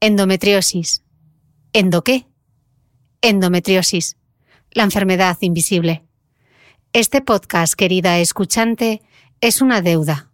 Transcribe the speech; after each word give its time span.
Endometriosis. 0.00 1.02
¿Endo 1.72 2.04
qué? 2.04 2.26
Endometriosis. 3.22 4.18
La 4.72 4.82
enfermedad 4.82 5.38
invisible. 5.40 6.04
Este 6.92 7.22
podcast, 7.22 7.72
querida 7.72 8.18
escuchante, 8.18 9.00
es 9.40 9.62
una 9.62 9.80
deuda. 9.80 10.30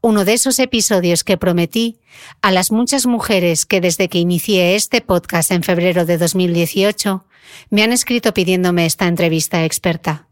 Uno 0.00 0.24
de 0.24 0.32
esos 0.32 0.58
episodios 0.58 1.22
que 1.22 1.36
prometí 1.36 2.00
a 2.40 2.50
las 2.50 2.72
muchas 2.72 3.04
mujeres 3.04 3.66
que 3.66 3.82
desde 3.82 4.08
que 4.08 4.18
inicié 4.18 4.74
este 4.74 5.02
podcast 5.02 5.50
en 5.50 5.62
febrero 5.62 6.06
de 6.06 6.16
2018 6.16 7.26
me 7.68 7.82
han 7.82 7.92
escrito 7.92 8.32
pidiéndome 8.32 8.86
esta 8.86 9.06
entrevista 9.06 9.66
experta. 9.66 10.28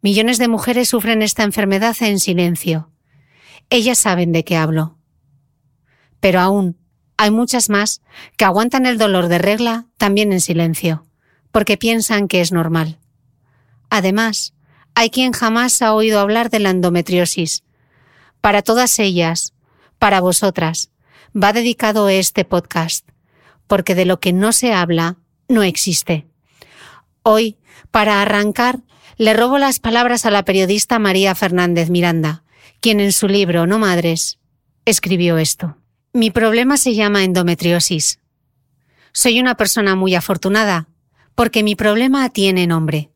Millones 0.00 0.38
de 0.38 0.46
mujeres 0.46 0.90
sufren 0.90 1.22
esta 1.22 1.42
enfermedad 1.42 1.96
en 2.02 2.20
silencio. 2.20 2.92
Ellas 3.68 3.98
saben 3.98 4.30
de 4.30 4.44
qué 4.44 4.56
hablo. 4.56 4.96
Pero 6.20 6.38
aún 6.40 6.83
hay 7.16 7.30
muchas 7.30 7.70
más 7.70 8.00
que 8.36 8.44
aguantan 8.44 8.86
el 8.86 8.98
dolor 8.98 9.28
de 9.28 9.38
regla 9.38 9.86
también 9.96 10.32
en 10.32 10.40
silencio, 10.40 11.06
porque 11.52 11.76
piensan 11.76 12.28
que 12.28 12.40
es 12.40 12.52
normal. 12.52 12.98
Además, 13.90 14.54
hay 14.94 15.10
quien 15.10 15.32
jamás 15.32 15.80
ha 15.82 15.94
oído 15.94 16.20
hablar 16.20 16.50
de 16.50 16.60
la 16.60 16.70
endometriosis. 16.70 17.64
Para 18.40 18.62
todas 18.62 18.98
ellas, 18.98 19.54
para 19.98 20.20
vosotras, 20.20 20.90
va 21.34 21.52
dedicado 21.52 22.08
este 22.08 22.44
podcast, 22.44 23.08
porque 23.66 23.94
de 23.94 24.04
lo 24.04 24.20
que 24.20 24.32
no 24.32 24.52
se 24.52 24.72
habla, 24.72 25.16
no 25.48 25.62
existe. 25.62 26.26
Hoy, 27.22 27.58
para 27.90 28.22
arrancar, 28.22 28.80
le 29.16 29.34
robo 29.34 29.58
las 29.58 29.78
palabras 29.78 30.26
a 30.26 30.30
la 30.30 30.44
periodista 30.44 30.98
María 30.98 31.34
Fernández 31.34 31.90
Miranda, 31.90 32.44
quien 32.80 33.00
en 33.00 33.12
su 33.12 33.28
libro 33.28 33.66
No 33.66 33.78
Madres 33.78 34.38
escribió 34.84 35.38
esto. 35.38 35.76
Mi 36.16 36.30
problema 36.30 36.76
se 36.76 36.94
llama 36.94 37.24
endometriosis. 37.24 38.20
Soy 39.12 39.40
una 39.40 39.56
persona 39.56 39.96
muy 39.96 40.14
afortunada, 40.14 40.86
porque 41.34 41.64
mi 41.64 41.74
problema 41.74 42.28
tiene 42.28 42.68
nombre. 42.68 43.10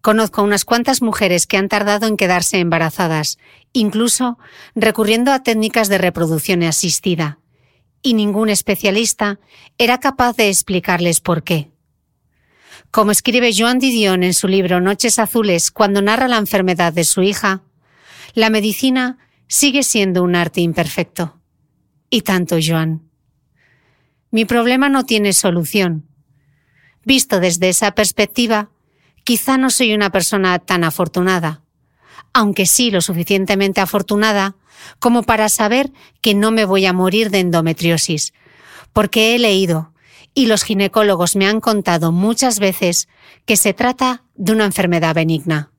Conozco 0.00 0.42
unas 0.42 0.64
cuantas 0.64 1.02
mujeres 1.02 1.46
que 1.46 1.56
han 1.56 1.68
tardado 1.68 2.08
en 2.08 2.16
quedarse 2.16 2.58
embarazadas, 2.58 3.38
incluso 3.72 4.38
recurriendo 4.74 5.30
a 5.30 5.44
técnicas 5.44 5.88
de 5.88 5.98
reproducción 5.98 6.64
asistida, 6.64 7.38
y 8.02 8.14
ningún 8.14 8.48
especialista 8.48 9.38
era 9.78 10.00
capaz 10.00 10.34
de 10.34 10.48
explicarles 10.48 11.20
por 11.20 11.44
qué. 11.44 11.70
Como 12.90 13.12
escribe 13.12 13.52
Joan 13.56 13.78
Didion 13.78 14.24
en 14.24 14.34
su 14.34 14.48
libro 14.48 14.80
Noches 14.80 15.20
Azules 15.20 15.70
cuando 15.70 16.02
narra 16.02 16.26
la 16.26 16.38
enfermedad 16.38 16.92
de 16.92 17.04
su 17.04 17.22
hija, 17.22 17.62
la 18.34 18.50
medicina 18.50 19.18
sigue 19.46 19.84
siendo 19.84 20.24
un 20.24 20.34
arte 20.34 20.60
imperfecto. 20.60 21.39
Y 22.10 22.22
tanto, 22.22 22.56
Joan. 22.60 23.08
Mi 24.32 24.44
problema 24.44 24.88
no 24.88 25.04
tiene 25.04 25.32
solución. 25.32 26.08
Visto 27.04 27.40
desde 27.40 27.68
esa 27.68 27.92
perspectiva, 27.92 28.70
quizá 29.24 29.56
no 29.56 29.70
soy 29.70 29.94
una 29.94 30.10
persona 30.10 30.58
tan 30.58 30.82
afortunada, 30.84 31.62
aunque 32.32 32.66
sí 32.66 32.90
lo 32.90 33.00
suficientemente 33.00 33.80
afortunada 33.80 34.56
como 34.98 35.22
para 35.22 35.48
saber 35.48 35.92
que 36.20 36.34
no 36.34 36.50
me 36.50 36.64
voy 36.64 36.86
a 36.86 36.92
morir 36.92 37.30
de 37.30 37.40
endometriosis, 37.40 38.32
porque 38.92 39.34
he 39.34 39.38
leído 39.38 39.92
y 40.34 40.46
los 40.46 40.62
ginecólogos 40.62 41.36
me 41.36 41.46
han 41.46 41.60
contado 41.60 42.12
muchas 42.12 42.58
veces 42.60 43.08
que 43.46 43.56
se 43.56 43.72
trata 43.72 44.24
de 44.34 44.52
una 44.52 44.64
enfermedad 44.64 45.14
benigna. 45.14 45.72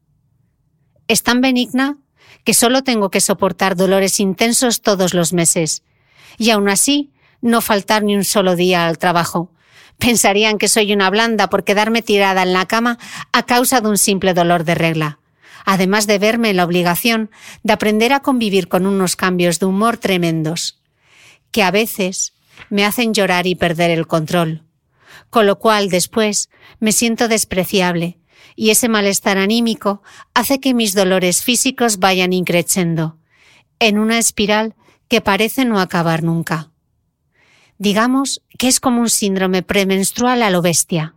Es 1.07 1.23
tan 1.23 1.41
benigna 1.41 1.97
que 2.43 2.53
solo 2.53 2.83
tengo 2.83 3.09
que 3.09 3.21
soportar 3.21 3.75
dolores 3.75 4.19
intensos 4.19 4.81
todos 4.81 5.13
los 5.13 5.33
meses 5.33 5.83
y 6.37 6.49
aún 6.49 6.69
así 6.69 7.11
no 7.41 7.61
faltar 7.61 8.03
ni 8.03 8.15
un 8.15 8.23
solo 8.23 8.55
día 8.55 8.87
al 8.87 8.97
trabajo. 8.97 9.51
Pensarían 9.97 10.57
que 10.57 10.67
soy 10.67 10.93
una 10.93 11.09
blanda 11.09 11.49
por 11.49 11.63
quedarme 11.63 12.01
tirada 12.01 12.43
en 12.43 12.53
la 12.53 12.65
cama 12.65 12.97
a 13.31 13.43
causa 13.43 13.81
de 13.81 13.89
un 13.89 13.97
simple 13.97 14.33
dolor 14.33 14.63
de 14.63 14.75
regla, 14.75 15.19
además 15.65 16.07
de 16.07 16.17
verme 16.17 16.49
en 16.49 16.57
la 16.57 16.65
obligación 16.65 17.29
de 17.63 17.73
aprender 17.73 18.13
a 18.13 18.21
convivir 18.21 18.67
con 18.67 18.85
unos 18.85 19.15
cambios 19.15 19.59
de 19.59 19.67
humor 19.67 19.97
tremendos, 19.97 20.79
que 21.51 21.63
a 21.63 21.71
veces 21.71 22.33
me 22.69 22.85
hacen 22.85 23.13
llorar 23.13 23.47
y 23.47 23.55
perder 23.55 23.91
el 23.91 24.07
control, 24.07 24.63
con 25.29 25.45
lo 25.45 25.59
cual 25.59 25.89
después 25.89 26.49
me 26.79 26.91
siento 26.91 27.27
despreciable, 27.27 28.17
y 28.55 28.69
ese 28.69 28.89
malestar 28.89 29.37
anímico 29.37 30.01
hace 30.33 30.59
que 30.59 30.73
mis 30.73 30.93
dolores 30.93 31.43
físicos 31.43 31.99
vayan 31.99 32.33
increciendo, 32.33 33.17
en 33.79 33.97
una 33.97 34.17
espiral 34.17 34.75
que 35.11 35.19
parece 35.19 35.65
no 35.65 35.81
acabar 35.81 36.23
nunca. 36.23 36.71
Digamos 37.77 38.41
que 38.57 38.69
es 38.69 38.79
como 38.79 39.01
un 39.01 39.09
síndrome 39.09 39.61
premenstrual 39.61 40.41
a 40.41 40.49
lo 40.49 40.61
bestia. 40.61 41.15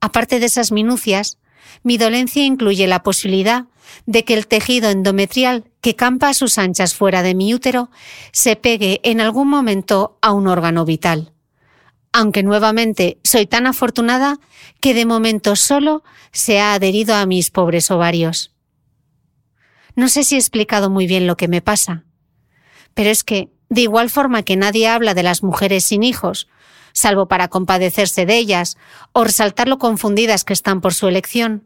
Aparte 0.00 0.38
de 0.38 0.46
esas 0.46 0.70
minucias, 0.70 1.36
mi 1.82 1.98
dolencia 1.98 2.44
incluye 2.44 2.86
la 2.86 3.02
posibilidad 3.02 3.64
de 4.06 4.24
que 4.24 4.34
el 4.34 4.46
tejido 4.46 4.90
endometrial 4.90 5.64
que 5.80 5.96
campa 5.96 6.28
a 6.28 6.34
sus 6.34 6.56
anchas 6.56 6.94
fuera 6.94 7.24
de 7.24 7.34
mi 7.34 7.52
útero 7.52 7.90
se 8.30 8.54
pegue 8.54 9.00
en 9.02 9.20
algún 9.20 9.48
momento 9.48 10.16
a 10.22 10.30
un 10.30 10.46
órgano 10.46 10.84
vital. 10.84 11.32
Aunque 12.12 12.44
nuevamente 12.44 13.18
soy 13.24 13.46
tan 13.46 13.66
afortunada 13.66 14.38
que 14.78 14.94
de 14.94 15.04
momento 15.04 15.56
solo 15.56 16.04
se 16.30 16.60
ha 16.60 16.74
adherido 16.74 17.16
a 17.16 17.26
mis 17.26 17.50
pobres 17.50 17.90
ovarios. 17.90 18.54
No 19.96 20.08
sé 20.08 20.22
si 20.22 20.36
he 20.36 20.38
explicado 20.38 20.90
muy 20.90 21.08
bien 21.08 21.26
lo 21.26 21.36
que 21.36 21.48
me 21.48 21.60
pasa. 21.60 22.04
Pero 22.94 23.10
es 23.10 23.24
que, 23.24 23.50
de 23.68 23.82
igual 23.82 24.10
forma 24.10 24.42
que 24.42 24.56
nadie 24.56 24.88
habla 24.88 25.14
de 25.14 25.22
las 25.22 25.42
mujeres 25.42 25.84
sin 25.84 26.02
hijos, 26.02 26.48
salvo 26.92 27.28
para 27.28 27.48
compadecerse 27.48 28.26
de 28.26 28.36
ellas 28.36 28.76
o 29.12 29.24
resaltar 29.24 29.68
lo 29.68 29.78
confundidas 29.78 30.44
que 30.44 30.52
están 30.52 30.80
por 30.80 30.94
su 30.94 31.08
elección, 31.08 31.64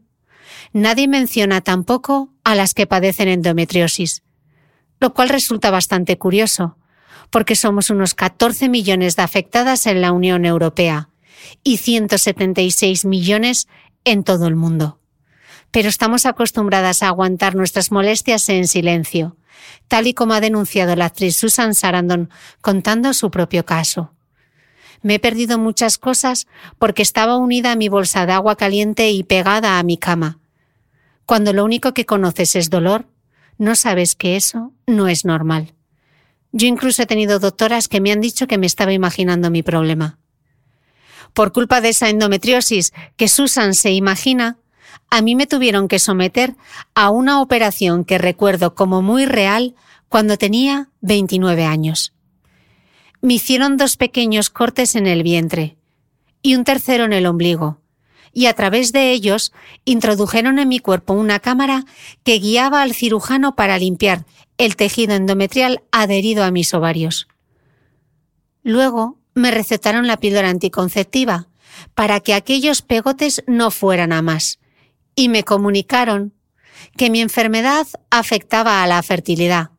nadie 0.73 1.07
menciona 1.07 1.61
tampoco 1.61 2.29
a 2.43 2.55
las 2.55 2.73
que 2.73 2.87
padecen 2.87 3.27
endometriosis, 3.27 4.23
lo 4.99 5.13
cual 5.13 5.29
resulta 5.29 5.71
bastante 5.71 6.17
curioso, 6.17 6.77
porque 7.29 7.55
somos 7.55 7.89
unos 7.89 8.13
14 8.13 8.69
millones 8.69 9.15
de 9.15 9.23
afectadas 9.23 9.87
en 9.87 10.01
la 10.01 10.11
Unión 10.11 10.45
Europea 10.45 11.09
y 11.63 11.77
176 11.77 13.05
millones 13.05 13.67
en 14.03 14.23
todo 14.23 14.47
el 14.47 14.55
mundo. 14.55 14.99
Pero 15.71 15.89
estamos 15.89 16.25
acostumbradas 16.25 17.03
a 17.03 17.07
aguantar 17.07 17.55
nuestras 17.55 17.91
molestias 17.91 18.47
en 18.49 18.67
silencio, 18.67 19.35
tal 19.87 20.07
y 20.07 20.13
como 20.13 20.33
ha 20.33 20.41
denunciado 20.41 20.95
la 20.95 21.05
actriz 21.05 21.35
Susan 21.35 21.75
Sarandon 21.75 22.29
contando 22.61 23.13
su 23.13 23.31
propio 23.31 23.65
caso. 23.65 24.13
Me 25.01 25.15
he 25.15 25.19
perdido 25.19 25.59
muchas 25.59 25.97
cosas 25.97 26.47
porque 26.79 27.01
estaba 27.01 27.37
unida 27.37 27.71
a 27.71 27.75
mi 27.75 27.89
bolsa 27.89 28.25
de 28.25 28.33
agua 28.33 28.55
caliente 28.55 29.11
y 29.11 29.23
pegada 29.23 29.77
a 29.77 29.83
mi 29.83 29.97
cama. 29.97 30.39
Cuando 31.25 31.53
lo 31.53 31.63
único 31.63 31.93
que 31.93 32.05
conoces 32.05 32.55
es 32.55 32.69
dolor, 32.69 33.07
no 33.57 33.75
sabes 33.75 34.15
que 34.15 34.35
eso 34.35 34.73
no 34.87 35.07
es 35.07 35.25
normal. 35.25 35.73
Yo 36.51 36.67
incluso 36.67 37.03
he 37.03 37.05
tenido 37.05 37.39
doctoras 37.39 37.87
que 37.87 38.01
me 38.01 38.11
han 38.11 38.21
dicho 38.21 38.47
que 38.47 38.57
me 38.57 38.65
estaba 38.65 38.93
imaginando 38.93 39.51
mi 39.51 39.61
problema. 39.61 40.17
Por 41.33 41.51
culpa 41.51 41.81
de 41.81 41.89
esa 41.89 42.09
endometriosis 42.09 42.93
que 43.17 43.27
Susan 43.27 43.73
se 43.73 43.91
imagina, 43.91 44.57
a 45.09 45.21
mí 45.21 45.35
me 45.35 45.47
tuvieron 45.47 45.87
que 45.87 45.99
someter 45.99 46.55
a 46.93 47.09
una 47.09 47.41
operación 47.41 48.05
que 48.05 48.17
recuerdo 48.17 48.75
como 48.75 49.01
muy 49.01 49.25
real 49.25 49.75
cuando 50.09 50.37
tenía 50.37 50.89
29 51.01 51.65
años. 51.65 52.13
Me 53.21 53.35
hicieron 53.35 53.77
dos 53.77 53.97
pequeños 53.97 54.49
cortes 54.49 54.95
en 54.95 55.07
el 55.07 55.23
vientre 55.23 55.77
y 56.41 56.55
un 56.55 56.63
tercero 56.63 57.05
en 57.05 57.13
el 57.13 57.25
ombligo, 57.25 57.79
y 58.31 58.45
a 58.47 58.53
través 58.53 58.91
de 58.91 59.11
ellos 59.11 59.51
introdujeron 59.85 60.59
en 60.59 60.67
mi 60.67 60.79
cuerpo 60.79 61.13
una 61.13 61.39
cámara 61.39 61.85
que 62.23 62.37
guiaba 62.37 62.81
al 62.81 62.93
cirujano 62.93 63.55
para 63.55 63.79
limpiar 63.79 64.25
el 64.57 64.75
tejido 64.75 65.15
endometrial 65.15 65.81
adherido 65.91 66.43
a 66.43 66.51
mis 66.51 66.73
ovarios. 66.73 67.27
Luego 68.63 69.17
me 69.33 69.51
recetaron 69.51 70.07
la 70.07 70.17
píldora 70.17 70.49
anticonceptiva 70.49 71.47
para 71.93 72.19
que 72.19 72.33
aquellos 72.33 72.81
pegotes 72.81 73.43
no 73.47 73.71
fueran 73.71 74.11
a 74.11 74.21
más 74.21 74.59
y 75.15 75.29
me 75.29 75.43
comunicaron 75.43 76.33
que 76.97 77.09
mi 77.09 77.21
enfermedad 77.21 77.87
afectaba 78.09 78.83
a 78.83 78.87
la 78.87 79.01
fertilidad. 79.01 79.71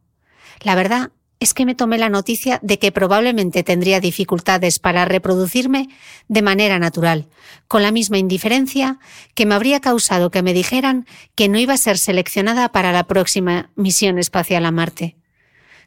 La 0.61 0.75
verdad 0.75 1.11
es 1.39 1.53
que 1.53 1.67
me 1.67 1.75
tomé 1.75 1.99
la 1.99 2.09
noticia 2.09 2.59
de 2.63 2.79
que 2.79 2.93
probablemente 2.93 3.63
tendría 3.63 4.01
dificultades 4.01 4.79
para 4.79 5.05
reproducirme 5.05 5.89
de 6.29 6.43
manera 6.43 6.79
natural, 6.79 7.29
con 7.69 7.83
la 7.83 7.93
misma 7.93 8.19
indiferencia 8.19 8.99
que 9.35 9.45
me 9.45 9.55
habría 9.55 9.81
causado 9.81 10.31
que 10.31 10.43
me 10.43 10.55
dijeran 10.55 11.07
que 11.35 11.49
no 11.49 11.59
iba 11.59 11.75
a 11.75 11.79
ser 11.79 11.99
seleccionada 11.99 12.71
para 12.73 12.93
la 12.93 13.05
próxima 13.05 13.71
misión 13.77 14.19
espacial 14.19 14.65
a 14.65 14.71
Marte. 14.71 15.17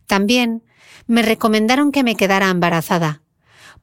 También 0.06 0.64
me 1.08 1.24
recomendaron 1.24 1.92
que 1.92 2.04
me 2.04 2.16
quedara 2.16 2.50
embarazada, 2.50 3.24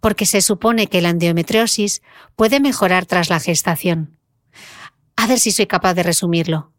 porque 0.00 0.26
se 0.26 0.42
supone 0.42 0.86
que 0.86 1.00
la 1.00 1.10
endometriosis 1.10 2.02
puede 2.36 2.60
mejorar 2.60 3.06
tras 3.06 3.28
la 3.28 3.40
gestación. 3.40 4.15
A 5.16 5.26
ver 5.26 5.38
si 5.38 5.50
soy 5.50 5.66
capaz 5.66 5.94
de 5.94 6.02
resumirlo. 6.02 6.72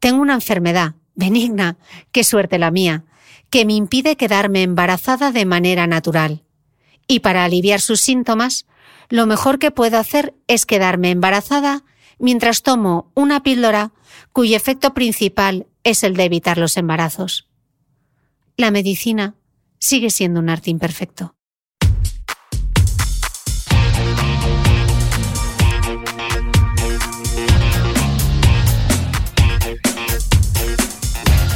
Tengo 0.00 0.20
una 0.20 0.34
enfermedad, 0.34 0.94
benigna, 1.14 1.78
qué 2.12 2.24
suerte 2.24 2.58
la 2.58 2.70
mía, 2.70 3.04
que 3.50 3.64
me 3.64 3.74
impide 3.74 4.16
quedarme 4.16 4.62
embarazada 4.62 5.32
de 5.32 5.44
manera 5.44 5.86
natural. 5.86 6.44
Y 7.06 7.20
para 7.20 7.44
aliviar 7.44 7.80
sus 7.80 8.00
síntomas, 8.00 8.66
lo 9.08 9.26
mejor 9.26 9.58
que 9.58 9.70
puedo 9.70 9.98
hacer 9.98 10.34
es 10.46 10.66
quedarme 10.66 11.10
embarazada 11.10 11.84
mientras 12.18 12.62
tomo 12.62 13.10
una 13.14 13.42
píldora 13.42 13.92
cuyo 14.32 14.56
efecto 14.56 14.92
principal 14.92 15.66
es 15.84 16.02
el 16.02 16.14
de 16.14 16.24
evitar 16.24 16.58
los 16.58 16.76
embarazos. 16.76 17.48
La 18.56 18.70
medicina 18.70 19.36
sigue 19.78 20.10
siendo 20.10 20.40
un 20.40 20.50
arte 20.50 20.70
imperfecto. 20.70 21.37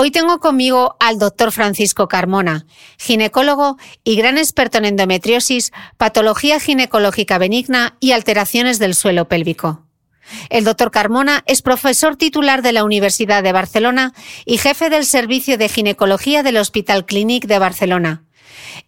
Hoy 0.00 0.12
tengo 0.12 0.38
conmigo 0.38 0.94
al 1.00 1.18
doctor 1.18 1.50
Francisco 1.50 2.06
Carmona, 2.06 2.66
ginecólogo 3.00 3.78
y 4.04 4.14
gran 4.14 4.38
experto 4.38 4.78
en 4.78 4.84
endometriosis, 4.84 5.72
patología 5.96 6.60
ginecológica 6.60 7.36
benigna 7.36 7.96
y 7.98 8.12
alteraciones 8.12 8.78
del 8.78 8.94
suelo 8.94 9.26
pélvico. 9.26 9.88
El 10.50 10.62
doctor 10.62 10.92
Carmona 10.92 11.42
es 11.46 11.62
profesor 11.62 12.14
titular 12.14 12.62
de 12.62 12.70
la 12.70 12.84
Universidad 12.84 13.42
de 13.42 13.50
Barcelona 13.50 14.12
y 14.44 14.58
jefe 14.58 14.88
del 14.88 15.04
Servicio 15.04 15.58
de 15.58 15.68
Ginecología 15.68 16.44
del 16.44 16.58
Hospital 16.58 17.04
Clínic 17.04 17.46
de 17.46 17.58
Barcelona. 17.58 18.22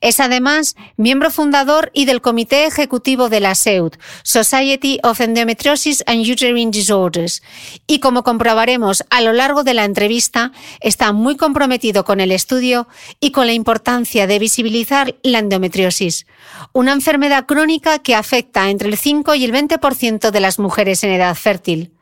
Es 0.01 0.21
además 0.21 0.77
miembro 0.97 1.31
fundador 1.31 1.91
y 1.95 2.05
del 2.05 2.21
comité 2.21 2.67
ejecutivo 2.67 3.29
de 3.29 3.41
la 3.41 3.55
SEUD, 3.55 3.95
Society 4.23 4.99
of 5.03 5.21
Endometriosis 5.21 6.03
and 6.07 6.27
Uterine 6.27 6.71
Disorders, 6.71 7.43
y 7.87 8.01
como 8.01 8.23
comprobaremos 8.23 9.05
a 9.11 9.21
lo 9.21 9.33
largo 9.33 9.63
de 9.63 9.75
la 9.75 9.85
entrevista, 9.85 10.53
está 10.81 11.13
muy 11.13 11.37
comprometido 11.37 12.05
con 12.05 12.21
el 12.21 12.33
estudio 12.33 12.89
y 13.21 13.31
con 13.31 13.47
la 13.47 13.53
importancia 13.53 14.27
de 14.27 14.39
visibilizar 14.39 15.17
la 15.23 15.41
endometriosis, 15.41 16.27
una 16.73 16.93
enfermedad 16.93 17.47
crónica 17.47 17.99
que 17.99 18.15
afecta 18.15 18.71
entre 18.71 18.89
el 18.89 18.97
5 18.97 19.35
y 19.35 19.45
el 19.45 19.53
20% 19.53 20.31
de 20.31 20.41
las 20.41 20.59
mujeres 20.59 21.05
en 21.05 21.11
edad 21.11 21.35
fértil. 21.35 21.93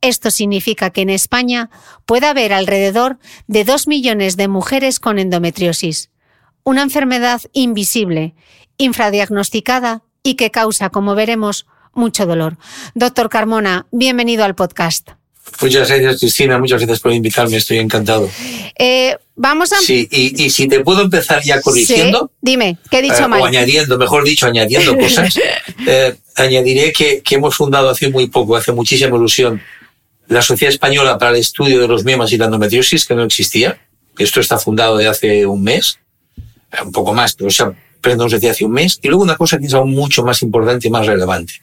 Esto 0.00 0.30
significa 0.30 0.90
que 0.90 1.02
en 1.02 1.10
España 1.10 1.68
puede 2.06 2.26
haber 2.26 2.54
alrededor 2.54 3.18
de 3.46 3.64
2 3.64 3.86
millones 3.86 4.38
de 4.38 4.48
mujeres 4.48 4.98
con 4.98 5.18
endometriosis 5.18 6.10
una 6.64 6.82
enfermedad 6.82 7.40
invisible, 7.52 8.34
infradiagnosticada 8.76 10.02
y 10.22 10.34
que 10.34 10.50
causa, 10.50 10.90
como 10.90 11.14
veremos, 11.14 11.66
mucho 11.92 12.26
dolor. 12.26 12.56
Doctor 12.94 13.28
Carmona, 13.28 13.86
bienvenido 13.90 14.44
al 14.44 14.54
podcast. 14.54 15.10
Muchas 15.60 15.88
gracias, 15.88 16.20
Cristina. 16.20 16.58
Muchas 16.58 16.80
gracias 16.80 17.00
por 17.00 17.12
invitarme. 17.12 17.56
Estoy 17.56 17.78
encantado. 17.78 18.30
Eh, 18.78 19.16
vamos 19.34 19.72
a. 19.72 19.78
Sí, 19.78 20.08
y, 20.10 20.50
si 20.50 20.68
te 20.68 20.80
puedo 20.80 21.02
empezar 21.02 21.42
ya 21.42 21.60
corrigiendo. 21.60 22.30
Dime, 22.40 22.78
¿qué 22.90 22.98
he 22.98 23.02
dicho 23.02 23.24
eh, 23.24 23.28
mal? 23.28 23.40
O 23.40 23.46
añadiendo, 23.46 23.98
mejor 23.98 24.24
dicho, 24.24 24.46
añadiendo 24.46 24.96
cosas. 24.96 25.34
Eh, 25.86 26.14
añadiré 26.36 26.92
que, 26.92 27.22
que, 27.22 27.36
hemos 27.36 27.56
fundado 27.56 27.88
hace 27.88 28.10
muy 28.10 28.28
poco, 28.28 28.54
hace 28.54 28.70
muchísima 28.70 29.16
ilusión, 29.16 29.62
la 30.28 30.42
Sociedad 30.42 30.72
Española 30.72 31.16
para 31.16 31.30
el 31.30 31.38
Estudio 31.38 31.80
de 31.80 31.88
los 31.88 32.04
Miomas 32.04 32.32
y 32.32 32.36
la 32.36 32.46
Endometriosis, 32.46 33.06
que 33.06 33.14
no 33.14 33.24
existía. 33.24 33.80
Esto 34.18 34.40
está 34.40 34.58
fundado 34.58 34.98
de 34.98 35.08
hace 35.08 35.46
un 35.46 35.62
mes 35.62 35.98
un 36.84 36.92
poco 36.92 37.12
más, 37.12 37.34
pero 37.34 37.50
se 37.50 37.62
aprendemos 37.62 38.32
desde 38.32 38.50
hace 38.50 38.64
un 38.64 38.72
mes. 38.72 38.98
Y 39.02 39.08
luego 39.08 39.22
una 39.22 39.36
cosa 39.36 39.58
que 39.58 39.66
es 39.66 39.74
aún 39.74 39.92
mucho 39.92 40.24
más 40.24 40.42
importante 40.42 40.88
y 40.88 40.90
más 40.90 41.06
relevante. 41.06 41.54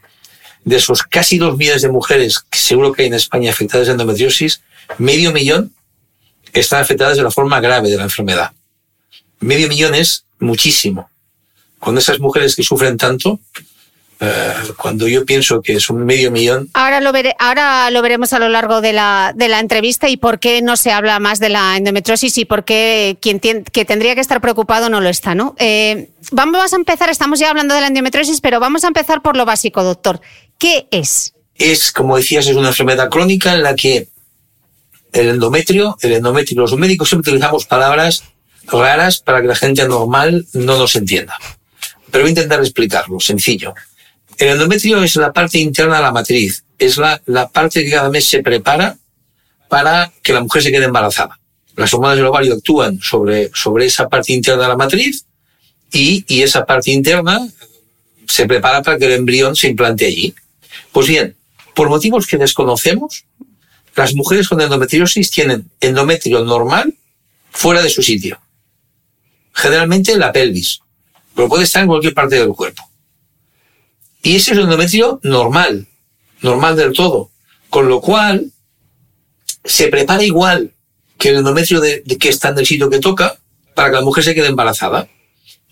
De 0.63 0.75
esos 0.75 1.03
casi 1.03 1.37
dos 1.37 1.57
millones 1.57 1.81
de 1.81 1.89
mujeres 1.89 2.39
que 2.39 2.57
seguro 2.57 2.91
que 2.91 3.03
hay 3.03 3.07
en 3.07 3.13
España 3.13 3.51
afectadas 3.51 3.87
de 3.87 3.93
endometriosis, 3.93 4.61
medio 4.97 5.31
millón 5.31 5.73
están 6.53 6.81
afectadas 6.81 7.17
de 7.17 7.23
la 7.23 7.31
forma 7.31 7.59
grave 7.59 7.89
de 7.89 7.97
la 7.97 8.03
enfermedad. 8.03 8.51
Medio 9.39 9.67
millón 9.67 9.95
es 9.95 10.25
muchísimo. 10.39 11.09
Con 11.79 11.97
esas 11.97 12.19
mujeres 12.19 12.55
que 12.55 12.63
sufren 12.63 12.97
tanto, 12.97 13.39
cuando 14.77 15.07
yo 15.07 15.25
pienso 15.25 15.61
que 15.61 15.73
es 15.73 15.89
un 15.89 16.05
medio 16.05 16.31
millón. 16.31 16.69
Ahora 16.73 17.01
lo, 17.01 17.11
ahora 17.39 17.91
lo 17.91 18.01
veremos 18.01 18.33
a 18.33 18.39
lo 18.39 18.49
largo 18.49 18.81
de 18.81 18.93
la, 18.93 19.33
de 19.35 19.47
la 19.47 19.59
entrevista 19.59 20.09
y 20.09 20.17
por 20.17 20.39
qué 20.39 20.61
no 20.61 20.75
se 20.75 20.91
habla 20.91 21.19
más 21.19 21.39
de 21.39 21.49
la 21.49 21.77
endometriosis 21.77 22.37
y 22.37 22.45
por 22.45 22.63
qué 22.63 23.17
quien 23.21 23.39
que 23.39 23.85
tendría 23.85 24.15
que 24.15 24.21
estar 24.21 24.41
preocupado 24.41 24.89
no 24.89 25.01
lo 25.01 25.09
está, 25.09 25.35
¿no? 25.35 25.55
Eh, 25.59 26.09
vamos 26.31 26.73
a 26.73 26.75
empezar, 26.75 27.09
estamos 27.09 27.39
ya 27.39 27.49
hablando 27.49 27.75
de 27.75 27.81
la 27.81 27.87
endometriosis, 27.87 28.41
pero 28.41 28.59
vamos 28.59 28.83
a 28.83 28.87
empezar 28.87 29.21
por 29.21 29.37
lo 29.37 29.45
básico, 29.45 29.83
doctor. 29.83 30.19
¿Qué 30.57 30.87
es? 30.91 31.33
Es, 31.55 31.91
como 31.91 32.17
decías, 32.17 32.47
es 32.47 32.55
una 32.55 32.69
enfermedad 32.69 33.09
crónica 33.09 33.53
en 33.53 33.63
la 33.63 33.75
que 33.75 34.09
el 35.13 35.29
endometrio, 35.29 35.97
el 36.01 36.13
endometrio, 36.13 36.61
los 36.61 36.75
médicos 36.75 37.09
siempre 37.09 37.31
utilizamos 37.31 37.65
palabras 37.65 38.23
raras 38.67 39.19
para 39.19 39.41
que 39.41 39.47
la 39.47 39.55
gente 39.55 39.87
normal 39.87 40.45
no 40.53 40.77
nos 40.77 40.95
entienda. 40.95 41.37
Pero 42.11 42.23
voy 42.23 42.29
a 42.29 42.31
intentar 42.31 42.59
explicarlo, 42.59 43.19
sencillo. 43.19 43.73
El 44.37 44.49
endometrio 44.49 45.01
es 45.03 45.15
la 45.15 45.33
parte 45.33 45.57
interna 45.57 45.97
de 45.97 46.03
la 46.03 46.11
matriz, 46.11 46.63
es 46.77 46.97
la, 46.97 47.19
la 47.25 47.47
parte 47.49 47.83
que 47.83 47.89
cada 47.89 48.09
mes 48.09 48.25
se 48.25 48.43
prepara 48.43 48.97
para 49.67 50.11
que 50.21 50.31
la 50.31 50.41
mujer 50.41 50.61
se 50.61 50.71
quede 50.71 50.85
embarazada. 50.85 51.39
Las 51.75 51.93
hormonas 51.93 52.17
del 52.17 52.27
ovario 52.27 52.53
actúan 52.53 52.99
sobre, 53.01 53.49
sobre 53.53 53.85
esa 53.85 54.07
parte 54.07 54.33
interna 54.33 54.63
de 54.63 54.69
la 54.69 54.77
matriz 54.77 55.25
y, 55.91 56.23
y 56.27 56.43
esa 56.43 56.65
parte 56.65 56.91
interna 56.91 57.47
se 58.27 58.45
prepara 58.45 58.83
para 58.83 58.97
que 58.97 59.05
el 59.05 59.13
embrión 59.13 59.55
se 59.55 59.69
implante 59.69 60.05
allí. 60.05 60.35
Pues 60.91 61.07
bien, 61.07 61.35
por 61.73 61.89
motivos 61.89 62.27
que 62.27 62.37
desconocemos, 62.37 63.25
las 63.95 64.13
mujeres 64.13 64.47
con 64.47 64.61
endometriosis 64.61 65.31
tienen 65.31 65.69
endometrio 65.79 66.43
normal 66.43 66.93
fuera 67.49 67.81
de 67.81 67.89
su 67.89 68.03
sitio. 68.03 68.39
Generalmente 69.53 70.11
en 70.11 70.19
la 70.19 70.31
pelvis, 70.31 70.79
pero 71.35 71.49
puede 71.49 71.63
estar 71.63 71.81
en 71.81 71.87
cualquier 71.87 72.13
parte 72.13 72.35
del 72.35 72.49
cuerpo. 72.49 72.86
Y 74.21 74.35
ese 74.35 74.51
es 74.51 74.57
el 74.57 74.63
endometrio 74.63 75.19
normal, 75.23 75.87
normal 76.41 76.75
del 76.75 76.93
todo. 76.93 77.31
Con 77.69 77.87
lo 77.87 78.01
cual, 78.01 78.51
se 79.63 79.89
prepara 79.89 80.23
igual 80.23 80.73
que 81.17 81.29
el 81.29 81.37
endometrio 81.37 81.81
de, 81.81 82.03
que 82.19 82.29
está 82.29 82.49
en 82.49 82.59
el 82.59 82.65
sitio 82.65 82.89
que 82.89 82.99
toca 82.99 83.37
para 83.73 83.89
que 83.89 83.95
la 83.95 84.01
mujer 84.01 84.23
se 84.23 84.33
quede 84.33 84.47
embarazada. 84.47 85.07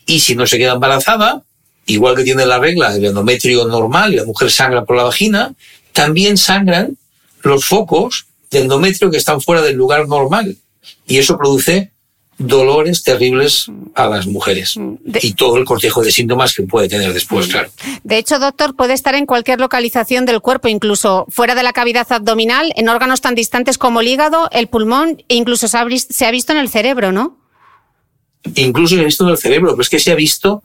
Y 0.05 0.19
si 0.19 0.35
no 0.35 0.45
se 0.45 0.57
queda 0.57 0.73
embarazada, 0.73 1.43
igual 1.85 2.15
que 2.15 2.23
tiene 2.23 2.45
la 2.45 2.59
regla 2.59 2.93
del 2.93 3.05
endometrio 3.05 3.65
normal 3.65 4.13
y 4.13 4.17
la 4.17 4.25
mujer 4.25 4.51
sangra 4.51 4.85
por 4.85 4.97
la 4.97 5.03
vagina, 5.03 5.55
también 5.91 6.37
sangran 6.37 6.97
los 7.41 7.65
focos 7.65 8.27
de 8.51 8.59
endometrio 8.59 9.09
que 9.09 9.17
están 9.17 9.41
fuera 9.41 9.61
del 9.61 9.75
lugar 9.75 10.07
normal. 10.07 10.57
Y 11.07 11.17
eso 11.17 11.37
produce 11.37 11.91
dolores 12.37 13.03
terribles 13.03 13.67
a 13.93 14.07
las 14.07 14.27
mujeres 14.27 14.75
y 15.21 15.33
todo 15.33 15.57
el 15.57 15.65
cortejo 15.65 16.03
de 16.03 16.11
síntomas 16.11 16.53
que 16.53 16.63
puede 16.63 16.89
tener 16.89 17.13
después, 17.13 17.47
mm. 17.47 17.51
claro. 17.51 17.69
De 18.03 18.17
hecho, 18.17 18.39
doctor, 18.39 18.75
puede 18.75 18.93
estar 18.93 19.15
en 19.15 19.25
cualquier 19.25 19.59
localización 19.59 20.25
del 20.25 20.41
cuerpo, 20.41 20.67
incluso 20.67 21.25
fuera 21.29 21.55
de 21.55 21.63
la 21.63 21.71
cavidad 21.73 22.07
abdominal, 22.11 22.73
en 22.75 22.89
órganos 22.89 23.21
tan 23.21 23.35
distantes 23.35 23.77
como 23.77 24.01
el 24.01 24.07
hígado, 24.07 24.49
el 24.51 24.67
pulmón, 24.67 25.23
e 25.29 25.35
incluso 25.35 25.67
se 25.67 25.77
ha, 25.77 25.85
visto 25.85 26.51
en 26.51 26.59
el 26.59 26.69
cerebro, 26.69 27.11
¿no? 27.11 27.37
Incluso 28.55 28.95
se 28.95 29.01
ha 29.01 29.05
visto 29.05 29.23
en 29.23 29.31
el 29.31 29.37
cerebro, 29.37 29.71
pero 29.71 29.81
es 29.81 29.89
que 29.89 29.99
se 29.99 30.11
ha 30.11 30.15
visto 30.15 30.61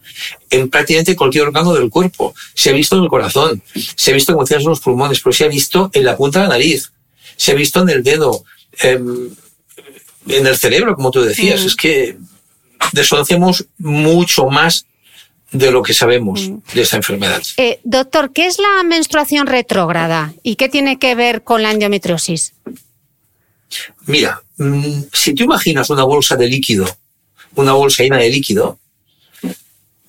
en 0.50 0.68
prácticamente 0.68 1.16
cualquier 1.16 1.44
órgano 1.44 1.72
del 1.72 1.88
cuerpo. 1.88 2.34
Se 2.54 2.70
ha 2.70 2.72
visto 2.74 2.96
en 2.96 3.04
el 3.04 3.08
corazón, 3.08 3.62
se 3.74 4.10
ha 4.10 4.14
visto 4.14 4.32
como 4.32 4.44
decías 4.44 4.62
en 4.62 4.68
los 4.68 4.80
pulmones, 4.80 5.20
pero 5.20 5.32
se 5.32 5.44
ha 5.44 5.48
visto 5.48 5.90
en 5.94 6.04
la 6.04 6.16
punta 6.16 6.40
de 6.40 6.48
la 6.48 6.54
nariz, 6.54 6.92
se 7.36 7.52
ha 7.52 7.54
visto 7.54 7.80
en 7.80 7.88
el 7.88 8.02
dedo. 8.02 8.44
Em, 8.82 9.30
en 10.26 10.46
el 10.46 10.56
cerebro, 10.56 10.94
como 10.94 11.10
tú 11.10 11.22
decías. 11.22 11.62
Es 11.62 11.76
que 11.76 12.16
desconocemos 12.92 13.66
mucho 13.78 14.46
más 14.46 14.86
de 15.52 15.70
lo 15.72 15.82
que 15.82 15.94
sabemos 15.94 16.48
de 16.74 16.82
esta 16.82 16.96
enfermedad. 16.96 17.42
Eh, 17.56 17.80
doctor, 17.82 18.32
¿qué 18.32 18.46
es 18.46 18.58
la 18.58 18.82
menstruación 18.84 19.46
retrógrada 19.46 20.32
y 20.42 20.56
qué 20.56 20.68
tiene 20.68 20.98
que 20.98 21.14
ver 21.14 21.42
con 21.42 21.62
la 21.62 21.72
endometriosis? 21.72 22.54
Mira, 24.06 24.42
mm, 24.58 25.02
si 25.12 25.34
tú 25.34 25.44
imaginas 25.44 25.90
una 25.90 26.04
bolsa 26.04 26.36
de 26.36 26.46
líquido, 26.46 26.86
una 27.56 27.72
bolsa 27.72 28.02
llena 28.02 28.18
de 28.18 28.30
líquido, 28.30 28.78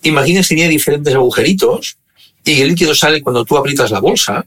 imagina 0.04 0.42
que 0.42 0.56
tiene 0.56 0.70
diferentes 0.70 1.14
agujeritos 1.14 1.98
y 2.44 2.62
el 2.62 2.70
líquido 2.70 2.94
sale 2.94 3.22
cuando 3.22 3.44
tú 3.44 3.58
aprietas 3.58 3.92
la 3.92 4.00
bolsa, 4.00 4.46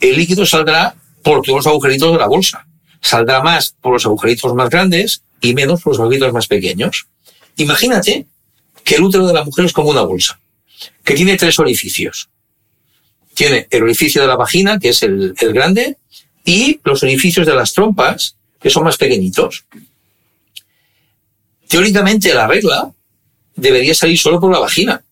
el 0.00 0.16
líquido 0.16 0.46
saldrá 0.46 0.94
por 1.22 1.42
todos 1.42 1.58
los 1.58 1.66
agujeritos 1.66 2.12
de 2.12 2.18
la 2.18 2.26
bolsa 2.26 2.66
saldrá 3.00 3.42
más 3.42 3.74
por 3.80 3.92
los 3.92 4.06
agujeritos 4.06 4.54
más 4.54 4.70
grandes 4.70 5.22
y 5.40 5.54
menos 5.54 5.82
por 5.82 5.92
los 5.92 6.00
agujeritos 6.00 6.32
más 6.32 6.46
pequeños. 6.46 7.06
Imagínate 7.56 8.26
que 8.84 8.94
el 8.96 9.02
útero 9.02 9.26
de 9.26 9.34
la 9.34 9.44
mujer 9.44 9.64
es 9.64 9.72
como 9.72 9.90
una 9.90 10.02
bolsa, 10.02 10.40
que 11.04 11.14
tiene 11.14 11.36
tres 11.36 11.58
orificios. 11.58 12.28
Tiene 13.34 13.66
el 13.70 13.82
orificio 13.82 14.20
de 14.20 14.28
la 14.28 14.36
vagina, 14.36 14.78
que 14.78 14.90
es 14.90 15.02
el, 15.02 15.34
grande, 15.52 15.96
y 16.44 16.80
los 16.84 17.02
orificios 17.02 17.46
de 17.46 17.54
las 17.54 17.72
trompas, 17.72 18.36
que 18.60 18.70
son 18.70 18.84
más 18.84 18.96
pequeñitos. 18.96 19.64
Teóricamente 21.68 22.34
la 22.34 22.46
regla 22.46 22.90
debería 23.54 23.94
salir 23.94 24.18
solo 24.18 24.40
por 24.40 24.52
la 24.52 24.58
vagina, 24.58 25.02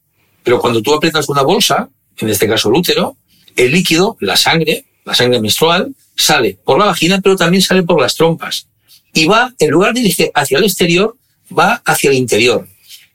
pero 0.42 0.60
cuando 0.60 0.82
tú 0.82 0.94
aprietas 0.94 1.28
una 1.28 1.42
bolsa, 1.42 1.88
en 2.16 2.28
este 2.28 2.48
caso 2.48 2.68
el 2.68 2.76
útero, 2.76 3.16
el 3.56 3.72
líquido, 3.72 4.16
la 4.20 4.36
sangre, 4.36 4.84
la 5.04 5.14
sangre 5.14 5.40
menstrual, 5.40 5.94
sale 6.18 6.58
por 6.64 6.78
la 6.78 6.86
vagina, 6.86 7.20
pero 7.22 7.36
también 7.36 7.62
sale 7.62 7.82
por 7.84 8.00
las 8.00 8.16
trompas. 8.16 8.66
Y 9.14 9.26
va, 9.26 9.54
en 9.58 9.70
lugar 9.70 9.94
de 9.94 10.00
ir 10.00 10.30
hacia 10.34 10.58
el 10.58 10.64
exterior, 10.64 11.16
va 11.56 11.80
hacia 11.86 12.10
el 12.10 12.16
interior. 12.16 12.66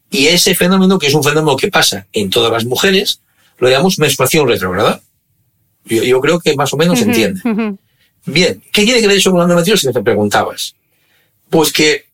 Y 0.10 0.27
ese 0.27 0.55
fenómeno, 0.55 0.98
que 0.98 1.07
es 1.07 1.13
un 1.13 1.24
fenómeno 1.24 1.57
que 1.57 1.67
pasa 1.67 2.07
en 2.13 2.29
todas 2.29 2.51
las 2.51 2.65
mujeres, 2.65 3.19
lo 3.60 3.69
llamamos 3.69 4.00
menstruación 4.00 4.48
retrógrada. 4.48 5.01
Yo, 5.86 6.22
creo 6.22 6.39
que 6.39 6.55
más 6.55 6.74
o 6.74 6.77
menos 6.77 7.00
se 7.00 7.05
entiende. 7.05 7.41
Bien, 8.25 8.63
¿qué 8.72 8.86
tiene 8.86 9.01
que 9.01 9.07
ver 9.07 9.17
eso 9.17 9.31
con 9.31 9.39
la 9.39 9.45
endometriosis? 9.45 9.91
Te 9.91 10.01
preguntabas. 10.01 10.75
Pues 11.50 11.74
que 11.74 12.05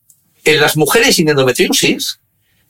en 0.44 0.60
las 0.60 0.76
mujeres 0.76 1.16
sin 1.16 1.28
endometriosis, 1.28 2.18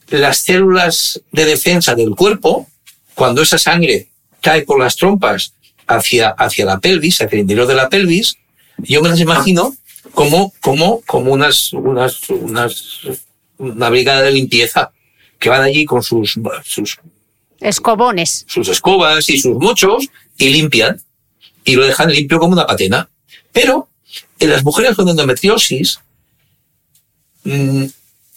las 0.09 0.37
células 0.37 1.21
de 1.31 1.45
defensa 1.45 1.95
del 1.95 2.11
cuerpo, 2.11 2.67
cuando 3.15 3.41
esa 3.41 3.57
sangre 3.57 4.09
cae 4.41 4.61
por 4.61 4.79
las 4.79 4.95
trompas 4.95 5.53
hacia, 5.95 6.29
hacia 6.29 6.65
la 6.65 6.79
pelvis, 6.79 7.21
hacia 7.21 7.35
el 7.35 7.41
interior 7.41 7.67
de 7.67 7.75
la 7.75 7.89
pelvis, 7.89 8.37
yo 8.77 9.01
me 9.01 9.09
las 9.09 9.19
imagino 9.19 9.75
como, 10.13 10.53
como, 10.59 11.01
como 11.01 11.31
unas, 11.31 11.73
unas, 11.73 12.29
unas, 12.29 13.01
una 13.57 13.89
brigada 13.89 14.21
de 14.21 14.31
limpieza 14.31 14.91
que 15.39 15.49
van 15.49 15.61
allí 15.61 15.85
con 15.85 16.03
sus, 16.03 16.39
sus 16.63 16.97
escobones, 17.59 18.45
sus 18.47 18.67
escobas 18.67 19.29
y 19.29 19.39
sus 19.39 19.55
mochos 19.57 20.07
y 20.37 20.49
limpian 20.49 21.01
y 21.63 21.75
lo 21.75 21.85
dejan 21.85 22.11
limpio 22.11 22.39
como 22.39 22.53
una 22.53 22.65
patena. 22.65 23.09
Pero 23.51 23.87
en 24.39 24.49
las 24.49 24.63
mujeres 24.63 24.95
con 24.95 25.07
endometriosis, 25.07 25.99
mm, 27.43 27.85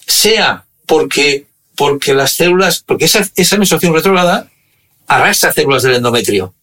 sea 0.06 0.64
porque, 0.86 1.46
porque 1.74 2.14
las 2.14 2.32
células, 2.32 2.82
porque 2.86 3.06
esa, 3.06 3.28
esa 3.36 3.56
menstruación 3.56 3.94
retrógrada 3.94 4.50
arrastra 5.06 5.52
células 5.52 5.82
del 5.82 5.96
endometrio 5.96 6.54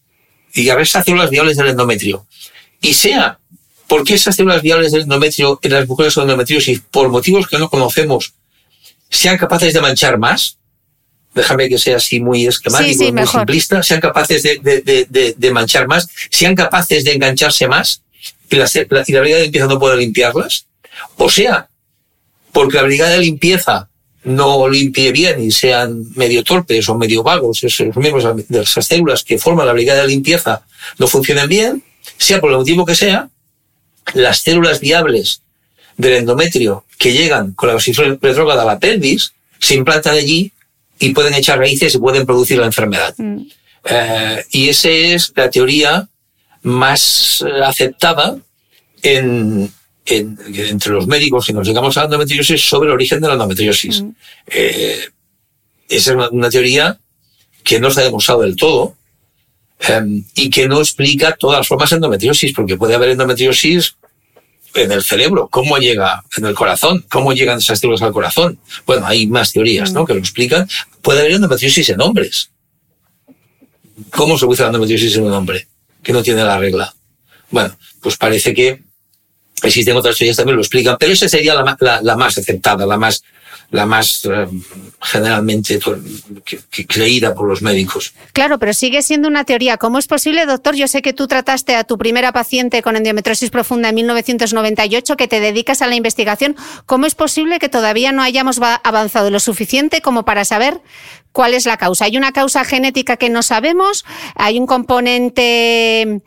y 0.53 0.70
esas 0.70 1.05
células 1.05 1.29
viables 1.29 1.58
del 1.58 1.67
endometrio. 1.67 2.25
Y 2.81 2.93
sea 2.93 3.38
porque 3.91 4.13
esas 4.13 4.38
células 4.38 4.62
viables 4.62 4.93
del 4.93 5.01
endometrio 5.01 5.60
en 5.62 5.74
las 5.74 5.86
mujeres 5.86 6.13
con 6.15 6.24
endometriosis, 6.24 6.81
por 6.91 7.10
motivos 7.10 7.46
que 7.46 7.58
no 7.58 7.70
conocemos, 7.70 8.34
sean 9.10 9.38
capaces 9.38 9.74
de 9.74 9.81
manchar 9.81 10.17
más, 10.17 10.58
déjame 11.36 11.67
que 11.67 11.77
sea 11.77 11.98
así 11.98 12.22
muy 12.22 12.48
esquemático, 12.48 13.12
muy 13.12 13.27
simplista, 13.27 13.84
sean 13.84 14.00
capaces 14.00 14.43
de, 14.43 15.51
manchar 15.51 15.89
más, 15.89 16.08
sean 16.29 16.55
capaces 16.55 17.03
de 17.03 17.12
engancharse 17.12 17.67
más 17.67 18.01
y 18.50 18.55
la, 18.55 18.70
y 18.74 19.12
la 19.12 19.20
brigada 19.20 19.39
de 19.39 19.43
limpieza 19.43 19.67
no 19.67 19.77
puede 19.77 19.98
limpiarlas, 19.98 20.67
o 21.17 21.29
sea, 21.29 21.67
porque 22.53 22.77
la 22.77 22.84
brigada 22.84 23.12
de 23.12 23.20
limpieza 23.20 23.89
no 24.23 24.69
limpie 24.69 25.11
bien 25.11 25.41
y 25.41 25.51
sean 25.51 26.05
medio 26.15 26.43
torpes 26.43 26.87
o 26.89 26.97
medio 26.97 27.23
vagos, 27.23 27.63
esos 27.63 27.95
miembros 27.95 28.25
de 28.47 28.61
esas 28.61 28.85
células 28.85 29.23
que 29.23 29.37
forman 29.37 29.65
la 29.65 29.73
brigada 29.73 30.01
de 30.01 30.09
limpieza 30.09 30.63
no 30.99 31.07
funcionen 31.07 31.49
bien, 31.49 31.83
sea 32.17 32.39
por 32.39 32.51
el 32.51 32.57
motivo 32.57 32.85
que 32.85 32.95
sea, 32.95 33.29
las 34.13 34.39
células 34.39 34.79
viables 34.79 35.41
del 35.97 36.13
endometrio 36.13 36.85
que 36.97 37.13
llegan 37.13 37.53
con 37.53 37.67
la 37.67 37.75
vasiflora 37.75 38.17
retrógrada 38.21 38.63
a 38.63 38.65
la 38.65 38.79
pelvis 38.79 39.33
se 39.59 39.75
implantan 39.75 40.15
allí 40.15 40.51
y 40.99 41.13
pueden 41.13 41.33
echar 41.33 41.57
raíces 41.57 41.95
y 41.95 41.97
pueden 41.97 42.25
producir 42.25 42.59
la 42.59 42.65
enfermedad. 42.67 43.13
Mm. 43.17 43.41
Eh, 43.85 44.45
y 44.51 44.69
esa 44.69 44.89
es 44.89 45.33
la 45.35 45.49
teoría 45.49 46.07
más 46.61 47.43
aceptada 47.63 48.37
en, 49.01 49.71
entre 50.05 50.93
los 50.93 51.08
médicos 51.08 51.50
y 51.50 51.53
nos 51.53 51.67
llegamos 51.67 51.96
a 51.98 52.01
la 52.01 52.05
endometriosis 52.05 52.62
sobre 52.62 52.89
el 52.89 52.93
origen 52.93 53.22
de 53.22 53.27
la 53.27 53.34
endometriosis. 53.34 54.01
Mm. 54.01 54.10
Eh, 54.48 55.00
esa 55.89 56.12
es 56.12 56.31
una, 56.31 56.50
teoría 56.50 56.98
que 57.63 57.79
no 57.79 57.91
se 57.91 58.01
ha 58.01 58.03
demostrado 58.03 58.41
del 58.41 58.55
todo 58.55 58.96
em, 59.79 60.24
y 60.36 60.50
que 60.50 60.67
no 60.67 60.79
explica 60.79 61.36
todas 61.36 61.60
las 61.60 61.67
formas 61.67 61.89
de 61.89 61.98
endometriosis, 61.98 62.53
porque 62.53 62.77
puede 62.77 62.96
haber 62.96 63.10
endometriosis 63.10 63.96
en 64.74 64.91
el 64.91 65.03
cerebro, 65.03 65.50
cómo 65.50 65.77
llega 65.77 66.24
en 66.38 66.46
el 66.46 66.55
corazón, 66.55 67.05
cómo 67.10 67.34
llegan 67.34 67.58
esas 67.58 67.79
células 67.79 68.01
al 68.01 68.13
corazón. 68.13 68.60
Bueno, 68.86 69.05
hay 69.05 69.27
más 69.27 69.51
teorías 69.51 69.91
¿no? 69.91 70.03
Mm. 70.03 70.05
que 70.05 70.13
lo 70.13 70.20
explican. 70.20 70.67
Puede 71.01 71.20
haber 71.20 71.34
endometriosis 71.34 71.89
en 71.89 72.01
hombres. 72.01 72.50
¿Cómo 74.12 74.38
se 74.38 74.46
produce 74.46 74.63
la 74.63 74.70
endometriosis 74.70 75.15
en 75.17 75.24
un 75.24 75.34
hombre 75.34 75.67
que 76.01 76.13
no 76.13 76.24
tiene 76.24 76.43
la 76.43 76.58
regla? 76.58 76.96
Bueno, 77.51 77.77
pues 78.01 78.17
parece 78.17 78.53
que 78.53 78.81
Existen 79.63 79.95
otras 79.95 80.17
teorías 80.17 80.37
también 80.37 80.55
lo 80.55 80.61
explican, 80.61 80.97
pero 80.99 81.13
esa 81.13 81.29
sería 81.29 81.53
la, 81.53 81.99
la, 82.01 82.15
más 82.15 82.37
aceptada, 82.37 82.85
la 82.85 82.97
más, 82.97 83.23
la 83.69 83.85
más 83.85 84.25
eh, 84.25 84.47
generalmente 85.01 85.79
creída 86.87 87.35
por 87.35 87.47
los 87.47 87.61
médicos. 87.61 88.13
Claro, 88.33 88.57
pero 88.57 88.73
sigue 88.73 89.03
siendo 89.03 89.27
una 89.27 89.43
teoría. 89.43 89.77
¿Cómo 89.77 89.99
es 89.99 90.07
posible, 90.07 90.47
doctor? 90.47 90.75
Yo 90.75 90.87
sé 90.87 91.03
que 91.03 91.13
tú 91.13 91.27
trataste 91.27 91.75
a 91.75 91.83
tu 91.83 91.97
primera 91.97 92.31
paciente 92.31 92.81
con 92.81 92.95
endometriosis 92.95 93.51
profunda 93.51 93.89
en 93.89 93.95
1998, 93.95 95.15
que 95.15 95.27
te 95.27 95.39
dedicas 95.39 95.83
a 95.83 95.87
la 95.87 95.95
investigación. 95.95 96.55
¿Cómo 96.87 97.05
es 97.05 97.13
posible 97.13 97.59
que 97.59 97.69
todavía 97.69 98.11
no 98.11 98.23
hayamos 98.23 98.59
avanzado 98.83 99.29
lo 99.29 99.39
suficiente 99.39 100.01
como 100.01 100.25
para 100.25 100.43
saber 100.43 100.81
cuál 101.31 101.53
es 101.53 101.67
la 101.67 101.77
causa? 101.77 102.05
¿Hay 102.05 102.17
una 102.17 102.31
causa 102.31 102.65
genética 102.65 103.17
que 103.17 103.29
no 103.29 103.43
sabemos? 103.43 104.05
¿Hay 104.33 104.57
un 104.57 104.65
componente 104.65 106.21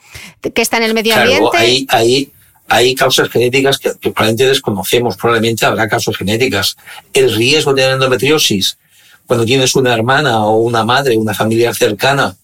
que 0.54 0.62
está 0.62 0.76
en 0.76 0.84
el 0.84 0.94
medio 0.94 1.16
ambiente? 1.16 1.56
Ahí, 1.56 1.86
ahí 1.90 2.32
hay 2.68 2.94
causas 2.94 3.28
genéticas 3.28 3.78
que, 3.78 3.90
probablemente 4.00 4.46
desconocemos, 4.46 5.16
probablemente 5.16 5.66
habrá 5.66 5.88
causas 5.88 6.16
genéticas. 6.16 6.76
El 7.12 7.34
riesgo 7.34 7.72
de 7.72 7.82
tener 7.82 7.94
endometriosis 7.94 8.78
cuando 9.26 9.44
tienes 9.44 9.74
una 9.74 9.94
hermana 9.94 10.44
o 10.44 10.58
una 10.58 10.84
madre, 10.84 11.16
una 11.16 11.34
familia 11.34 11.72
cercana, 11.72 12.36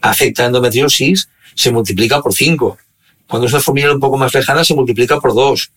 afecta 0.00 0.44
a 0.44 0.46
endometriosis, 0.46 1.28
se 1.54 1.70
multiplica 1.70 2.20
por 2.20 2.34
cinco. 2.34 2.76
Cuando 3.28 3.46
es 3.46 3.52
una 3.52 3.62
familia 3.62 3.92
un 3.92 4.00
poco 4.00 4.16
más 4.16 4.34
lejana, 4.34 4.64
se 4.64 4.74
multiplica 4.74 5.20
por 5.20 5.34
dos. 5.34 5.70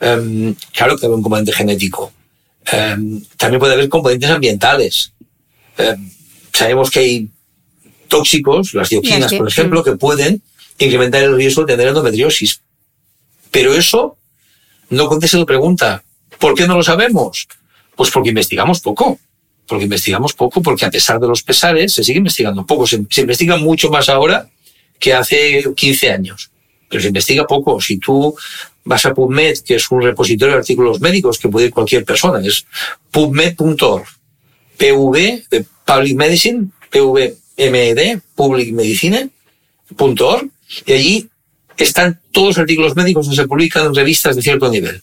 Em, 0.00 0.54
claro 0.74 0.96
que 0.96 1.06
hay 1.06 1.12
un 1.12 1.22
componente 1.22 1.52
genético. 1.52 2.12
Em, 2.70 3.22
también 3.36 3.58
puede 3.58 3.74
haber 3.74 3.88
componentes 3.88 4.30
ambientales. 4.30 5.12
Em, 5.78 6.10
sabemos 6.52 6.90
que 6.90 7.00
hay 7.00 7.28
tóxicos, 8.08 8.74
las 8.74 8.90
dioxinas, 8.90 9.32
por 9.32 9.48
ejemplo, 9.48 9.82
que 9.82 9.92
pueden 9.92 10.42
incrementar 10.78 11.22
el 11.22 11.36
riesgo 11.36 11.64
de 11.64 11.72
tener 11.72 11.88
endometriosis. 11.88 12.60
Pero 13.52 13.74
eso 13.74 14.16
no 14.88 15.06
contesta 15.06 15.38
la 15.38 15.46
pregunta. 15.46 16.02
¿Por 16.40 16.54
qué 16.54 16.66
no 16.66 16.74
lo 16.74 16.82
sabemos? 16.82 17.46
Pues 17.94 18.10
porque 18.10 18.30
investigamos 18.30 18.80
poco. 18.80 19.20
Porque 19.68 19.84
investigamos 19.84 20.32
poco, 20.32 20.60
porque 20.60 20.86
a 20.86 20.90
pesar 20.90 21.20
de 21.20 21.28
los 21.28 21.42
pesares, 21.44 21.92
se 21.92 22.02
sigue 22.02 22.18
investigando 22.18 22.66
poco. 22.66 22.86
Se, 22.86 22.96
investiga 22.96 23.56
mucho 23.56 23.90
más 23.90 24.08
ahora 24.08 24.48
que 24.98 25.14
hace 25.14 25.64
15 25.76 26.10
años. 26.10 26.50
Pero 26.88 27.02
se 27.02 27.08
investiga 27.08 27.46
poco. 27.46 27.80
Si 27.80 27.98
tú 27.98 28.34
vas 28.84 29.04
a 29.06 29.14
PubMed, 29.14 29.58
que 29.58 29.76
es 29.76 29.90
un 29.90 30.02
repositorio 30.02 30.54
de 30.54 30.60
artículos 30.60 31.00
médicos 31.00 31.38
que 31.38 31.48
puede 31.48 31.66
ir 31.66 31.72
cualquier 31.72 32.04
persona, 32.04 32.44
es 32.44 32.66
pubmed.org. 33.10 34.06
PV, 34.78 35.44
de 35.50 35.64
Public 35.84 36.16
Medicine, 36.16 36.68
PVMED, 36.90 38.20
Public 38.34 38.72
Medicine.org, 38.72 40.48
y 40.86 40.92
allí 40.92 41.28
están 41.82 42.20
todos 42.32 42.48
los 42.48 42.58
artículos 42.58 42.96
médicos 42.96 43.28
que 43.28 43.36
se 43.36 43.46
publican 43.46 43.86
en 43.86 43.94
revistas 43.94 44.36
de 44.36 44.42
cierto 44.42 44.70
nivel. 44.70 45.02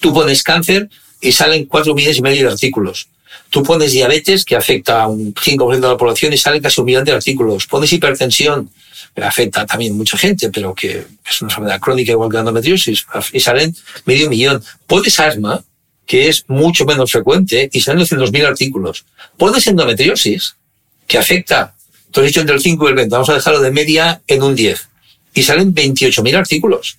Tú 0.00 0.12
pones 0.12 0.42
cáncer 0.42 0.88
y 1.20 1.32
salen 1.32 1.66
cuatro 1.66 1.94
millones 1.94 2.18
y 2.18 2.22
medio 2.22 2.46
de 2.46 2.52
artículos. 2.52 3.08
Tú 3.50 3.62
pones 3.62 3.92
diabetes, 3.92 4.44
que 4.44 4.56
afecta 4.56 5.02
a 5.02 5.06
un 5.08 5.34
5% 5.34 5.80
de 5.80 5.88
la 5.88 5.96
población, 5.96 6.32
y 6.32 6.38
salen 6.38 6.62
casi 6.62 6.80
un 6.80 6.86
millón 6.86 7.04
de 7.04 7.12
artículos. 7.12 7.66
Pones 7.66 7.92
hipertensión, 7.92 8.70
que 9.14 9.22
afecta 9.22 9.64
también 9.66 9.92
a 9.92 9.96
mucha 9.96 10.18
gente, 10.18 10.50
pero 10.50 10.74
que 10.74 11.04
es 11.28 11.42
una 11.42 11.50
enfermedad 11.50 11.80
crónica 11.80 12.12
igual 12.12 12.30
que 12.30 12.34
la 12.34 12.40
endometriosis, 12.40 13.06
y 13.32 13.40
salen 13.40 13.74
medio 14.04 14.28
millón. 14.28 14.62
Pones 14.86 15.18
asma, 15.20 15.64
que 16.06 16.28
es 16.28 16.44
mucho 16.48 16.84
menos 16.84 17.10
frecuente, 17.10 17.68
y 17.72 17.80
salen 17.80 18.04
200.000 18.04 18.46
artículos. 18.46 19.04
Pones 19.36 19.66
endometriosis, 19.66 20.56
que 21.06 21.18
afecta, 21.18 21.74
tú 22.10 22.20
has 22.20 22.26
dicho 22.26 22.40
entre 22.40 22.56
el 22.56 22.60
5 22.60 22.84
y 22.84 22.88
el 22.90 22.94
20, 22.96 23.12
vamos 23.12 23.28
a 23.30 23.34
dejarlo 23.34 23.60
de 23.60 23.70
media 23.70 24.20
en 24.26 24.42
un 24.42 24.54
10, 24.54 24.87
y 25.38 25.42
salen 25.42 25.74
28.000 25.74 26.34
artículos. 26.34 26.98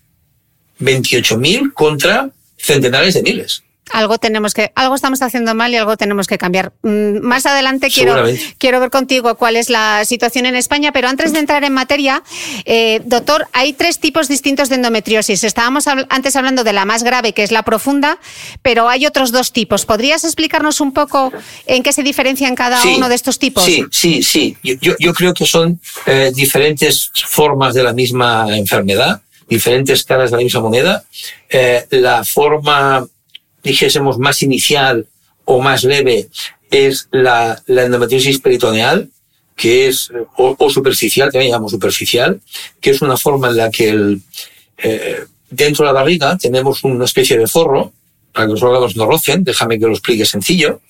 28.000 0.80 1.74
contra 1.74 2.32
centenares 2.58 3.14
de 3.14 3.24
miles 3.24 3.64
algo 3.92 4.18
tenemos 4.18 4.54
que, 4.54 4.72
algo 4.76 4.96
estamos 4.96 5.22
haciendo 5.22 5.56
mal 5.56 5.72
y 5.74 5.78
algo 5.78 5.98
tenemos 5.98 6.28
que 6.28 6.38
cambiar. 6.38 6.74
Mm, 6.84 7.20
más 7.22 7.46
adelante 7.46 7.90
quiero, 7.90 8.24
quiero 8.58 8.80
ver 8.80 8.90
contigo 8.90 9.36
cuál 9.36 9.56
es 9.56 9.70
la 9.70 10.06
situación 10.06 10.46
en 10.46 10.56
España, 10.56 10.92
pero 10.92 11.08
antes 11.08 11.34
de 11.34 11.40
entrar 11.40 11.64
en 11.64 11.74
materia, 11.74 12.24
eh, 12.66 13.02
doctor, 13.06 13.48
hay 13.54 13.74
tres 13.74 14.00
tipos 14.00 14.28
distintos 14.28 14.70
de 14.70 14.76
endometriosis. 14.76 15.44
Estábamos 15.44 15.88
antes 15.88 16.36
hablando 16.36 16.64
de 16.64 16.74
la 16.74 16.86
más 16.86 17.04
grave, 17.04 17.34
que 17.34 17.44
es 17.44 17.52
la 17.52 17.64
profunda, 17.64 18.20
pero 18.62 18.90
hay 18.90 19.06
otros 19.06 19.32
dos 19.32 19.52
tipos. 19.52 19.86
¿Podrías 19.86 20.24
explicarnos 20.24 20.82
un 20.82 20.94
poco 20.94 21.32
en 21.66 21.84
qué 21.84 21.94
se 21.94 22.04
diferencian 22.04 22.56
cada 22.56 22.84
uno 22.84 23.10
de 23.10 23.16
estos 23.16 23.40
tipos? 23.40 23.64
Sí, 23.64 23.86
sí, 23.92 24.24
sí. 24.24 24.58
Yo, 24.64 24.94
yo 25.00 25.14
creo 25.14 25.34
que 25.34 25.46
son 25.46 25.80
eh, 26.06 26.32
diferentes 26.34 27.12
formas 27.28 27.74
de 27.74 27.84
la 27.84 27.94
misma 27.94 28.46
enfermedad, 28.56 29.22
diferentes 29.48 30.04
caras 30.04 30.32
de 30.32 30.38
la 30.38 30.44
misma 30.44 30.62
moneda. 30.62 31.04
Eh, 31.50 31.86
la 31.92 32.24
forma 32.24 33.06
dijésemos, 33.64 34.18
más 34.18 34.42
inicial 34.42 35.08
o 35.46 35.60
más 35.62 35.84
leve 35.84 36.30
es 36.70 37.08
la, 37.12 37.62
la 37.66 37.84
endometriosis 37.84 38.40
peritoneal, 38.40 39.10
que 39.56 39.88
es, 39.88 40.12
o, 40.38 40.70
superficial, 40.70 41.32
también 41.32 41.52
llamamos 41.52 41.72
superficial, 41.72 42.40
que 42.80 42.92
es 42.92 43.02
una 43.02 43.18
forma 43.18 43.50
en 43.50 43.58
la 43.58 43.70
que 43.70 43.90
el, 43.90 44.22
eh, 44.78 45.26
dentro 45.50 45.86
de 45.86 45.92
la 45.92 46.00
barriga 46.00 46.38
tenemos 46.38 46.84
una 46.84 47.06
especie 47.06 47.38
de 47.38 47.48
forro, 47.48 47.92
para 48.32 48.48
que 48.48 48.54
los 48.54 48.64
órganos 48.64 48.96
no 48.96 49.06
rocen, 49.06 49.44
déjame 49.44 49.80
que 49.80 49.86
lo 49.86 49.94
explique 49.94 50.26
sencillo, 50.26 50.82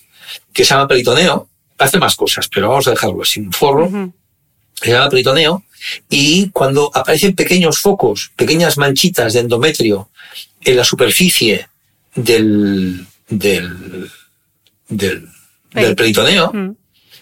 que 0.54 0.66
se 0.66 0.74
llama 0.74 0.88
peritoneo, 0.88 1.48
hace 1.78 1.98
más 1.98 2.16
cosas, 2.16 2.48
pero 2.48 2.70
vamos 2.70 2.88
a 2.88 2.92
dejarlo 2.92 3.24
así, 3.24 3.40
un 3.40 3.54
forro, 3.54 3.90
se 4.76 4.92
llama 4.92 5.10
peritoneo, 5.10 5.64
y 6.10 6.50
cuando 6.50 6.92
aparecen 6.94 7.36
pequeños 7.36 7.80
focos, 7.80 8.32
pequeñas 8.36 8.78
manchitas 8.78 9.34
de 9.34 9.40
endometrio 9.40 10.10
en 10.62 10.76
la 10.76 10.84
superficie 10.84 11.69
del, 12.16 13.06
del, 13.28 14.10
del, 14.90 15.96
peritoneo, 15.96 16.52
mm. 16.52 16.76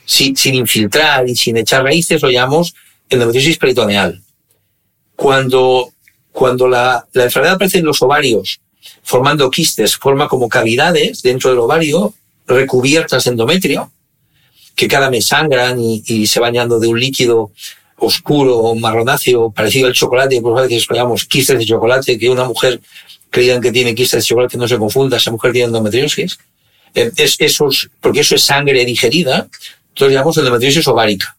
sin, 0.06 0.36
sin, 0.36 0.56
infiltrar 0.56 1.28
y 1.28 1.36
sin 1.36 1.58
echar 1.58 1.84
raíces, 1.84 2.22
lo 2.22 2.30
llamamos 2.30 2.74
endometriosis 3.10 3.58
peritoneal. 3.58 4.22
Cuando, 5.16 5.92
cuando 6.32 6.68
la, 6.68 7.08
la 7.14 7.24
enfermedad 7.24 7.56
aparece 7.56 7.80
en 7.80 7.86
los 7.86 8.02
ovarios, 8.02 8.60
formando 9.04 9.50
quistes, 9.50 9.96
forma 9.96 10.28
como 10.28 10.48
cavidades 10.48 11.22
dentro 11.22 11.50
del 11.50 11.60
ovario, 11.60 12.14
recubiertas 12.46 13.26
de 13.26 13.32
endometrio, 13.32 13.92
que 14.76 14.88
cada 14.88 15.10
mes 15.10 15.26
sangran 15.26 15.80
y, 15.80 16.04
y 16.06 16.28
se 16.28 16.40
bañando 16.40 16.80
de 16.80 16.88
un 16.88 17.00
líquido 17.00 17.52
oscuro 17.98 18.76
marronáceo, 18.76 19.52
parecido 19.52 19.88
al 19.88 19.94
chocolate, 19.94 20.40
por 20.42 20.58
a 20.58 20.62
veces 20.62 20.86
llamamos 20.90 21.26
quistes 21.26 21.58
de 21.58 21.66
chocolate, 21.66 22.18
que 22.18 22.30
una 22.30 22.46
mujer 22.46 22.80
creían 23.38 23.62
que 23.62 23.72
tiene 23.72 23.94
quistes 23.94 24.24
de 24.24 24.28
chocolate, 24.28 24.58
no 24.58 24.68
se 24.68 24.80
confunda, 24.80 25.18
esa 25.18 25.30
mujer 25.30 25.52
tiene 25.52 25.68
endometriosis. 25.68 26.40
Eh, 26.96 27.12
es, 27.16 27.36
esos, 27.38 27.88
porque 28.02 28.22
eso 28.22 28.34
es 28.34 28.42
sangre 28.42 28.84
digerida, 28.84 29.48
entonces 29.90 30.16
llamamos 30.16 30.38
endometriosis 30.40 30.88
ovárica. 30.88 31.38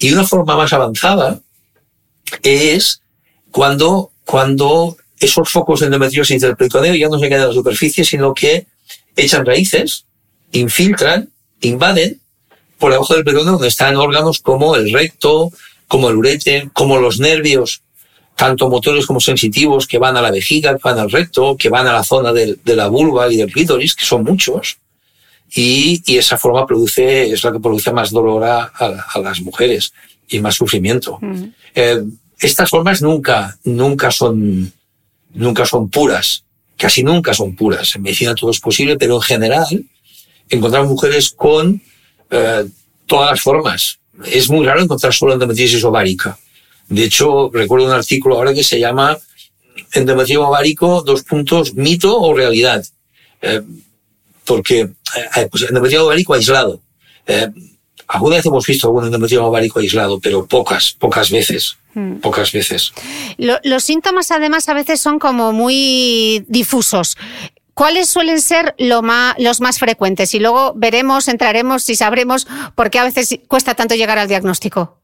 Y 0.00 0.12
una 0.12 0.26
forma 0.26 0.56
más 0.56 0.72
avanzada 0.72 1.38
es 2.42 3.02
cuando, 3.52 4.10
cuando 4.24 4.96
esos 5.20 5.48
focos 5.48 5.78
de 5.78 5.86
endometriosis 5.86 6.42
del 6.42 6.56
peritoneo 6.56 6.96
ya 6.96 7.08
no 7.08 7.20
se 7.20 7.28
quedan 7.28 7.42
en 7.42 7.48
la 7.48 7.54
superficie, 7.54 8.04
sino 8.04 8.34
que 8.34 8.66
echan 9.14 9.46
raíces, 9.46 10.06
infiltran, 10.50 11.30
invaden 11.60 12.20
por 12.78 12.90
debajo 12.90 13.14
del 13.14 13.22
peritoneo 13.22 13.52
donde 13.52 13.68
están 13.68 13.96
órganos 13.96 14.40
como 14.40 14.74
el 14.74 14.92
recto, 14.92 15.52
como 15.86 16.10
el 16.10 16.16
urete, 16.16 16.68
como 16.72 16.98
los 16.98 17.20
nervios 17.20 17.82
tanto 18.42 18.68
motores 18.68 19.06
como 19.06 19.20
sensitivos 19.20 19.86
que 19.86 19.98
van 19.98 20.16
a 20.16 20.20
la 20.20 20.32
vejiga, 20.32 20.74
que 20.74 20.80
van 20.82 20.98
al 20.98 21.12
recto, 21.12 21.56
que 21.56 21.68
van 21.68 21.86
a 21.86 21.92
la 21.92 22.02
zona 22.02 22.32
de, 22.32 22.58
la 22.64 22.88
vulva 22.88 23.32
y 23.32 23.36
del 23.36 23.52
clítoris, 23.52 23.94
que 23.94 24.04
son 24.04 24.24
muchos. 24.24 24.78
Y, 25.54 26.02
y, 26.06 26.16
esa 26.16 26.36
forma 26.36 26.66
produce, 26.66 27.30
es 27.30 27.44
la 27.44 27.52
que 27.52 27.60
produce 27.60 27.92
más 27.92 28.10
dolor 28.10 28.42
a, 28.42 28.64
a, 28.64 29.20
las 29.20 29.40
mujeres 29.42 29.92
y 30.28 30.40
más 30.40 30.56
sufrimiento. 30.56 31.18
Mm. 31.20 31.44
Eh, 31.72 32.02
estas 32.40 32.68
formas 32.68 33.00
nunca, 33.00 33.56
nunca 33.62 34.10
son, 34.10 34.72
nunca 35.34 35.64
son 35.64 35.88
puras. 35.88 36.42
Casi 36.76 37.04
nunca 37.04 37.34
son 37.34 37.54
puras. 37.54 37.94
En 37.94 38.02
medicina 38.02 38.34
todo 38.34 38.50
es 38.50 38.58
posible, 38.58 38.96
pero 38.96 39.14
en 39.14 39.22
general 39.22 39.84
encontramos 40.48 40.90
mujeres 40.90 41.30
con 41.30 41.80
eh, 42.28 42.64
todas 43.06 43.30
las 43.30 43.40
formas. 43.40 44.00
Es 44.26 44.50
muy 44.50 44.66
raro 44.66 44.82
encontrar 44.82 45.14
solo 45.14 45.34
endometriosis 45.34 45.84
ovárica. 45.84 46.36
De 46.92 47.04
hecho, 47.04 47.50
recuerdo 47.50 47.86
un 47.86 47.92
artículo 47.92 48.36
ahora 48.36 48.52
que 48.52 48.62
se 48.62 48.78
llama 48.78 49.16
Endometrio 49.94 50.46
ovárico, 50.46 51.02
dos 51.02 51.22
puntos, 51.22 51.74
mito 51.74 52.20
o 52.20 52.34
realidad. 52.34 52.84
Eh, 53.40 53.62
porque 54.44 54.80
eh, 54.80 54.90
eh 55.36 55.48
pues 55.50 55.62
endometrio 55.62 56.04
ovárico 56.04 56.34
aislado. 56.34 56.80
Eh, 57.26 57.48
alguna 58.08 58.36
vez 58.36 58.46
hemos 58.46 58.66
visto 58.66 58.88
algún 58.88 59.06
endometrio 59.06 59.46
ovárico 59.46 59.78
aislado, 59.78 60.20
pero 60.20 60.46
pocas, 60.46 60.92
pocas 60.92 61.30
veces. 61.30 61.78
Hmm. 61.94 62.16
Pocas 62.16 62.52
veces. 62.52 62.92
los 63.38 63.84
síntomas, 63.84 64.30
además, 64.30 64.68
a 64.68 64.74
veces 64.74 65.00
son 65.00 65.18
como 65.18 65.52
muy 65.52 66.44
difusos. 66.48 67.16
¿Cuáles 67.72 68.10
suelen 68.10 68.42
ser 68.42 68.74
lo 68.78 69.00
más, 69.00 69.34
los 69.38 69.62
más 69.62 69.78
frecuentes? 69.78 70.34
Y 70.34 70.40
luego 70.40 70.74
veremos, 70.76 71.28
entraremos 71.28 71.88
y 71.88 71.94
sabremos 71.94 72.46
por 72.74 72.90
qué 72.90 72.98
a 72.98 73.04
veces 73.04 73.38
cuesta 73.48 73.74
tanto 73.74 73.94
llegar 73.94 74.18
al 74.18 74.28
diagnóstico 74.28 75.01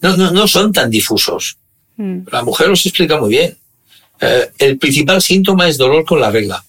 no, 0.00 0.16
no, 0.16 0.30
no 0.30 0.46
son 0.48 0.72
tan 0.72 0.90
difusos. 0.90 1.56
Mm. 1.96 2.20
La 2.30 2.42
mujer 2.42 2.68
los 2.68 2.84
explica 2.86 3.18
muy 3.18 3.30
bien. 3.30 3.56
Eh, 4.20 4.50
el 4.58 4.78
principal 4.78 5.20
síntoma 5.20 5.68
es 5.68 5.76
dolor 5.76 6.04
con 6.04 6.20
la 6.20 6.30
regla. 6.30 6.64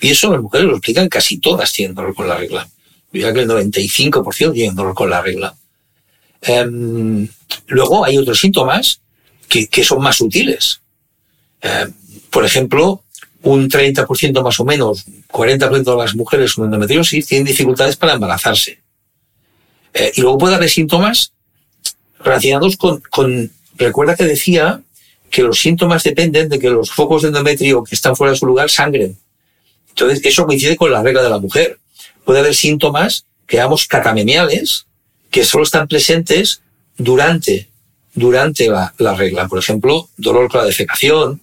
Y 0.00 0.10
eso 0.10 0.32
las 0.32 0.42
mujeres 0.42 0.66
lo 0.66 0.72
explican, 0.72 1.08
casi 1.08 1.38
todas 1.38 1.72
tienen 1.72 1.94
dolor 1.94 2.14
con 2.14 2.28
la 2.28 2.36
regla. 2.36 2.68
Diría 3.12 3.32
que 3.32 3.40
el 3.40 3.48
95% 3.48 4.52
tienen 4.52 4.74
dolor 4.74 4.94
con 4.94 5.10
la 5.10 5.22
regla. 5.22 5.54
Em, 6.40 7.28
luego 7.68 8.04
hay 8.04 8.18
otros 8.18 8.40
síntomas 8.40 9.00
que, 9.48 9.68
que 9.68 9.84
son 9.84 10.02
más 10.02 10.16
sutiles. 10.16 10.80
Em, 11.60 11.92
por 12.30 12.44
ejemplo, 12.44 13.04
un 13.42 13.68
30% 13.68 14.42
más 14.42 14.58
o 14.58 14.64
menos, 14.64 15.04
40% 15.30 15.84
de 15.84 15.96
las 15.96 16.14
mujeres 16.14 16.54
con 16.54 16.64
endometriosis 16.64 17.26
tienen 17.26 17.46
dificultades 17.46 17.96
para 17.96 18.14
embarazarse. 18.14 18.80
Eh, 19.94 20.12
y 20.16 20.20
luego 20.20 20.38
puede 20.38 20.54
haber 20.54 20.70
síntomas 20.70 21.32
relacionados 22.24 22.76
con, 22.76 23.00
con, 23.10 23.50
recuerda 23.76 24.16
que 24.16 24.24
decía 24.24 24.82
que 25.30 25.42
los 25.42 25.60
síntomas 25.60 26.02
dependen 26.02 26.48
de 26.48 26.58
que 26.58 26.70
los 26.70 26.90
focos 26.90 27.22
de 27.22 27.28
endometrio 27.28 27.84
que 27.84 27.94
están 27.94 28.16
fuera 28.16 28.32
de 28.32 28.38
su 28.38 28.46
lugar 28.46 28.70
sangren. 28.70 29.16
Entonces, 29.88 30.20
eso 30.24 30.46
coincide 30.46 30.76
con 30.76 30.90
la 30.90 31.02
regla 31.02 31.22
de 31.22 31.30
la 31.30 31.38
mujer. 31.38 31.78
Puede 32.24 32.40
haber 32.40 32.54
síntomas 32.54 33.24
que 33.46 33.56
llamamos 33.56 33.86
catameniales, 33.86 34.86
que 35.30 35.44
solo 35.44 35.64
están 35.64 35.88
presentes 35.88 36.60
durante 36.96 37.68
durante 38.14 38.68
la, 38.68 38.92
la 38.98 39.14
regla. 39.14 39.48
Por 39.48 39.58
ejemplo, 39.58 40.08
dolor 40.16 40.50
con 40.50 40.60
la 40.60 40.66
defecación, 40.66 41.40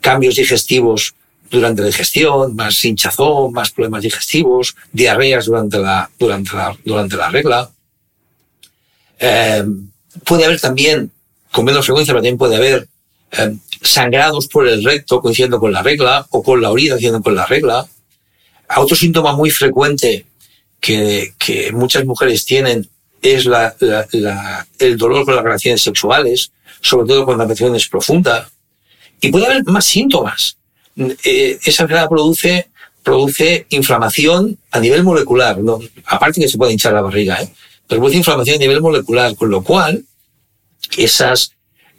cambios 0.00 0.36
digestivos 0.36 1.14
durante 1.50 1.82
la 1.82 1.88
digestión, 1.88 2.54
más 2.56 2.84
hinchazón, 2.84 3.52
más 3.52 3.70
problemas 3.70 4.02
digestivos, 4.02 4.74
diarreas 4.92 5.46
durante 5.46 5.78
la, 5.78 6.10
durante 6.18 6.56
la, 6.56 6.76
durante 6.84 7.16
la 7.16 7.30
regla. 7.30 7.70
Eh, 9.22 9.64
puede 10.24 10.44
haber 10.44 10.60
también, 10.60 11.10
con 11.52 11.64
menos 11.64 11.86
frecuencia, 11.86 12.12
pero 12.12 12.18
también 12.20 12.36
puede 12.36 12.56
haber 12.56 12.88
eh, 13.30 13.56
sangrados 13.80 14.48
por 14.48 14.66
el 14.66 14.84
recto 14.84 15.20
coincidiendo 15.20 15.60
con 15.60 15.72
la 15.72 15.82
regla 15.82 16.26
o 16.30 16.42
con 16.42 16.60
la 16.60 16.70
orina 16.70 16.94
coincidiendo 16.94 17.22
con 17.22 17.34
la 17.34 17.46
regla. 17.46 17.86
Otro 18.76 18.96
síntoma 18.96 19.32
muy 19.34 19.50
frecuente 19.50 20.26
que, 20.80 21.34
que 21.38 21.70
muchas 21.72 22.04
mujeres 22.04 22.44
tienen 22.44 22.88
es 23.22 23.46
la, 23.46 23.74
la, 23.78 24.06
la, 24.10 24.66
el 24.78 24.98
dolor 24.98 25.24
con 25.24 25.36
las 25.36 25.44
relaciones 25.44 25.80
sexuales, 25.80 26.50
sobre 26.80 27.06
todo 27.06 27.24
cuando 27.24 27.44
la 27.44 27.48
menstruación 27.48 27.76
es 27.76 27.88
profunda. 27.88 28.50
Y 29.20 29.30
puede 29.30 29.46
haber 29.46 29.64
más 29.64 29.84
síntomas. 29.84 30.56
Eh, 30.96 31.58
esa 31.64 31.84
enfermedad 31.84 32.08
produce, 32.08 32.70
produce 33.04 33.66
inflamación 33.70 34.58
a 34.72 34.80
nivel 34.80 35.04
molecular, 35.04 35.58
¿no? 35.58 35.78
aparte 36.06 36.40
que 36.40 36.48
se 36.48 36.58
puede 36.58 36.72
hinchar 36.72 36.92
la 36.92 37.02
barriga, 37.02 37.40
¿eh? 37.40 37.48
Pero 37.92 38.00
produce 38.00 38.16
inflamación 38.16 38.56
a 38.56 38.58
nivel 38.58 38.80
molecular, 38.80 39.36
con 39.36 39.50
lo 39.50 39.62
cual 39.62 40.02
esas, 40.96 41.52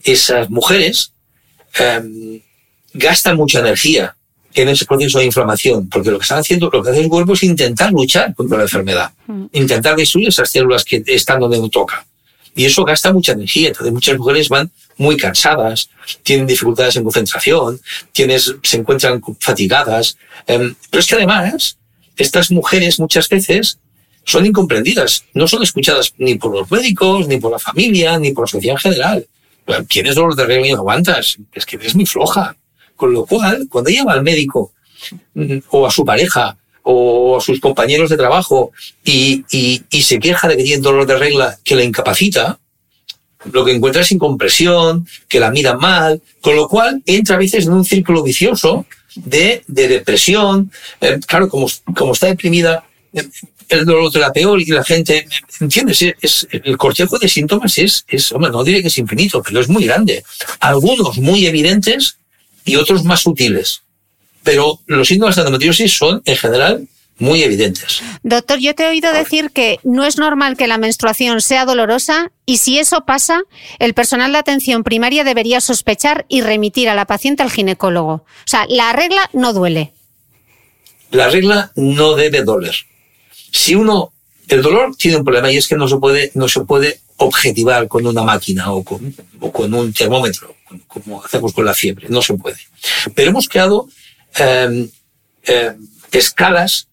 esas 0.04 0.50
mujeres 0.50 1.12
eh, 1.80 2.42
gastan 2.96 3.38
mucha 3.38 3.60
energía 3.60 4.16
en 4.56 4.70
ese 4.70 4.88
proceso 4.88 5.20
de 5.20 5.26
inflamación, 5.26 5.88
porque 5.90 6.10
lo 6.10 6.18
que 6.18 6.24
están 6.24 6.40
haciendo, 6.40 6.72
lo 6.74 6.82
que 6.82 6.90
hace 6.90 7.02
el 7.02 7.10
cuerpo 7.10 7.34
es 7.34 7.44
intentar 7.44 7.92
luchar 7.92 8.34
contra 8.34 8.58
la 8.58 8.64
enfermedad, 8.64 9.12
mm. 9.28 9.46
intentar 9.52 9.96
destruir 9.96 10.30
esas 10.30 10.50
células 10.50 10.84
que 10.84 11.04
están 11.06 11.40
donde 11.40 11.60
no 11.60 11.70
toca. 11.70 12.04
Y 12.56 12.66
eso 12.66 12.84
gasta 12.84 13.14
mucha 13.14 13.34
energía. 13.34 13.68
Entonces 13.68 13.94
muchas 13.94 14.18
mujeres 14.18 14.50
van 14.50 14.72
muy 14.98 15.16
cansadas, 15.16 15.92
tienen 16.24 16.48
dificultades 16.48 16.96
en 16.96 17.04
concentración, 17.04 17.80
tienes, 18.14 18.56
se 18.64 18.78
encuentran 18.78 19.22
fatigadas. 19.40 20.18
Eh, 20.48 20.74
pero 20.90 21.02
es 21.02 21.06
que 21.06 21.16
además, 21.16 21.78
estas 22.18 22.50
mujeres 22.50 23.00
muchas 23.00 23.30
veces 23.30 23.78
son 24.24 24.46
incomprendidas, 24.46 25.26
no 25.34 25.48
son 25.48 25.64
escuchadas 25.64 26.14
ni 26.18 26.36
por 26.36 26.52
los 26.52 26.70
médicos, 26.72 27.28
ni 27.28 27.38
por 27.38 27.52
la 27.52 27.60
familia, 27.60 28.18
ni 28.20 28.32
por 28.32 28.44
la 28.44 28.48
sociedad 28.48 28.76
en 28.76 28.92
general. 28.92 29.28
Tienes 29.88 30.16
dolor 30.16 30.36
de 30.36 30.46
regla 30.46 30.68
y 30.68 30.72
no 30.72 30.80
aguantas, 30.80 31.38
es 31.54 31.66
que 31.66 31.78
eres 31.78 31.96
muy 31.96 32.06
floja. 32.06 32.56
Con 32.96 33.14
lo 33.14 33.26
cual, 33.26 33.68
cuando 33.70 33.90
ella 33.90 34.04
va 34.04 34.14
al 34.14 34.24
médico 34.24 34.72
mm, 35.34 35.58
o 35.72 35.88
a 35.88 35.92
su 35.92 36.06
pareja 36.06 36.58
o 36.84 37.38
a 37.38 37.42
sus 37.42 37.60
compañeros 37.60 38.10
de 38.10 38.18
trabajo 38.18 38.72
y, 39.04 39.44
y, 39.52 39.82
y 39.90 40.02
se 40.04 40.20
queja 40.20 40.48
de 40.48 40.58
que 40.58 40.64
tiene 40.64 40.82
dolor 40.82 41.06
de 41.06 41.18
regla 41.18 41.58
que 41.64 41.76
la 41.76 41.84
incapacita, 41.84 42.60
lo 43.52 43.66
que 43.66 43.72
encuentra 43.72 44.02
es 44.02 44.12
incompresión, 44.12 45.08
que 45.28 45.40
la 45.40 45.52
miran 45.52 45.78
mal, 45.78 46.22
con 46.42 46.56
lo 46.56 46.68
cual 46.68 47.02
entra 47.06 47.36
a 47.36 47.40
veces 47.40 47.66
en 47.66 47.74
un 47.74 47.86
círculo 47.86 48.24
vicioso 48.24 48.86
de, 49.16 49.64
de 49.68 49.88
depresión. 49.88 50.72
Eh, 51.02 51.20
claro, 51.26 51.50
como, 51.50 51.68
como 51.96 52.14
está 52.14 52.28
deprimida, 52.28 52.86
eh, 53.14 53.28
el 53.70 53.86
dolor 53.86 54.12
de 54.12 54.20
la 54.20 54.32
peor 54.32 54.62
y 54.62 54.66
la 54.66 54.84
gente, 54.84 55.28
¿entiendes? 55.60 56.02
Es, 56.22 56.48
el 56.52 56.78
cortejo 56.78 57.18
de 57.18 57.28
síntomas 57.28 57.78
es, 57.78 58.06
es, 58.08 58.32
hombre, 58.32 58.52
no 58.52 58.64
diré 58.64 58.82
que 58.82 58.88
es 58.88 58.98
infinito, 58.98 59.42
pero 59.44 59.60
es 59.60 59.70
muy 59.70 59.86
grande. 59.86 60.24
Algunos 60.60 61.18
muy 61.18 61.46
evidentes 61.46 62.18
y 62.66 62.76
otros 62.76 63.04
más 63.04 63.22
sutiles. 63.22 63.82
Pero 64.44 64.80
los 64.88 65.08
síntomas 65.08 65.36
de 65.36 65.42
endometriosis 65.42 65.92
son, 65.92 66.22
en 66.26 66.38
general, 66.38 66.88
muy 67.20 67.44
evidentes. 67.44 68.02
Doctor, 68.24 68.60
yo 68.60 68.74
te 68.76 68.84
he 68.84 68.90
oído 68.90 69.14
decir 69.14 69.52
que 69.52 69.80
no 69.84 70.06
es 70.06 70.18
normal 70.18 70.58
que 70.58 70.68
la 70.68 70.78
menstruación 70.78 71.42
sea 71.42 71.66
dolorosa 71.66 72.32
y 72.46 72.58
si 72.58 72.80
eso 72.80 73.06
pasa, 73.06 73.42
el 73.80 73.94
personal 73.94 74.32
de 74.32 74.40
atención 74.40 74.84
primaria 74.84 75.24
debería 75.24 75.62
sospechar 75.62 76.26
y 76.28 76.42
remitir 76.42 76.90
a 76.90 76.96
la 76.96 77.06
paciente 77.06 77.44
al 77.44 77.52
ginecólogo. 77.52 78.14
O 78.14 78.26
sea, 78.46 78.66
la 78.68 78.92
regla 78.94 79.30
no 79.32 79.54
duele. 79.54 79.94
La 81.12 81.30
regla 81.30 81.72
no 81.76 82.16
debe 82.16 82.44
doler. 82.44 82.76
Si 83.54 83.76
uno, 83.76 84.12
el 84.48 84.62
dolor 84.62 84.96
tiene 84.98 85.18
un 85.18 85.24
problema 85.24 85.52
y 85.52 85.58
es 85.58 85.68
que 85.68 85.76
no 85.76 85.88
se 85.88 85.98
puede, 85.98 86.32
no 86.34 86.50
se 86.50 86.62
puede 86.62 87.00
objetivar 87.18 87.88
con 87.88 88.06
una 88.06 88.24
máquina 88.24 88.74
o 88.74 88.84
con, 88.84 89.16
o 89.40 89.52
con 89.52 89.74
un 89.74 89.94
termómetro, 89.94 90.56
como 90.88 91.24
hacemos 91.24 91.54
con 91.54 91.64
la 91.64 91.76
fiebre. 91.76 92.08
No 92.10 92.22
se 92.22 92.34
puede. 92.34 92.58
Pero 93.14 93.30
hemos 93.30 93.48
creado 93.48 93.88
eh, 94.38 94.90
eh, 95.44 95.74
escalas 96.12 96.88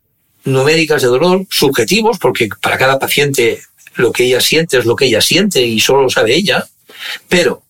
numéricas 0.44 1.00
de 1.02 1.08
dolor 1.08 1.46
subjetivos, 1.50 2.18
porque 2.18 2.48
para 2.60 2.76
cada 2.76 2.98
paciente 2.98 3.62
lo 3.94 4.12
que 4.12 4.24
ella 4.24 4.40
siente 4.40 4.78
es 4.78 4.84
lo 4.84 4.96
que 4.96 5.06
ella 5.06 5.22
siente 5.22 5.62
y 5.62 5.80
solo 5.80 6.02
lo 6.02 6.10
sabe 6.10 6.34
ella. 6.34 6.66
Pero, 7.26 7.62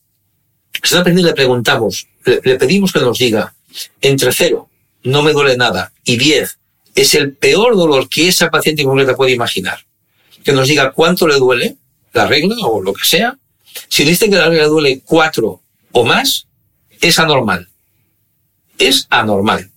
si 0.83 0.97
le 0.97 1.33
preguntamos, 1.33 2.09
le, 2.25 2.41
le 2.43 2.57
pedimos 2.57 2.93
que 2.93 2.99
nos 2.99 3.19
diga 3.19 3.55
entre 4.01 4.33
cero, 4.33 4.69
no 5.05 5.23
me 5.23 5.33
duele 5.33 5.57
nada, 5.57 5.93
y 6.05 6.17
10, 6.17 6.59
es 6.95 7.15
el 7.15 7.33
peor 7.33 7.77
dolor 7.77 8.09
que 8.09 8.29
esa 8.29 8.51
paciente 8.51 8.85
concreta 8.85 9.17
puede 9.17 9.33
imaginar. 9.33 9.85
Que 10.45 10.53
nos 10.53 10.69
diga 10.69 10.93
cuánto 10.93 11.27
le 11.27 11.37
duele 11.37 11.77
la 12.13 12.27
regla 12.27 12.57
o 12.63 12.83
lo 12.83 12.93
que 12.93 13.05
sea. 13.05 13.37
Si 13.89 14.05
dice 14.05 14.29
que 14.29 14.37
la 14.37 14.49
regla 14.49 14.67
duele 14.67 15.01
cuatro 15.05 15.61
o 15.93 16.05
más, 16.05 16.47
es 17.01 17.19
anormal. 17.19 17.69
Es 18.79 19.07
anormal. 19.11 19.71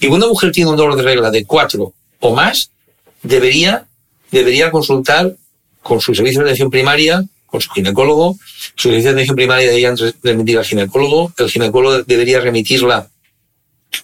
Y 0.00 0.06
una 0.06 0.26
mujer 0.26 0.52
tiene 0.52 0.70
un 0.70 0.76
dolor 0.76 0.96
de 0.96 1.02
regla 1.02 1.30
de 1.30 1.44
cuatro 1.44 1.92
o 2.20 2.34
más, 2.34 2.70
debería, 3.22 3.86
debería 4.30 4.70
consultar 4.70 5.36
con 5.82 6.00
su 6.00 6.14
servicio 6.14 6.40
de 6.40 6.46
atención 6.46 6.70
primaria, 6.70 7.24
con 7.46 7.60
su 7.60 7.70
ginecólogo. 7.70 8.36
Su 8.76 8.88
servicio 8.88 9.10
de 9.10 9.16
atención 9.16 9.36
primaria 9.36 9.66
debería 9.66 9.94
remitir 10.22 10.58
al 10.58 10.64
ginecólogo. 10.64 11.32
El 11.38 11.50
ginecólogo 11.50 12.02
debería 12.02 12.40
remitirla 12.40 13.08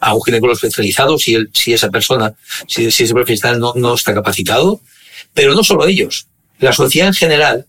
a 0.01 0.15
un 0.15 0.23
ginecólogo 0.23 0.55
especializado 0.55 1.19
si, 1.19 1.35
él, 1.35 1.51
si 1.53 1.73
esa 1.73 1.91
persona, 1.91 2.35
si, 2.67 2.91
si 2.91 3.05
ese 3.05 3.15
profesional 3.15 3.61
no, 3.61 3.73
no 3.77 3.95
está 3.95 4.15
capacitado. 4.15 4.81
Pero 5.33 5.55
no 5.55 5.65
solo 5.65 5.87
ellos. 5.87 6.27
La 6.59 6.73
sociedad 6.73 7.09
en 7.09 7.15
general 7.15 7.67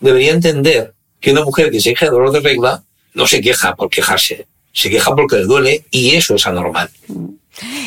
debería 0.00 0.32
entender 0.32 0.94
que 1.20 1.32
una 1.32 1.44
mujer 1.44 1.70
que 1.70 1.80
se 1.80 1.90
queja 1.90 2.06
de 2.06 2.12
dolor 2.12 2.32
de 2.32 2.40
regla 2.40 2.84
no 3.14 3.26
se 3.26 3.40
queja 3.40 3.74
por 3.74 3.90
quejarse, 3.90 4.46
se 4.72 4.90
queja 4.90 5.14
porque 5.14 5.36
le 5.36 5.44
duele 5.44 5.84
y 5.90 6.10
eso 6.10 6.36
es 6.36 6.46
anormal. 6.46 6.90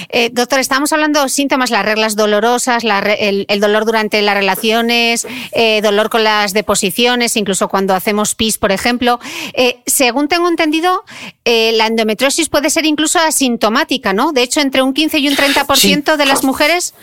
Eh, 0.10 0.30
doctor, 0.32 0.60
estamos 0.60 0.92
hablando 0.94 1.22
de 1.22 1.30
síntomas, 1.30 1.70
las 1.70 1.86
reglas 1.86 2.16
dolorosas, 2.16 2.84
el, 2.84 3.46
dolor 3.60 3.86
durante 3.86 4.22
las 4.22 4.36
relaciones, 4.36 5.28
eh, 5.52 5.82
dolor 5.82 6.10
con 6.10 6.24
las 6.24 6.54
deposiciones, 6.54 7.36
incluso 7.38 7.68
cuando 7.68 7.94
hacemos 7.94 8.36
pis, 8.36 8.58
por 8.58 8.72
ejemplo. 8.72 9.20
Eh, 9.54 9.80
según 9.86 10.28
tengo 10.28 10.48
entendido, 10.48 11.04
la 11.46 11.88
endometriosis 11.88 12.50
puede 12.50 12.70
ser 12.70 12.86
incluso 12.86 13.20
asintomática, 13.20 14.14
¿no? 14.14 14.32
De 14.32 14.44
hecho, 14.44 14.60
entre 14.60 14.82
un 14.82 14.94
15 14.94 15.20
y 15.20 15.28
un 15.28 15.36
30% 15.36 16.18
de 16.18 16.26
las 16.26 16.44
mujeres 16.44 16.94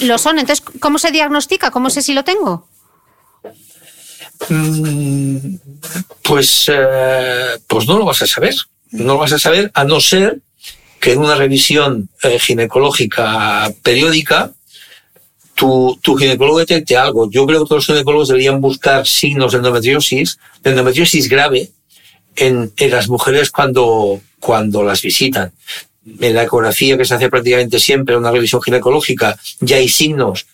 lo 0.00 0.18
son. 0.18 0.38
Entonces, 0.38 0.64
¿cómo 0.80 0.98
se 0.98 1.10
diagnostica? 1.10 1.70
¿Cómo 1.70 1.90
sé 1.90 2.02
si 2.02 2.12
lo 2.12 2.24
tengo? 2.24 2.66
Mm, 4.48 5.56
pues, 6.22 6.70
pues 7.66 7.86
no 7.86 7.98
lo 7.98 8.04
vas 8.04 8.22
a 8.22 8.26
saber. 8.26 8.54
No 8.90 9.14
lo 9.14 9.18
vas 9.18 9.32
a 9.32 9.38
saber 9.38 9.70
a 9.74 9.84
no 9.84 10.00
ser 10.00 10.42
que 11.02 11.14
en 11.14 11.18
una 11.18 11.34
revisión 11.34 12.08
eh, 12.22 12.38
ginecológica 12.38 13.74
periódica 13.82 14.52
tu, 15.56 15.98
tu 16.00 16.14
ginecólogo 16.14 16.60
detecte 16.60 16.96
algo. 16.96 17.28
Yo 17.28 17.44
creo 17.44 17.64
que 17.64 17.68
todos 17.68 17.78
los 17.78 17.86
ginecólogos 17.86 18.28
deberían 18.28 18.60
buscar 18.60 19.04
signos 19.04 19.50
de 19.50 19.58
endometriosis, 19.58 20.38
de 20.62 20.70
endometriosis 20.70 21.28
grave, 21.28 21.70
en, 22.36 22.72
en 22.76 22.90
las 22.92 23.08
mujeres 23.08 23.50
cuando, 23.50 24.20
cuando 24.38 24.84
las 24.84 25.02
visitan. 25.02 25.50
En 26.20 26.36
la 26.36 26.44
ecografía 26.44 26.96
que 26.96 27.04
se 27.04 27.14
hace 27.14 27.28
prácticamente 27.28 27.80
siempre 27.80 28.14
en 28.14 28.20
una 28.20 28.30
revisión 28.30 28.62
ginecológica 28.62 29.36
ya 29.58 29.78
hay 29.78 29.88
signos 29.88 30.46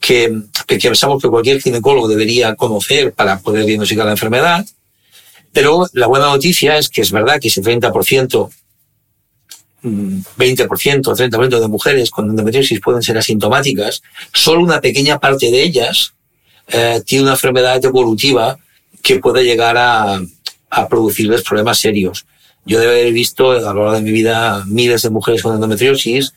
que, 0.00 0.40
que 0.66 0.76
pensamos 0.76 1.22
que 1.22 1.28
cualquier 1.28 1.62
ginecólogo 1.62 2.08
debería 2.08 2.56
conocer 2.56 3.12
para 3.12 3.38
poder 3.38 3.64
diagnosticar 3.64 4.06
la 4.06 4.12
enfermedad. 4.12 4.66
Pero 5.52 5.86
la 5.92 6.08
buena 6.08 6.26
noticia 6.26 6.78
es 6.78 6.88
que 6.88 7.02
es 7.02 7.12
verdad 7.12 7.38
que 7.40 7.46
ese 7.46 7.62
30% 7.62 8.50
20% 9.84 11.06
o 11.08 11.14
30% 11.14 11.60
de 11.60 11.68
mujeres 11.68 12.10
con 12.10 12.30
endometriosis 12.30 12.80
pueden 12.80 13.02
ser 13.02 13.18
asintomáticas, 13.18 14.02
solo 14.32 14.62
una 14.62 14.80
pequeña 14.80 15.18
parte 15.20 15.50
de 15.50 15.62
ellas 15.62 16.14
eh, 16.68 17.02
tiene 17.04 17.24
una 17.24 17.32
enfermedad 17.32 17.84
evolutiva 17.84 18.58
que 19.02 19.18
puede 19.18 19.44
llegar 19.44 19.76
a, 19.76 20.20
a 20.70 20.88
producirles 20.88 21.42
problemas 21.42 21.78
serios. 21.78 22.24
Yo 22.64 22.80
debo 22.80 22.92
haber 22.92 23.12
visto 23.12 23.50
a 23.50 23.60
lo 23.60 23.84
largo 23.84 23.92
de 23.92 24.00
mi 24.00 24.10
vida 24.10 24.64
miles 24.66 25.02
de 25.02 25.10
mujeres 25.10 25.42
con 25.42 25.54
endometriosis 25.54 26.32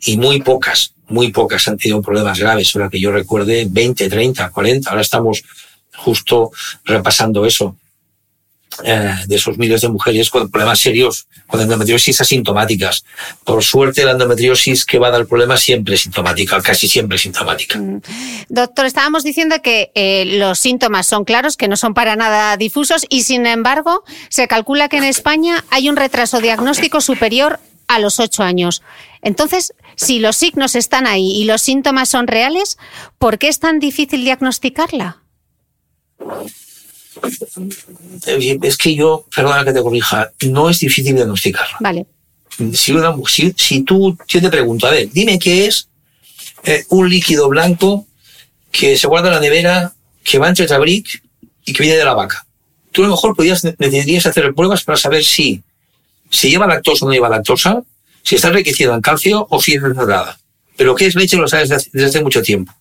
y 0.00 0.16
muy 0.16 0.40
pocas, 0.40 0.94
muy 1.08 1.30
pocas 1.30 1.68
han 1.68 1.76
tenido 1.76 2.00
problemas 2.00 2.38
graves. 2.38 2.74
Ahora 2.74 2.88
que 2.88 2.98
yo 2.98 3.12
recuerde 3.12 3.66
20, 3.70 4.08
30, 4.08 4.50
40. 4.50 4.88
Ahora 4.88 5.02
estamos 5.02 5.44
justo 5.94 6.50
repasando 6.84 7.44
eso. 7.44 7.76
Eh, 8.84 9.14
de 9.26 9.36
esos 9.36 9.58
miles 9.58 9.80
de 9.80 9.88
mujeres 9.88 10.30
con 10.30 10.50
problemas 10.50 10.80
serios, 10.80 11.26
con 11.46 11.60
endometriosis 11.60 12.20
asintomáticas. 12.20 13.04
Por 13.44 13.62
suerte, 13.62 14.04
la 14.04 14.12
endometriosis 14.12 14.84
que 14.84 14.98
va 14.98 15.08
a 15.08 15.10
dar 15.10 15.26
problemas 15.26 15.60
siempre 15.60 15.94
es 15.94 16.02
sintomática, 16.02 16.60
casi 16.62 16.88
siempre 16.88 17.18
sintomática. 17.18 17.78
Mm. 17.78 18.00
Doctor, 18.48 18.86
estábamos 18.86 19.24
diciendo 19.24 19.56
que 19.62 19.92
eh, 19.94 20.24
los 20.38 20.58
síntomas 20.58 21.06
son 21.06 21.24
claros, 21.24 21.56
que 21.56 21.68
no 21.68 21.76
son 21.76 21.94
para 21.94 22.16
nada 22.16 22.56
difusos 22.56 23.04
y, 23.08 23.22
sin 23.22 23.46
embargo, 23.46 24.04
se 24.28 24.48
calcula 24.48 24.88
que 24.88 24.98
en 24.98 25.04
España 25.04 25.64
hay 25.70 25.88
un 25.88 25.96
retraso 25.96 26.40
diagnóstico 26.40 27.00
superior 27.00 27.60
a 27.88 27.98
los 27.98 28.20
ocho 28.20 28.42
años. 28.42 28.82
Entonces, 29.20 29.74
si 29.96 30.18
los 30.18 30.36
signos 30.36 30.74
están 30.74 31.06
ahí 31.06 31.30
y 31.40 31.44
los 31.44 31.62
síntomas 31.62 32.08
son 32.08 32.26
reales, 32.26 32.78
¿por 33.18 33.38
qué 33.38 33.48
es 33.48 33.58
tan 33.58 33.78
difícil 33.78 34.24
diagnosticarla? 34.24 35.22
Eh, 38.26 38.58
es 38.62 38.76
que 38.76 38.94
yo, 38.94 39.26
perdona 39.34 39.64
que 39.64 39.72
te 39.72 39.82
corrija, 39.82 40.32
no 40.46 40.70
es 40.70 40.80
difícil 40.80 41.14
diagnosticarla. 41.14 41.76
Vale. 41.80 42.06
Si, 42.74 42.92
una, 42.92 43.14
si, 43.56 43.82
tú, 43.82 44.16
yo 44.28 44.40
te 44.40 44.50
pregunto, 44.50 44.86
a 44.86 44.90
ver, 44.90 45.10
dime 45.10 45.38
qué 45.38 45.66
es 45.66 45.88
eh, 46.64 46.84
un 46.90 47.08
líquido 47.08 47.48
blanco 47.48 48.06
que 48.70 48.96
se 48.96 49.06
guarda 49.06 49.28
en 49.28 49.34
la 49.34 49.40
nevera, 49.40 49.92
que 50.24 50.38
va 50.38 50.48
entre 50.48 50.66
tabric 50.66 51.22
y 51.64 51.72
que 51.72 51.82
viene 51.82 51.98
de 51.98 52.04
la 52.04 52.14
vaca. 52.14 52.46
Tú 52.90 53.02
a 53.02 53.06
lo 53.06 53.12
mejor 53.12 53.34
podrías, 53.34 53.64
necesitarías 53.64 54.26
hacer 54.26 54.54
pruebas 54.54 54.84
para 54.84 54.98
saber 54.98 55.24
si, 55.24 55.62
si 56.30 56.50
lleva 56.50 56.66
lactosa 56.66 57.04
o 57.04 57.08
no 57.08 57.14
lleva 57.14 57.28
lactosa, 57.28 57.82
si 58.22 58.36
está 58.36 58.48
enriquecida 58.48 58.94
en 58.94 59.00
calcio 59.00 59.46
o 59.50 59.60
si 59.60 59.74
es 59.74 59.82
desnatada. 59.82 60.38
Pero 60.76 60.94
qué 60.94 61.06
es 61.06 61.14
leche 61.14 61.36
lo 61.36 61.48
sabes 61.48 61.68
desde 61.68 62.06
hace 62.06 62.22
mucho 62.22 62.42
tiempo. 62.42 62.72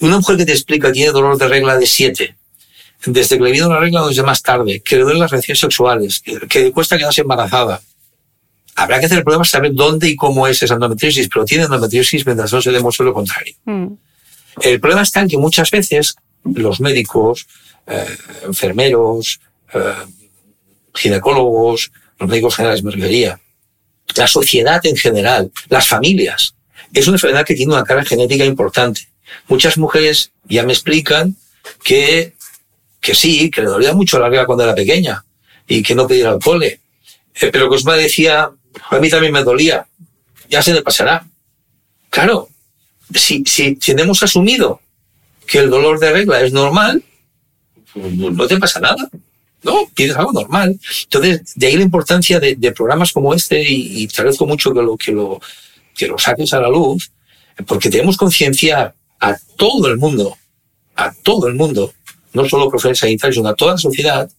Una 0.00 0.18
mujer 0.18 0.36
que 0.36 0.46
te 0.46 0.52
explica 0.52 0.88
que 0.88 0.94
tiene 0.94 1.12
dolor 1.12 1.38
de 1.38 1.48
regla 1.48 1.76
de 1.76 1.86
7, 1.86 2.36
desde 3.06 3.36
que 3.36 3.44
le 3.44 3.50
viene 3.50 3.66
una 3.66 3.80
regla 3.80 4.06
desde 4.06 4.22
más 4.22 4.42
tarde, 4.42 4.80
que 4.80 4.96
le 4.96 5.02
duelen 5.02 5.20
las 5.20 5.30
relaciones 5.30 5.60
sexuales, 5.60 6.22
que, 6.48 6.60
le 6.60 6.72
cuesta 6.72 6.96
quedarse 6.96 7.22
embarazada. 7.22 7.80
Habrá 8.74 9.00
que 9.00 9.06
hacer 9.06 9.24
pruebas, 9.24 9.50
saber 9.50 9.74
dónde 9.74 10.08
y 10.08 10.16
cómo 10.16 10.46
es 10.46 10.62
esa 10.62 10.74
endometriosis, 10.74 11.28
pero 11.28 11.44
tiene 11.44 11.64
endometriosis 11.64 12.24
mientras 12.24 12.52
no 12.52 12.62
se 12.62 12.70
demuestre 12.70 13.04
lo 13.04 13.12
contrario. 13.12 13.54
Mm. 13.64 13.86
El 14.60 14.80
problema 14.80 15.02
está 15.02 15.20
en 15.20 15.28
que 15.28 15.36
muchas 15.36 15.70
veces 15.70 16.14
los 16.44 16.80
médicos, 16.80 17.46
eh, 17.86 18.16
enfermeros, 18.44 19.40
eh, 19.74 19.94
ginecólogos, 20.94 21.90
los 22.18 22.28
médicos 22.28 22.56
generales, 22.56 22.82
me 22.82 22.92
refería, 22.92 23.40
la 24.16 24.26
sociedad 24.26 24.84
en 24.84 24.96
general, 24.96 25.50
las 25.68 25.86
familias, 25.86 26.54
es 26.92 27.06
una 27.06 27.16
enfermedad 27.16 27.46
que 27.46 27.54
tiene 27.54 27.72
una 27.72 27.84
carga 27.84 28.04
genética 28.04 28.44
importante. 28.44 29.08
Muchas 29.48 29.78
mujeres 29.78 30.32
ya 30.44 30.62
me 30.64 30.72
explican 30.72 31.36
que 31.82 32.34
que 33.02 33.14
sí, 33.14 33.50
que 33.50 33.60
le 33.60 33.66
dolía 33.66 33.92
mucho 33.92 34.18
la 34.18 34.28
regla 34.28 34.46
cuando 34.46 34.64
era 34.64 34.74
pequeña 34.74 35.22
y 35.66 35.82
que 35.82 35.94
no 35.94 36.06
pedía 36.06 36.30
alcohol. 36.30 36.62
Eh, 36.62 36.78
pero 37.50 37.68
me 37.68 37.96
decía, 37.96 38.48
a 38.90 38.98
mí 38.98 39.10
también 39.10 39.32
me 39.32 39.42
dolía, 39.42 39.86
ya 40.48 40.62
se 40.62 40.72
le 40.72 40.82
pasará. 40.82 41.26
Claro, 42.08 42.48
si, 43.12 43.42
si, 43.44 43.76
si 43.80 43.92
hemos 43.92 44.22
asumido 44.22 44.80
que 45.46 45.58
el 45.58 45.68
dolor 45.68 45.98
de 45.98 46.12
regla 46.12 46.40
es 46.42 46.52
normal, 46.52 47.02
pues 47.92 48.14
no 48.14 48.46
te 48.46 48.58
pasa 48.58 48.78
nada. 48.78 49.08
No, 49.64 49.88
tienes 49.94 50.16
algo 50.16 50.32
normal. 50.32 50.78
Entonces, 51.04 51.54
de 51.56 51.66
ahí 51.66 51.76
la 51.76 51.82
importancia 51.82 52.38
de, 52.38 52.72
programas 52.72 53.12
como 53.12 53.34
este 53.34 53.62
y, 53.66 54.06
te 54.06 54.20
agradezco 54.20 54.46
mucho 54.46 54.72
que 54.72 54.82
lo, 54.82 54.96
que, 54.96 55.12
lo, 55.12 55.40
que 55.94 56.06
lo 56.06 56.18
saques 56.18 56.52
a 56.52 56.60
la 56.60 56.68
luz, 56.68 57.10
porque 57.66 57.90
debemos 57.90 58.16
concienciar 58.16 58.94
a 59.20 59.36
todo 59.56 59.88
el 59.88 59.98
mundo, 59.98 60.36
a 60.96 61.12
todo 61.12 61.48
el 61.48 61.54
mundo, 61.54 61.92
no 62.32 62.48
solo 62.48 62.68
profesionales 62.68 62.98
sanitarios, 62.98 63.36
sino 63.36 63.48
a 63.48 63.54
toda 63.54 63.72
la 63.72 63.78
sociedad, 63.78 64.30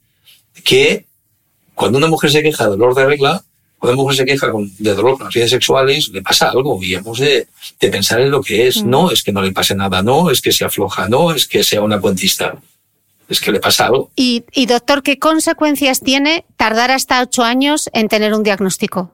que 0.64 1.06
cuando 1.76 1.98
una 1.98 2.08
mujer 2.08 2.32
se 2.32 2.44
queja 2.44 2.66
de 2.66 2.72
dolor 2.72 2.96
de 2.96 3.06
regla, 3.06 3.44
cuando 3.78 3.96
una 3.96 4.04
mujer 4.04 4.18
se 4.18 4.26
queja 4.26 4.48
de 4.80 4.94
dolor 4.94 5.18
con 5.18 5.26
las 5.26 5.34
vidas 5.34 5.50
sexuales, 5.50 6.10
le 6.10 6.22
pasa 6.22 6.50
algo 6.50 6.82
y 6.82 6.94
hemos 6.94 7.20
de, 7.20 7.48
pensar 7.80 8.22
en 8.22 8.32
lo 8.32 8.42
que 8.42 8.68
es. 8.68 8.84
Mm. 8.84 8.90
No 8.90 9.12
es 9.12 9.24
que 9.24 9.32
no 9.32 9.42
le 9.42 9.52
pase 9.52 9.76
nada, 9.76 10.02
no 10.02 10.30
es 10.30 10.42
que 10.42 10.52
se 10.52 10.66
afloja, 10.66 11.10
no 11.10 11.34
es 11.34 11.48
que 11.48 11.64
sea 11.64 11.82
una 11.82 12.00
cuentista. 12.00 12.56
Es 13.28 13.40
que 13.40 13.52
le 13.52 13.60
pasa 13.60 13.88
algo. 13.88 14.12
Y, 14.16 14.44
y 14.52 14.66
doctor, 14.66 15.02
¿qué 15.02 15.18
consecuencias 15.18 16.02
tiene 16.02 16.46
tardar 16.58 16.92
hasta 16.92 17.22
ocho 17.22 17.44
años 17.44 17.90
en 17.94 18.10
tener 18.10 18.34
un 18.34 18.44
diagnóstico? 18.44 19.12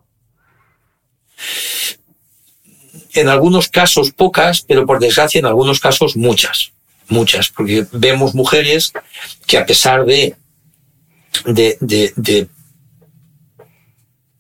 En 3.14 3.30
algunos 3.30 3.70
casos 3.70 4.12
pocas, 4.12 4.62
pero 4.62 4.86
por 4.86 5.00
desgracia 5.00 5.40
en 5.40 5.46
algunos 5.46 5.80
casos 5.80 6.18
muchas 6.18 6.74
muchas, 7.10 7.50
porque 7.50 7.86
vemos 7.92 8.36
mujeres 8.36 8.94
que 9.46 9.58
a 9.58 9.66
pesar 9.66 10.06
de, 10.06 10.36
de, 11.46 11.78
de, 11.80 12.48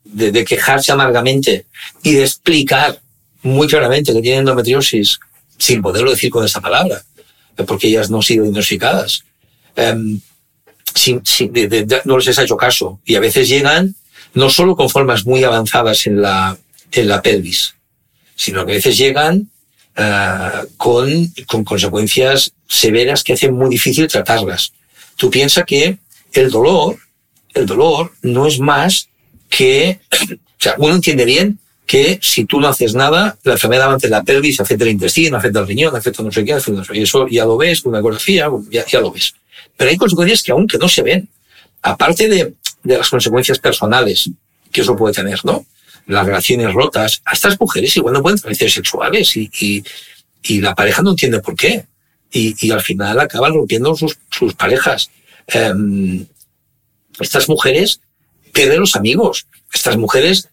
de, 0.04 0.46
quejarse 0.46 0.92
amargamente 0.92 1.66
y 2.04 2.14
de 2.14 2.24
explicar 2.24 3.00
muy 3.42 3.68
claramente 3.68 4.14
que 4.14 4.22
tienen 4.22 4.42
endometriosis, 4.42 5.20
sin 5.58 5.82
poderlo 5.82 6.12
decir 6.12 6.30
con 6.30 6.46
esta 6.46 6.62
palabra, 6.62 7.04
porque 7.68 7.88
ellas 7.88 8.10
no 8.10 8.18
han 8.18 8.24
sido 8.24 8.44
diagnosticadas, 8.44 9.24
em, 9.76 10.20
sin, 10.96 11.22
no 12.06 12.18
les 12.18 12.40
ha 12.40 12.44
hecho 12.44 12.58
caso. 12.58 13.00
Y 13.06 13.16
a 13.16 13.20
veces 13.20 13.48
llegan 13.48 13.96
no 14.34 14.50
solo 14.50 14.76
con 14.76 14.90
formas 14.90 15.26
muy 15.26 15.44
avanzadas 15.44 16.06
en 16.08 16.22
la, 16.22 16.58
en 16.92 17.08
la 17.08 17.22
pelvis, 17.22 17.76
sino 18.36 18.66
que 18.66 18.74
a 18.74 18.76
veces 18.76 18.98
llegan 18.98 19.50
uh, 20.00 20.68
con, 20.78 21.28
con 21.46 21.64
consecuencias 21.64 22.54
severas 22.68 23.24
que 23.24 23.34
hacen 23.34 23.54
muy 23.54 23.70
difícil 23.70 24.08
tratarlas. 24.08 24.74
Tú 25.16 25.30
piensas 25.30 25.66
que 25.66 25.98
el 26.34 26.50
dolor, 26.50 26.98
el 27.54 27.66
dolor 27.66 28.14
no 28.22 28.48
es 28.48 28.60
más 28.60 29.10
que, 29.50 30.00
o 30.34 30.36
sea, 30.58 30.76
uno 30.78 30.96
entiende 30.96 31.26
bien 31.26 31.60
que 31.86 32.20
si 32.22 32.46
tú 32.46 32.60
no 32.60 32.68
haces 32.68 32.94
nada, 32.94 33.38
la 33.44 33.54
enfermedad 33.54 33.92
ante 33.92 34.10
la 34.10 34.24
pelvis 34.24 34.60
afecta 34.60 34.84
el 34.84 34.92
intestino, 34.92 35.38
afecta 35.38 35.60
el 35.60 35.68
riñón, 35.68 35.96
afecta 35.96 36.22
no 36.22 36.32
sé 36.32 36.46
qué, 36.46 36.54
afecta 36.54 36.80
no 36.80 36.86
sé 36.86 36.94
qué. 36.94 37.02
Eso 37.02 37.28
ya 37.28 37.46
lo 37.46 37.58
ves 37.58 37.82
con 37.82 37.90
una 37.92 38.00
ecografía, 38.00 38.48
ya, 38.70 38.86
ya 38.86 39.00
lo 39.00 39.12
ves. 39.12 39.34
Pero 39.76 39.90
hay 39.90 39.98
consecuencias 39.98 40.44
que 40.44 40.52
aunque 40.52 40.78
no 40.78 40.88
se 40.88 41.02
ven, 41.02 41.28
aparte 41.82 42.28
de, 42.28 42.54
de 42.84 42.98
las 42.98 43.10
consecuencias 43.10 43.58
personales 43.58 44.30
que 44.72 44.82
eso 44.82 44.96
puede 44.96 45.16
tener, 45.16 45.44
¿no? 45.44 45.66
Las 46.10 46.26
relaciones 46.26 46.74
rotas, 46.74 47.22
a 47.24 47.34
estas 47.34 47.60
mujeres 47.60 47.96
igual 47.96 48.16
no 48.16 48.24
pueden 48.24 48.40
relaciones 48.40 48.74
sexuales 48.74 49.38
y, 49.38 49.48
y, 49.60 49.84
y 50.42 50.60
la 50.60 50.74
pareja 50.74 51.04
no 51.04 51.12
entiende 51.12 51.40
por 51.40 51.56
qué 51.56 51.86
y, 52.32 52.56
y 52.66 52.72
al 52.72 52.82
final 52.82 53.20
acaban 53.20 53.54
rompiendo 53.54 53.96
sus, 53.96 54.18
sus 54.32 54.56
parejas. 54.56 55.12
Um, 55.54 56.26
estas 57.20 57.48
mujeres 57.48 58.02
pierden 58.52 58.80
los 58.80 58.96
amigos. 58.96 59.46
Estas 59.72 59.98
mujeres 59.98 60.50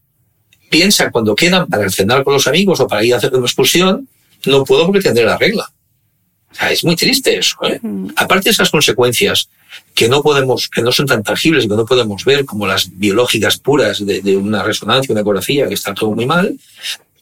piensan 0.68 1.10
cuando 1.10 1.34
quedan 1.34 1.66
para 1.68 1.88
cenar 1.88 2.22
con 2.22 2.34
los 2.34 2.46
amigos 2.46 2.80
o 2.80 2.86
para 2.86 3.02
ir 3.02 3.14
a 3.14 3.16
hacer 3.16 3.34
una 3.34 3.46
excursión, 3.46 4.06
no 4.44 4.62
puedo 4.64 4.84
porque 4.84 5.00
tendré 5.00 5.24
la 5.24 5.38
regla. 5.38 5.72
Sea, 6.56 6.70
es 6.70 6.84
muy 6.84 6.96
triste 6.96 7.38
eso. 7.38 7.56
¿eh? 7.64 7.78
Mm. 7.82 8.10
Aparte 8.16 8.44
de 8.44 8.50
esas 8.50 8.70
consecuencias 8.70 9.48
que 9.94 10.08
no 10.08 10.22
podemos, 10.22 10.68
que 10.68 10.82
no 10.82 10.92
son 10.92 11.06
tan 11.06 11.22
tangibles 11.22 11.64
y 11.64 11.68
que 11.68 11.74
no 11.74 11.84
podemos 11.84 12.24
ver 12.24 12.44
como 12.44 12.66
las 12.66 12.96
biológicas 12.96 13.58
puras 13.58 14.04
de, 14.04 14.20
de 14.20 14.36
una 14.36 14.62
resonancia, 14.62 15.12
una 15.12 15.20
ecografía, 15.20 15.68
que 15.68 15.74
está 15.74 15.94
todo 15.94 16.12
muy 16.12 16.26
mal, 16.26 16.58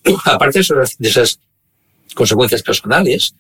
aparte 0.25 0.59
de 0.59 0.63
esas, 0.63 0.99
de 0.99 1.09
esas 1.09 1.41
consecuencias 2.15 2.63
personales, 2.63 3.35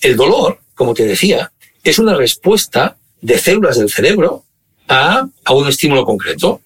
el 0.00 0.16
dolor, 0.16 0.60
como 0.74 0.94
te 0.94 1.04
decía, 1.04 1.50
es 1.82 1.98
una 1.98 2.14
respuesta 2.14 2.96
de 3.20 3.38
células 3.38 3.78
del 3.78 3.90
cerebro 3.90 4.44
a, 4.88 5.26
a 5.44 5.52
un 5.52 5.68
estímulo 5.68 6.04
concreto. 6.04 6.60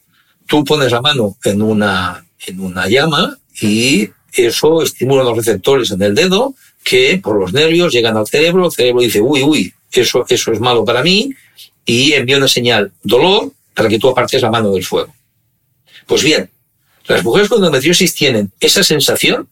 Tú 0.46 0.64
pones 0.64 0.92
la 0.92 1.00
mano 1.00 1.36
en 1.44 1.62
una, 1.62 2.24
en 2.46 2.60
una 2.60 2.88
llama 2.88 3.38
y 3.60 4.08
eso 4.32 4.82
estimula 4.82 5.24
los 5.24 5.36
receptores 5.36 5.90
en 5.90 6.02
el 6.02 6.14
dedo 6.14 6.54
que 6.82 7.20
por 7.22 7.38
los 7.38 7.52
nervios 7.52 7.92
llegan 7.92 8.16
al 8.16 8.26
cerebro, 8.26 8.66
el 8.66 8.72
cerebro 8.72 9.02
dice, 9.02 9.20
uy, 9.20 9.42
uy, 9.42 9.74
eso, 9.92 10.24
eso 10.28 10.52
es 10.52 10.60
malo 10.60 10.84
para 10.84 11.02
mí, 11.02 11.30
y 11.84 12.12
envía 12.12 12.36
una 12.36 12.48
señal 12.48 12.92
dolor 13.02 13.52
para 13.74 13.88
que 13.88 13.98
tú 13.98 14.08
apartes 14.08 14.42
la 14.42 14.50
mano 14.50 14.72
del 14.72 14.84
fuego. 14.84 15.14
Pues 16.06 16.22
bien, 16.22 16.50
las 17.06 17.24
mujeres 17.24 17.48
con 17.48 17.58
endometriosis 17.58 18.14
tienen 18.14 18.52
esa 18.60 18.82
sensación 18.82 19.48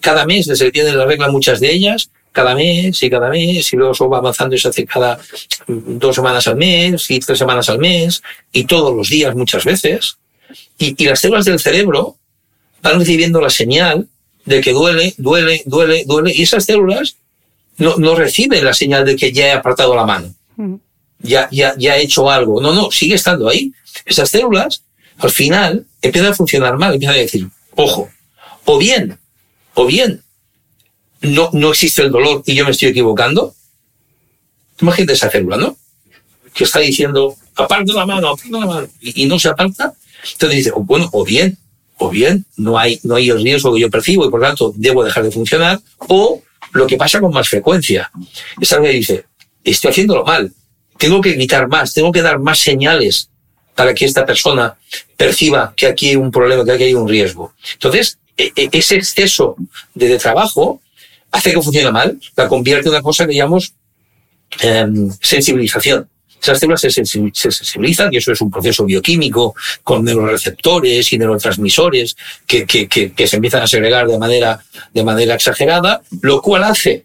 cada 0.00 0.26
mes, 0.26 0.46
que 0.46 0.70
tienen 0.70 0.96
la 0.96 1.06
regla 1.06 1.28
muchas 1.28 1.60
de 1.60 1.72
ellas, 1.72 2.10
cada 2.32 2.54
mes 2.54 3.02
y 3.02 3.10
cada 3.10 3.30
mes, 3.30 3.72
y 3.72 3.76
luego 3.76 3.92
eso 3.92 4.08
va 4.08 4.18
avanzando 4.18 4.54
y 4.54 4.58
hace 4.58 4.84
cada 4.84 5.18
dos 5.66 6.14
semanas 6.14 6.46
al 6.46 6.56
mes 6.56 7.10
y 7.10 7.18
tres 7.18 7.38
semanas 7.38 7.68
al 7.70 7.78
mes, 7.78 8.22
y 8.52 8.64
todos 8.64 8.94
los 8.94 9.08
días 9.08 9.34
muchas 9.34 9.64
veces. 9.64 10.18
Y, 10.78 11.02
y 11.02 11.06
las 11.06 11.20
células 11.20 11.46
del 11.46 11.58
cerebro 11.58 12.16
van 12.82 12.98
recibiendo 12.98 13.40
la 13.40 13.50
señal 13.50 14.06
de 14.46 14.60
que 14.60 14.72
duele, 14.72 15.12
duele, 15.18 15.62
duele, 15.66 16.04
duele, 16.06 16.32
y 16.34 16.42
esas 16.42 16.64
células 16.64 17.16
no, 17.76 17.96
no 17.96 18.14
reciben 18.14 18.64
la 18.64 18.72
señal 18.72 19.04
de 19.04 19.16
que 19.16 19.32
ya 19.32 19.48
he 19.48 19.52
apartado 19.52 19.94
la 19.94 20.06
mano, 20.06 20.32
mm. 20.56 20.74
ya, 21.18 21.48
ya, 21.50 21.74
ya 21.76 21.96
he 21.96 22.02
hecho 22.02 22.30
algo. 22.30 22.62
No, 22.62 22.72
no, 22.72 22.90
sigue 22.90 23.16
estando 23.16 23.48
ahí. 23.48 23.72
Esas 24.06 24.30
células, 24.30 24.82
al 25.18 25.30
final, 25.30 25.84
empiezan 26.00 26.32
a 26.32 26.34
funcionar 26.34 26.78
mal, 26.78 26.94
empiezan 26.94 27.16
a 27.16 27.20
decir, 27.20 27.48
ojo, 27.74 28.08
o 28.64 28.78
bien, 28.78 29.18
o 29.74 29.84
bien, 29.84 30.22
no, 31.20 31.50
no 31.52 31.70
existe 31.70 32.02
el 32.02 32.12
dolor 32.12 32.42
y 32.46 32.54
yo 32.54 32.64
me 32.64 32.70
estoy 32.70 32.88
equivocando. 32.88 33.54
Imagínate 34.80 35.14
esa 35.14 35.30
célula, 35.30 35.56
¿no? 35.56 35.76
Que 36.54 36.64
está 36.64 36.80
diciendo, 36.80 37.34
aparta 37.56 37.92
la 37.92 38.06
mano, 38.06 38.28
aparta 38.28 38.58
la 38.58 38.66
mano, 38.66 38.88
y, 39.00 39.24
y 39.24 39.26
no 39.26 39.38
se 39.38 39.48
aparta, 39.48 39.92
entonces 40.32 40.58
dice, 40.58 40.72
bueno, 40.76 41.08
o 41.12 41.24
bien, 41.24 41.58
o 41.98 42.10
bien 42.10 42.44
no 42.56 42.78
hay, 42.78 43.00
no 43.02 43.16
hay 43.16 43.30
el 43.30 43.42
riesgo 43.42 43.74
que 43.74 43.80
yo 43.80 43.90
percibo 43.90 44.26
y 44.26 44.30
por 44.30 44.40
tanto 44.40 44.72
debo 44.76 45.04
dejar 45.04 45.24
de 45.24 45.30
funcionar, 45.30 45.80
o 46.08 46.42
lo 46.72 46.86
que 46.86 46.96
pasa 46.96 47.20
con 47.20 47.32
más 47.32 47.48
frecuencia. 47.48 48.10
Esta 48.60 48.80
que 48.80 48.88
dice, 48.88 49.24
estoy 49.64 49.90
haciéndolo 49.90 50.24
mal, 50.24 50.52
tengo 50.98 51.20
que 51.20 51.32
gritar 51.32 51.68
más, 51.68 51.94
tengo 51.94 52.12
que 52.12 52.22
dar 52.22 52.38
más 52.38 52.58
señales 52.58 53.30
para 53.74 53.94
que 53.94 54.04
esta 54.04 54.24
persona 54.24 54.76
perciba 55.16 55.72
que 55.76 55.86
aquí 55.86 56.10
hay 56.10 56.16
un 56.16 56.30
problema, 56.30 56.64
que 56.64 56.72
aquí 56.72 56.84
hay 56.84 56.94
un 56.94 57.08
riesgo. 57.08 57.52
Entonces, 57.74 58.18
e, 58.36 58.52
e, 58.56 58.68
ese 58.72 58.96
exceso 58.96 59.56
de, 59.94 60.18
trabajo 60.18 60.80
hace 61.30 61.52
que 61.52 61.62
funcione 61.62 61.90
mal, 61.90 62.18
la 62.36 62.48
convierte 62.48 62.88
en 62.88 62.94
una 62.94 63.02
cosa 63.02 63.26
que 63.26 63.34
llamamos 63.34 63.74
em, 64.60 65.10
sensibilización. 65.20 66.08
Esas 66.40 66.60
células 66.60 66.80
se, 66.80 66.90
sensibilizan 66.90 68.12
y 68.12 68.18
eso 68.18 68.32
es 68.32 68.40
un 68.40 68.50
proceso 68.50 68.84
bioquímico 68.84 69.54
con 69.82 70.04
neuroreceptores 70.04 71.12
y 71.12 71.18
neurotransmisores 71.18 72.16
que, 72.46 72.64
que, 72.66 72.86
que, 72.86 73.12
que, 73.12 73.26
se 73.26 73.36
empiezan 73.36 73.62
a 73.62 73.66
segregar 73.66 74.06
de 74.06 74.18
manera, 74.18 74.62
de 74.92 75.04
manera 75.04 75.34
exagerada, 75.34 76.02
lo 76.22 76.40
cual 76.40 76.64
hace 76.64 77.04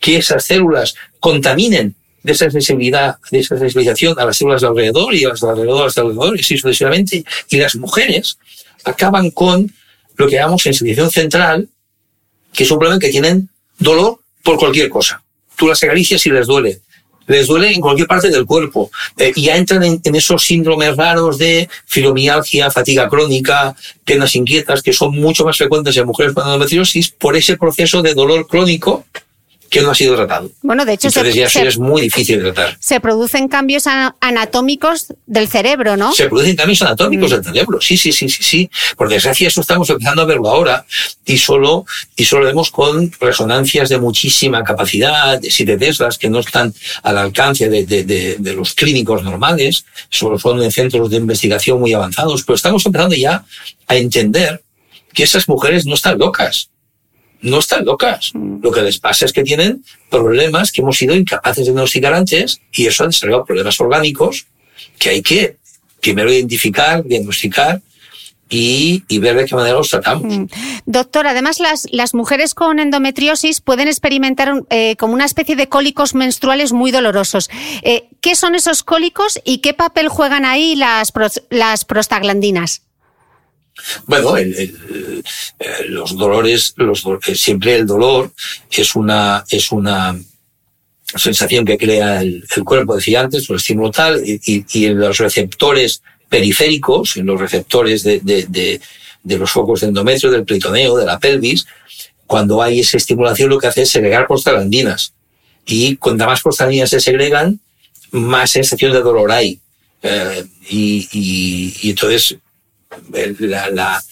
que 0.00 0.16
esas 0.16 0.44
células 0.44 0.94
contaminen 1.18 1.94
de 2.22 2.32
esa 2.32 2.50
sensibilidad, 2.50 3.16
de 3.30 3.38
esa 3.38 3.56
sensibilización 3.58 4.18
a 4.18 4.24
las 4.24 4.38
células 4.38 4.62
de 4.62 4.66
alrededor 4.66 5.14
y 5.14 5.24
a 5.24 5.28
las 5.28 5.40
de 5.40 5.48
alrededor, 5.48 5.82
a 5.82 5.84
las 5.84 5.94
de 5.94 6.00
alrededor 6.00 6.36
y 6.36 6.40
así 6.40 6.58
sucesivamente. 6.58 7.24
Y 7.50 7.56
las 7.58 7.76
mujeres 7.76 8.38
acaban 8.84 9.30
con 9.30 9.72
lo 10.16 10.26
que 10.26 10.36
llamamos 10.36 10.62
sensibilización 10.62 11.10
central, 11.10 11.68
que 12.52 12.64
es 12.64 12.70
un 12.70 12.78
problema 12.78 12.98
que 12.98 13.10
tienen 13.10 13.48
dolor 13.78 14.20
por 14.42 14.58
cualquier 14.58 14.88
cosa. 14.88 15.22
Tú 15.56 15.68
las 15.68 15.82
acaricias 15.82 16.24
y 16.26 16.30
les 16.30 16.46
duele 16.46 16.80
les 17.26 17.46
duele 17.46 17.72
en 17.72 17.80
cualquier 17.80 18.06
parte 18.06 18.28
del 18.28 18.46
cuerpo. 18.46 18.90
Eh, 19.18 19.32
y 19.34 19.42
ya 19.42 19.56
entran 19.56 19.82
en, 19.82 20.14
esos 20.14 20.44
síndromes 20.44 20.96
raros 20.96 21.38
de 21.38 21.68
fibromialgia, 21.86 22.70
fatiga 22.70 23.08
crónica, 23.08 23.76
penas 24.04 24.34
inquietas, 24.36 24.82
que 24.82 24.92
son 24.92 25.14
mucho 25.16 25.44
más 25.44 25.56
frecuentes 25.56 25.96
en 25.96 26.06
mujeres 26.06 26.34
con 26.34 26.44
endometriosis 26.44 27.10
por 27.10 27.36
ese 27.36 27.56
proceso 27.56 28.02
de 28.02 28.14
dolor 28.14 28.46
crónico 28.46 29.04
que 29.70 29.82
no 29.82 29.90
ha 29.90 29.94
sido 29.94 30.14
tratado. 30.14 30.50
Bueno, 30.62 30.84
de 30.84 30.94
hecho, 30.94 31.08
Entonces 31.08 31.34
ya 31.34 31.62
es 31.62 31.78
muy 31.78 32.02
difícil 32.02 32.42
de 32.42 32.52
tratar. 32.52 32.76
Se 32.80 33.00
producen 33.00 33.48
cambios 33.48 33.84
anatómicos 34.20 35.06
del 35.26 35.48
cerebro, 35.48 35.96
¿no? 35.96 36.12
Se 36.12 36.28
producen 36.28 36.56
cambios 36.56 36.82
anatómicos 36.82 37.30
mm. 37.30 37.34
del 37.34 37.44
cerebro, 37.44 37.80
sí, 37.80 37.96
sí, 37.96 38.12
sí, 38.12 38.28
sí, 38.28 38.42
sí. 38.42 38.70
Por 38.96 39.08
desgracia 39.08 39.48
eso 39.48 39.60
estamos 39.60 39.88
empezando 39.90 40.22
a 40.22 40.24
verlo 40.26 40.48
ahora 40.48 40.86
y 41.24 41.38
solo, 41.38 41.86
y 42.16 42.24
solo 42.24 42.46
vemos 42.46 42.70
con 42.70 43.10
resonancias 43.20 43.88
de 43.88 43.98
muchísima 43.98 44.62
capacidad, 44.62 45.40
de 45.40 45.50
siete 45.50 45.76
Teslas, 45.76 46.18
que 46.18 46.30
no 46.30 46.40
están 46.40 46.72
al 47.02 47.18
alcance 47.18 47.68
de, 47.68 47.84
de, 47.84 48.04
de, 48.04 48.36
de 48.38 48.52
los 48.52 48.74
clínicos 48.74 49.22
normales, 49.22 49.84
solo 50.08 50.38
son 50.38 50.62
en 50.62 50.70
centros 50.70 51.10
de 51.10 51.16
investigación 51.16 51.80
muy 51.80 51.92
avanzados, 51.92 52.44
pero 52.44 52.56
estamos 52.56 52.84
empezando 52.86 53.16
ya 53.16 53.44
a 53.86 53.96
entender 53.96 54.62
que 55.12 55.22
esas 55.22 55.48
mujeres 55.48 55.86
no 55.86 55.94
están 55.94 56.18
locas 56.18 56.70
no 57.44 57.58
están 57.58 57.84
locas. 57.84 58.32
Mm. 58.34 58.62
Lo 58.62 58.72
que 58.72 58.82
les 58.82 58.98
pasa 58.98 59.24
es 59.24 59.32
que 59.32 59.42
tienen 59.42 59.84
problemas 60.10 60.72
que 60.72 60.80
hemos 60.80 60.96
sido 60.96 61.14
incapaces 61.14 61.64
de 61.66 61.72
diagnosticar 61.72 62.14
antes 62.14 62.60
y 62.72 62.86
eso 62.86 63.04
ha 63.04 63.06
desarrollado 63.06 63.44
problemas 63.44 63.80
orgánicos 63.80 64.46
que 64.98 65.10
hay 65.10 65.22
que 65.22 65.56
primero 66.00 66.32
identificar, 66.32 67.04
diagnosticar 67.04 67.80
y, 68.48 69.02
ver 69.18 69.36
de 69.36 69.46
qué 69.46 69.54
manera 69.54 69.76
los 69.76 69.88
tratamos. 69.88 70.24
Mm. 70.24 70.46
Doctor, 70.86 71.26
además 71.26 71.60
las, 71.60 71.86
las 71.90 72.14
mujeres 72.14 72.54
con 72.54 72.78
endometriosis 72.78 73.60
pueden 73.60 73.88
experimentar 73.88 74.62
eh, 74.70 74.96
como 74.96 75.14
una 75.14 75.24
especie 75.24 75.56
de 75.56 75.68
cólicos 75.68 76.14
menstruales 76.14 76.72
muy 76.72 76.90
dolorosos. 76.90 77.50
Eh, 77.82 78.08
¿Qué 78.20 78.36
son 78.36 78.54
esos 78.54 78.82
cólicos 78.82 79.40
y 79.44 79.58
qué 79.58 79.74
papel 79.74 80.08
juegan 80.08 80.44
ahí 80.44 80.76
las, 80.76 81.12
las 81.50 81.84
prostaglandinas? 81.84 82.82
Bueno, 84.06 84.36
el, 84.36 84.52
eh, 85.58 85.84
los 85.88 86.16
dolores, 86.16 86.74
los, 86.76 87.04
eh, 87.26 87.34
siempre 87.34 87.76
el 87.76 87.86
dolor 87.86 88.32
es 88.70 88.94
una, 88.94 89.44
es 89.48 89.72
una 89.72 90.16
sensación 91.14 91.64
que 91.64 91.78
crea 91.78 92.22
el, 92.22 92.44
cuerpo, 92.64 92.96
decía 92.96 93.20
antes, 93.20 93.48
un 93.50 93.56
estímulo 93.56 93.90
tal, 93.90 94.22
y, 94.24 94.40
y, 94.46 94.86
en 94.86 94.98
los 94.98 95.18
receptores 95.18 96.02
periféricos, 96.28 97.16
en 97.16 97.26
los 97.26 97.40
receptores 97.40 98.02
de, 98.02 98.20
de, 98.20 98.46
de, 98.48 98.80
de 99.22 99.38
los 99.38 99.50
focos 99.50 99.80
de 99.80 99.88
endometrio, 99.88 100.30
del 100.30 100.44
peritoneo, 100.44 100.96
de 100.96 101.06
la 101.06 101.18
pelvis, 101.18 101.66
cuando 102.26 102.62
hay 102.62 102.80
esa 102.80 102.96
estimulación 102.96 103.50
lo 103.50 103.58
que 103.58 103.66
hace 103.66 103.82
es 103.82 103.90
segregar 103.90 104.26
prostaglandinas. 104.26 105.12
Y 105.66 105.96
cuanta 105.96 106.26
más 106.26 106.42
prostaglandinas 106.42 106.90
se 106.90 107.00
segregan, 107.00 107.60
más 108.10 108.50
sensación 108.50 108.92
de 108.92 109.00
dolor 109.00 109.30
hay. 109.32 109.60
Eh, 110.02 110.44
y, 110.68 111.08
y, 111.12 111.76
y, 111.82 111.90
entonces 111.90 112.36
la, 113.38 113.70
la, 113.70 114.02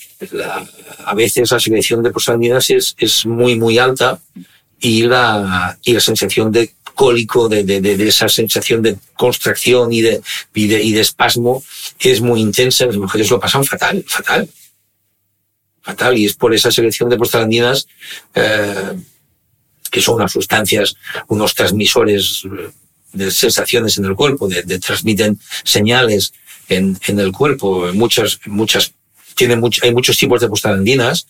a 1.05 1.15
veces 1.15 1.51
la 1.51 1.61
secreción 1.61 2.03
de 2.03 2.11
prostaglandinas 2.11 2.71
es, 2.71 2.95
es 2.99 3.27
muy, 3.27 3.57
muy 3.57 3.79
alta 3.79 4.21
y 4.81 5.03
la, 5.03 5.79
y 5.85 5.93
la 5.95 6.01
sensación 6.01 6.53
de 6.53 6.73
cólico, 6.95 7.49
de, 7.49 7.65
de, 7.65 7.81
de, 7.81 8.09
esa 8.09 8.29
sensación 8.29 8.83
de 8.83 8.97
contracción 9.17 9.93
y 9.93 10.03
de, 10.03 10.23
y 10.55 10.67
de, 10.67 10.83
y 10.83 10.93
de 10.93 11.01
espasmo 11.01 11.63
es 11.99 12.21
muy 12.21 12.41
intensa. 12.41 12.87
Las 12.87 12.97
mujeres 12.97 13.31
lo 13.31 13.41
pasan 13.41 13.65
fatal, 13.65 14.05
fatal. 14.07 14.49
Fatal. 15.81 16.17
Y 16.19 16.27
es 16.27 16.35
por 16.35 16.55
esa 16.55 16.71
secreción 16.71 17.09
de 17.09 17.17
prostaglandinas, 17.17 17.89
eh, 18.35 18.93
que 19.91 20.01
son 20.01 20.17
unas 20.17 20.33
sustancias, 20.33 20.95
unos 21.29 21.55
transmisores 21.55 22.43
de 23.13 23.31
sensaciones 23.31 23.99
en 23.99 24.05
el 24.05 24.15
cuerpo, 24.15 24.49
de, 24.49 24.63
de 24.63 24.79
transmiten 24.79 25.39
señales 25.65 26.33
en, 26.69 26.99
en 27.07 27.19
el 27.21 27.33
cuerpo. 27.33 27.93
Muchas, 27.93 28.41
muchas, 28.47 28.95
tiene 29.35 29.57
much, 29.57 29.81
hay 29.83 29.93
muchos 29.93 30.17
tipos 30.17 30.41
de 30.41 30.49
prostaglandinas 30.49 31.27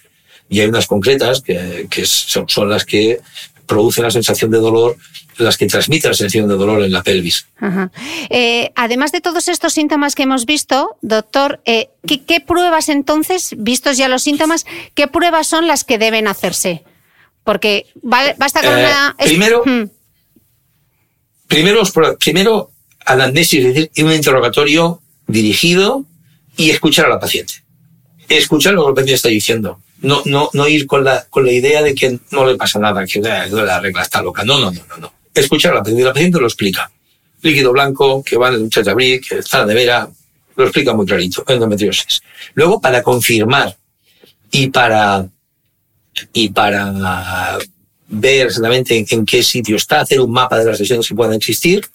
y 0.49 0.61
hay 0.61 0.67
unas 0.67 0.87
concretas 0.87 1.41
que, 1.41 1.87
que 1.91 2.05
son, 2.07 2.49
son 2.49 2.69
las 2.69 2.85
que 2.85 3.21
producen 3.67 4.05
la 4.05 4.11
sensación 4.11 4.51
de 4.51 4.59
dolor, 4.59 4.97
las 5.39 5.57
que 5.57 5.67
transmiten 5.67 6.11
la 6.11 6.15
sensación 6.15 6.49
de 6.49 6.57
dolor 6.57 6.83
en 6.83 6.93
la 6.93 7.03
pelvis. 7.03 7.47
Ajá. 7.59 7.91
Eh, 8.29 8.71
además 8.75 9.13
de 9.13 9.21
todos 9.21 9.49
estos 9.49 9.73
síntomas 9.73 10.15
que 10.15 10.25
hemos 10.25 10.45
visto, 10.45 10.97
doctor, 11.01 11.61
eh, 11.65 11.89
¿qué, 12.07 12.23
¿qué, 12.23 12.41
pruebas 12.41 12.89
entonces, 12.89 13.55
vistos 13.57 13.97
ya 13.97 14.09
los 14.09 14.23
síntomas, 14.23 14.67
qué 14.95 15.09
pruebas 15.09 15.47
son 15.47 15.67
las 15.67 15.85
que 15.85 15.99
deben 15.99 16.29
hacerse? 16.29 16.85
Porque 17.45 17.87
basta 18.03 18.61
con 18.63 18.79
eh, 18.79 18.85
una... 18.85 19.17
Primero, 19.19 19.63
hmm. 19.65 19.91
primero, 21.49 21.83
primero 22.19 22.71
anamnesis, 23.05 23.65
es 23.65 23.75
decir, 23.75 24.05
un 24.05 24.13
interrogatorio 24.13 25.02
dirigido 25.33 26.05
y 26.57 26.71
escuchar 26.71 27.07
a 27.07 27.11
la 27.11 27.21
paciente. 27.21 27.55
Escuchar 28.29 28.75
lo 28.75 28.83
que 28.83 28.89
la 28.89 28.95
paciente 28.95 29.15
está 29.15 29.29
diciendo. 29.29 29.81
No, 30.01 30.23
no, 30.25 30.51
no 30.53 30.69
ir 30.69 30.87
con 30.87 31.05
la, 31.05 31.27
con 31.31 31.45
la 31.45 31.53
idea 31.53 31.83
de 31.83 31.95
que 31.95 32.19
no 32.31 32.47
le 32.47 32.57
pasa 32.57 32.79
nada, 32.79 33.07
que 33.07 33.21
la 33.21 33.81
regla 33.81 34.03
está 34.03 34.23
loca. 34.23 34.45
No, 34.45 34.59
no, 34.59 34.71
no, 34.71 34.83
no. 34.89 34.97
no. 34.99 35.13
Escuchar 35.35 35.73
a 35.73 35.77
la 35.77 35.83
paciente. 35.83 36.05
La 36.05 36.13
paciente 36.13 36.39
lo 36.39 36.47
explica. 36.47 36.91
Líquido 37.43 37.73
blanco, 37.73 38.23
que 38.23 38.37
va 38.37 38.49
en 38.49 38.55
el 38.55 38.71
chachabric, 38.71 39.29
que 39.29 39.39
está 39.39 39.61
la 39.61 39.67
nevera, 39.67 40.09
lo 40.57 40.65
explica 40.65 40.93
muy 40.93 41.07
clarito. 41.07 41.45
Endometriosis. 41.47 42.23
Luego, 42.55 42.81
para 42.81 43.03
confirmar 43.03 43.77
y 44.51 44.69
para, 44.69 45.27
y 46.33 46.49
para 46.51 47.59
ver 48.09 48.47
exactamente 48.47 48.97
en, 48.99 49.07
en, 49.09 49.27
qué 49.27 49.43
sitio 49.43 49.77
está, 49.77 50.01
hacer 50.01 50.21
un 50.21 50.31
mapa 50.31 50.59
de 50.59 50.67
las 50.67 50.79
lesiones 50.79 51.09
que 51.09 51.15
puedan 51.15 51.35
existir, 51.35 51.89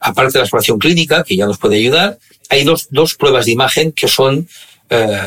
aparte 0.00 0.32
de 0.32 0.38
la 0.40 0.44
exploración 0.44 0.78
clínica, 0.78 1.24
que 1.24 1.36
ya 1.36 1.46
nos 1.46 1.58
puede 1.58 1.76
ayudar, 1.76 2.18
hay 2.48 2.64
dos, 2.64 2.88
dos 2.90 3.14
pruebas 3.14 3.46
de 3.46 3.52
imagen 3.52 3.92
que 3.92 4.08
son 4.08 4.48
eh, 4.90 5.20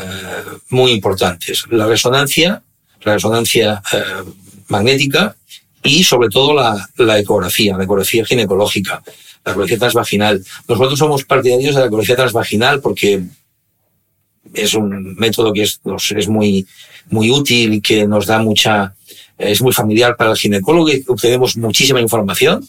muy 0.69 0.91
importantes. 0.91 1.65
La 1.69 1.85
resonancia, 1.85 2.63
la 3.03 3.13
resonancia 3.13 3.81
eh, 3.91 4.01
magnética 4.67 5.35
y 5.83 6.03
sobre 6.03 6.29
todo 6.29 6.53
la, 6.53 6.89
la, 6.97 7.19
ecografía, 7.19 7.77
la 7.77 7.83
ecografía 7.83 8.25
ginecológica, 8.25 9.03
la 9.45 9.51
ecografía 9.51 9.77
transvaginal. 9.77 10.43
Nosotros 10.67 10.97
somos 10.97 11.23
partidarios 11.25 11.75
de 11.75 11.81
la 11.81 11.87
ecografía 11.87 12.15
transvaginal 12.15 12.81
porque 12.81 13.23
es 14.53 14.73
un 14.73 15.15
método 15.15 15.53
que 15.53 15.63
es, 15.63 15.79
es 16.15 16.27
muy, 16.27 16.65
muy 17.09 17.31
útil 17.31 17.75
y 17.75 17.81
que 17.81 18.07
nos 18.07 18.25
da 18.25 18.39
mucha, 18.39 18.95
es 19.37 19.61
muy 19.61 19.73
familiar 19.73 20.15
para 20.15 20.31
el 20.31 20.37
ginecólogo 20.37 20.89
y 20.89 21.03
obtenemos 21.07 21.55
muchísima 21.57 22.01
información 22.01 22.67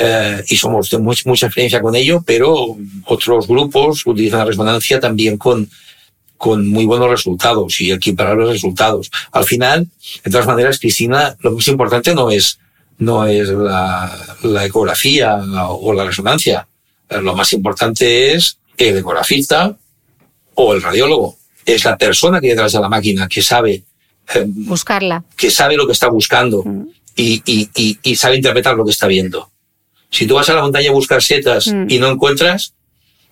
eh, 0.00 0.44
y 0.46 0.56
somos 0.56 0.90
de 0.90 0.98
mucha, 0.98 1.22
mucha 1.26 1.46
experiencia 1.46 1.82
con 1.82 1.96
ello, 1.96 2.22
pero 2.24 2.76
otros 3.06 3.48
grupos 3.48 4.06
utilizan 4.06 4.38
la 4.38 4.44
resonancia 4.44 5.00
también 5.00 5.36
con, 5.36 5.68
con 6.36 6.68
muy 6.68 6.86
buenos 6.86 7.10
resultados 7.10 7.80
y 7.80 7.90
equiparar 7.90 8.36
los 8.36 8.50
resultados. 8.50 9.10
Al 9.32 9.44
final, 9.44 9.88
de 10.24 10.30
todas 10.30 10.46
maneras, 10.46 10.78
Cristina, 10.78 11.36
lo 11.40 11.50
más 11.50 11.66
importante 11.66 12.14
no 12.14 12.30
es, 12.30 12.60
no 12.98 13.26
es 13.26 13.48
la, 13.48 14.16
la 14.44 14.64
ecografía 14.64 15.36
o 15.68 15.92
la 15.92 16.04
resonancia. 16.04 16.68
Lo 17.10 17.34
más 17.34 17.52
importante 17.52 18.34
es 18.34 18.58
el 18.76 18.98
ecografista 18.98 19.76
o 20.54 20.74
el 20.74 20.80
radiólogo. 20.80 21.38
Es 21.66 21.84
la 21.84 21.98
persona 21.98 22.40
que 22.40 22.46
hay 22.46 22.52
detrás 22.52 22.72
de 22.72 22.80
la 22.80 22.88
máquina 22.88 23.26
que 23.26 23.42
sabe 23.42 23.82
eh, 24.32 24.44
buscarla, 24.46 25.24
que 25.36 25.50
sabe 25.50 25.76
lo 25.76 25.86
que 25.86 25.92
está 25.92 26.08
buscando 26.08 26.62
mm. 26.64 26.88
y, 27.16 27.42
y, 27.44 27.70
y, 27.74 27.98
y, 28.00 28.14
sabe 28.14 28.36
interpretar 28.36 28.76
lo 28.76 28.84
que 28.84 28.92
está 28.92 29.08
viendo. 29.08 29.50
Si 30.10 30.26
tú 30.26 30.34
vas 30.34 30.48
a 30.48 30.54
la 30.54 30.62
montaña 30.62 30.90
a 30.90 30.92
buscar 30.92 31.22
setas 31.22 31.68
mm. 31.68 31.86
y 31.88 31.98
no 31.98 32.08
encuentras, 32.08 32.74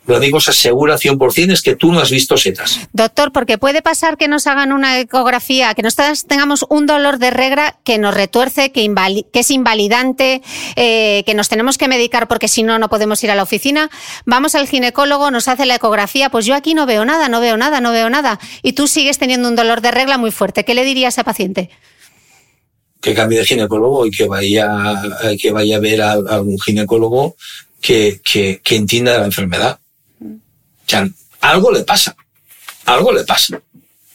lo 0.06 0.18
único 0.18 0.40
se 0.40 0.52
asegura 0.52 0.96
100% 0.96 1.52
es 1.52 1.62
que 1.62 1.74
tú 1.74 1.92
no 1.92 1.98
has 1.98 2.10
visto 2.10 2.36
setas. 2.36 2.80
Doctor, 2.92 3.32
porque 3.32 3.58
puede 3.58 3.82
pasar 3.82 4.16
que 4.16 4.28
nos 4.28 4.46
hagan 4.46 4.72
una 4.72 5.00
ecografía, 5.00 5.74
que 5.74 5.82
nosotras 5.82 6.26
tengamos 6.26 6.64
un 6.68 6.86
dolor 6.86 7.18
de 7.18 7.30
regla 7.30 7.76
que 7.84 7.98
nos 7.98 8.14
retuerce, 8.14 8.70
que, 8.70 8.88
que 9.32 9.40
es 9.40 9.50
invalidante, 9.50 10.42
eh, 10.76 11.24
que 11.26 11.34
nos 11.34 11.48
tenemos 11.48 11.76
que 11.76 11.88
medicar 11.88 12.28
porque 12.28 12.46
si 12.46 12.62
no, 12.62 12.78
no 12.78 12.88
podemos 12.88 13.22
ir 13.24 13.32
a 13.32 13.34
la 13.34 13.42
oficina. 13.42 13.90
Vamos 14.24 14.54
al 14.54 14.68
ginecólogo, 14.68 15.32
nos 15.32 15.48
hace 15.48 15.66
la 15.66 15.74
ecografía, 15.74 16.30
pues 16.30 16.46
yo 16.46 16.54
aquí 16.54 16.74
no 16.74 16.86
veo 16.86 17.04
nada, 17.04 17.28
no 17.28 17.40
veo 17.40 17.56
nada, 17.56 17.80
no 17.80 17.90
veo 17.90 18.08
nada. 18.08 18.38
Y 18.62 18.74
tú 18.74 18.86
sigues 18.86 19.18
teniendo 19.18 19.48
un 19.48 19.56
dolor 19.56 19.80
de 19.80 19.90
regla 19.90 20.18
muy 20.18 20.30
fuerte. 20.30 20.64
¿Qué 20.64 20.74
le 20.74 20.84
diría 20.84 21.06
a 21.06 21.10
ese 21.10 21.24
paciente? 21.24 21.70
Que 23.06 23.14
cambie 23.14 23.38
de 23.38 23.46
ginecólogo 23.46 24.06
y 24.06 24.10
que 24.10 24.26
vaya, 24.26 24.66
que 25.40 25.52
vaya 25.52 25.76
a 25.76 25.80
ver 25.80 26.02
a, 26.02 26.12
algún 26.12 26.58
ginecólogo 26.58 27.36
que, 27.80 28.20
que, 28.24 28.60
que 28.62 28.74
entienda 28.74 29.18
la 29.18 29.26
enfermedad 29.26 29.78
algo 31.40 31.70
le 31.70 31.84
pasa. 31.84 32.14
Algo 32.86 33.12
le 33.12 33.24
pasa. 33.24 33.60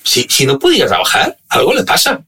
Si, 0.04 0.24
si 0.30 0.46
no 0.46 0.58
pudiera 0.58 0.88
trabajar, 0.88 1.38
algo 1.50 1.74
le 1.74 1.84
pasa. 1.84 2.26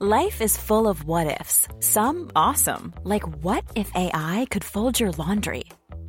Life 0.00 0.40
is 0.40 0.56
full 0.56 0.86
of 0.86 1.04
what 1.04 1.26
ifs. 1.26 1.68
Some 1.80 2.30
awesome, 2.34 2.94
like 3.04 3.24
what 3.42 3.64
if 3.74 3.90
AI 3.94 4.46
could 4.50 4.64
fold 4.64 4.98
your 4.98 5.10
laundry? 5.18 5.64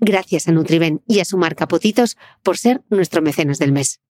Gracias 0.00 0.48
a 0.48 0.52
Nutriben 0.52 1.02
y 1.06 1.20
a 1.20 1.26
su 1.26 1.36
marca 1.36 1.68
Potitos 1.68 2.16
por 2.42 2.56
ser 2.56 2.80
nuestro 2.88 3.20
mecenas 3.20 3.58
del 3.58 3.72
mes. 3.72 4.00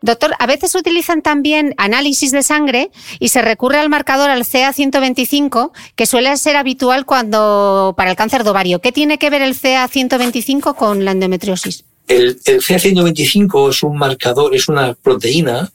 Doctor, 0.00 0.32
a 0.38 0.46
veces 0.46 0.74
utilizan 0.74 1.22
también 1.22 1.74
análisis 1.76 2.30
de 2.30 2.42
sangre 2.42 2.90
y 3.18 3.28
se 3.28 3.42
recurre 3.42 3.78
al 3.78 3.90
marcador 3.90 4.30
al 4.30 4.44
CA125, 4.44 5.72
que 5.96 6.06
suele 6.06 6.34
ser 6.36 6.56
habitual 6.56 7.04
cuando 7.04 7.94
para 7.96 8.10
el 8.10 8.16
cáncer 8.16 8.44
de 8.44 8.50
ovario. 8.50 8.80
¿Qué 8.80 8.92
tiene 8.92 9.18
que 9.18 9.28
ver 9.28 9.42
el 9.42 9.54
CA125 9.54 10.76
con 10.76 11.04
la 11.04 11.10
endometriosis? 11.10 11.84
El, 12.06 12.40
el 12.46 12.62
CA125 12.62 13.70
es 13.70 13.82
un 13.82 13.98
marcador, 13.98 14.54
es 14.54 14.68
una 14.68 14.94
proteína 14.94 15.70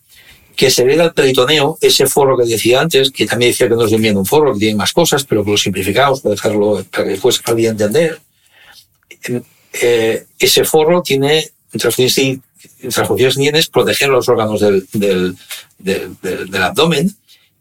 que 0.55 0.69
se 0.69 0.83
ve 0.83 0.99
al 1.01 1.13
peritoneo, 1.13 1.77
ese 1.81 2.05
forro 2.07 2.37
que 2.37 2.45
decía 2.45 2.81
antes, 2.81 3.11
que 3.11 3.25
también 3.25 3.51
decía 3.51 3.67
que 3.67 3.75
no 3.75 3.85
es 3.85 3.99
bien 3.99 4.17
un 4.17 4.25
forro, 4.25 4.53
que 4.53 4.59
tiene 4.59 4.75
más 4.75 4.93
cosas, 4.93 5.23
pero 5.23 5.43
que 5.43 5.51
lo 5.51 5.57
simplificamos 5.57 6.21
para 6.21 6.35
dejarlo, 6.35 6.85
para 6.91 7.05
que 7.05 7.09
después 7.11 7.41
alguien 7.45 7.71
entender. 7.71 8.19
Eh, 9.73 10.25
ese 10.37 10.63
forro 10.63 11.01
tiene 11.01 11.49
transfusiones 11.71 12.39
sanguíneas 12.89 13.67
proteger 13.67 14.09
los 14.09 14.29
órganos 14.29 14.61
del, 14.61 14.87
del, 14.93 15.35
del, 15.79 16.15
del, 16.21 16.63
abdomen 16.63 17.11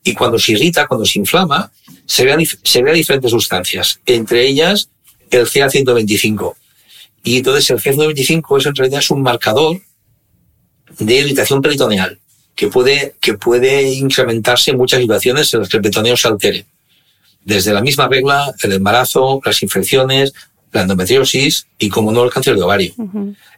y 0.04 0.12
cuando 0.12 0.38
se 0.38 0.52
irrita, 0.52 0.86
cuando 0.86 1.06
se 1.06 1.18
inflama, 1.18 1.72
se 2.04 2.24
ve, 2.24 2.46
se 2.62 2.82
ve 2.82 2.92
diferentes 2.92 3.30
sustancias, 3.30 4.00
entre 4.04 4.46
ellas 4.46 4.90
el 5.30 5.46
CA125. 5.46 6.54
Y 7.24 7.38
entonces 7.38 7.70
el 7.70 7.78
CA125 7.78 8.58
es 8.58 8.66
en 8.66 8.74
realidad 8.74 9.00
es 9.00 9.10
un 9.10 9.22
marcador 9.22 9.80
de 10.98 11.14
irritación 11.14 11.62
peritoneal 11.62 12.18
que 12.54 12.68
puede, 12.68 13.14
que 13.20 13.34
puede 13.34 13.90
incrementarse 13.92 14.70
en 14.70 14.76
muchas 14.76 15.00
situaciones 15.00 15.52
en 15.52 15.60
las 15.60 15.68
que 15.68 15.78
el 15.78 15.82
peritoneo 15.82 16.16
se 16.16 16.28
altere. 16.28 16.66
Desde 17.44 17.72
la 17.72 17.80
misma 17.80 18.08
regla, 18.08 18.54
el 18.62 18.72
embarazo, 18.72 19.40
las 19.44 19.62
infecciones, 19.62 20.32
la 20.72 20.82
endometriosis 20.82 21.66
y, 21.78 21.88
como 21.88 22.12
no, 22.12 22.24
el 22.24 22.30
cáncer 22.30 22.54
de 22.54 22.62
ovario. 22.62 22.94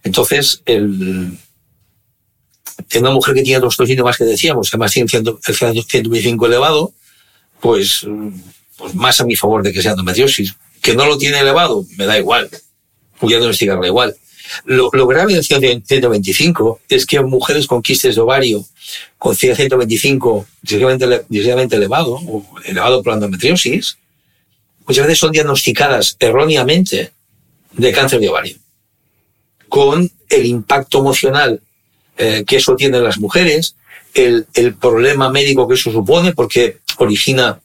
Entonces, 0.03 0.63
el, 0.65 1.39
en 2.91 3.03
una 3.03 3.11
mujer 3.11 3.35
que 3.35 3.43
tiene 3.43 3.61
los 3.61 3.77
dos 3.77 3.89
síntomas 3.89 4.17
que 4.17 4.25
decíamos, 4.25 4.71
que 4.71 4.77
además 4.77 4.93
tiene 4.93 5.09
el 5.13 5.55
125 5.55 6.47
elevado, 6.47 6.93
pues, 7.61 8.07
pues 8.77 8.95
más 8.95 9.21
a 9.21 9.25
mi 9.25 9.37
favor 9.37 9.63
de 9.63 9.73
que 9.73 9.83
sea 9.83 9.93
endometriosis. 9.93 10.55
Que 10.81 10.95
no 10.95 11.07
lo 11.07 11.17
tiene 11.17 11.39
elevado, 11.39 11.85
me 11.97 12.07
da 12.07 12.19
igual. 12.19 12.49
Voy 13.21 13.33
a 13.35 13.39
diagnosticarlo 13.39 13.87
igual. 13.87 14.17
Lo, 14.65 14.91
grave 14.91 15.35
del 15.35 15.45
125 15.45 16.81
es 16.89 17.07
que 17.07 17.21
mujeres 17.21 17.67
con 17.67 17.83
quistes 17.83 18.15
de 18.15 18.21
ovario 18.21 18.65
con 19.19 19.35
125 19.35 20.47
ligeramente 20.63 21.77
elevado 21.77 22.15
o 22.15 22.45
elevado 22.65 23.03
por 23.03 23.15
endometriosis, 23.15 23.97
muchas 24.87 25.07
veces 25.07 25.19
son 25.19 25.33
diagnosticadas 25.33 26.17
erróneamente 26.19 27.13
de 27.73 27.93
cáncer 27.93 28.21
de 28.21 28.29
ovario, 28.29 28.57
con 29.69 30.11
el 30.29 30.47
impacto 30.47 30.99
emocional 30.99 31.61
eh, 32.17 32.45
que 32.47 32.57
eso 32.57 32.77
tiene 32.77 32.99
en 32.99 33.05
las 33.05 33.19
mujeres, 33.19 33.77
el, 34.13 34.47
el, 34.55 34.75
problema 34.75 35.31
médico 35.31 35.67
que 35.67 35.75
eso 35.75 35.91
supone, 35.91 36.33
porque 36.33 36.79
origina, 36.99 37.61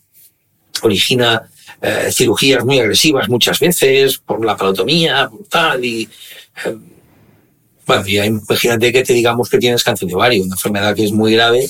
origina 0.81 1.49
eh, 1.81 2.09
cirugías 2.11 2.63
muy 2.65 2.79
agresivas 2.79 3.29
muchas 3.29 3.59
veces, 3.59 4.17
por 4.17 4.43
la 4.43 4.57
palotomía, 4.57 5.29
por 5.29 5.45
tal, 5.45 5.83
y 5.83 6.09
bueno, 7.85 8.03
y 8.05 8.17
imagínate 8.17 8.91
que 8.91 9.03
te 9.03 9.13
digamos 9.13 9.49
que 9.49 9.57
tienes 9.57 9.83
cáncer 9.83 10.07
de 10.07 10.15
ovario, 10.15 10.43
una 10.43 10.55
enfermedad 10.55 10.95
que 10.95 11.05
es 11.05 11.11
muy 11.11 11.33
grave 11.33 11.67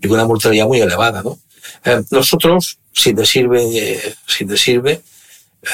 y 0.00 0.08
con 0.08 0.16
una 0.16 0.26
mortalidad 0.26 0.66
muy 0.66 0.80
elevada, 0.80 1.22
¿no? 1.22 1.38
Eh, 1.84 2.02
nosotros, 2.10 2.78
si 2.92 3.14
te 3.14 3.24
sirve, 3.24 4.00
si 4.26 4.44
te 4.44 4.56
sirve, 4.56 5.02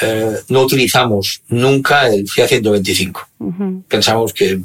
eh, 0.02 0.36
no 0.48 0.62
utilizamos 0.62 1.42
nunca 1.48 2.08
el 2.08 2.28
FIA 2.28 2.46
125. 2.48 3.28
Pensamos 3.88 4.34
que, 4.34 4.60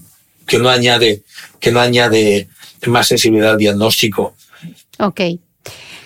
que 0.45 0.59
no 0.59 0.69
añade, 0.69 1.23
que 1.59 1.71
no 1.71 1.79
añade 1.79 2.49
más 2.87 3.07
sensibilidad 3.07 3.51
al 3.51 3.57
diagnóstico. 3.57 4.35
Ok. 4.99 5.21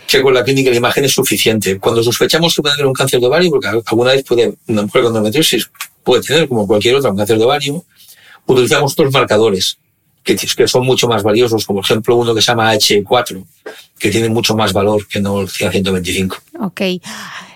Que 0.07 0.21
con 0.21 0.33
la 0.33 0.43
clínica 0.43 0.69
de 0.69 0.77
imagen 0.77 1.03
es 1.03 1.11
suficiente. 1.11 1.79
Cuando 1.79 2.01
sospechamos 2.01 2.55
que 2.55 2.61
puede 2.61 2.75
haber 2.75 2.85
un 2.85 2.93
cáncer 2.93 3.19
de 3.19 3.27
ovario, 3.27 3.49
porque 3.49 3.67
alguna 3.67 4.11
vez 4.11 4.23
puede 4.23 4.53
una 4.67 4.83
mujer 4.83 5.03
con 5.03 5.11
endometriosis 5.11 5.69
puede 6.03 6.23
tener, 6.23 6.47
como 6.47 6.65
cualquier 6.65 6.95
otro 6.95 7.13
cáncer 7.13 7.37
de 7.37 7.43
ovario, 7.43 7.83
utilizamos 8.45 8.93
otros 8.93 9.11
marcadores 9.11 9.77
que, 10.35 10.67
son 10.67 10.85
mucho 10.85 11.07
más 11.07 11.23
valiosos, 11.23 11.65
como 11.65 11.79
por 11.79 11.85
ejemplo 11.85 12.15
uno 12.15 12.35
que 12.35 12.41
se 12.41 12.47
llama 12.47 12.73
H4, 12.73 13.45
que 13.97 14.09
tiene 14.09 14.29
mucho 14.29 14.55
más 14.55 14.73
valor 14.73 15.07
que 15.07 15.21
no 15.21 15.41
el 15.41 15.49
125. 15.49 16.37
Ok. 16.59 16.81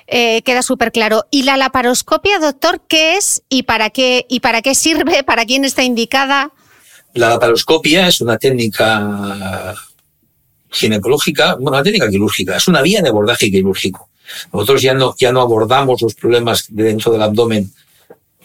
Eh, 0.08 0.42
queda 0.44 0.62
súper 0.62 0.92
claro. 0.92 1.26
¿Y 1.32 1.44
la 1.44 1.58
laparoscopia, 1.58 2.40
doctor, 2.40 2.82
qué 2.88 3.18
es 3.18 3.44
y 3.50 3.64
para 3.64 3.90
qué, 3.90 4.26
y 4.30 4.42
para 4.42 4.62
qué 4.62 4.76
sirve? 4.76 5.24
¿Para 5.24 5.46
quién 5.46 5.66
está 5.66 5.84
indicada? 5.84 6.52
La 7.14 7.30
laparoscopia 7.30 8.08
es 8.08 8.22
una 8.22 8.38
técnica 8.38 9.76
ginecológica, 10.72 11.56
bueno, 11.56 11.72
una 11.72 11.84
técnica 11.84 12.10
quirúrgica, 12.10 12.58
es 12.58 12.68
una 12.68 12.82
vía 12.82 13.02
de 13.02 13.10
abordaje 13.10 13.52
quirúrgico. 13.52 14.10
Nosotros 14.54 14.82
ya 14.82 14.94
no, 14.94 15.14
ya 15.18 15.32
no 15.32 15.42
abordamos 15.42 16.02
los 16.02 16.16
problemas 16.16 16.66
dentro 16.70 17.12
del 17.12 17.22
abdomen 17.22 17.72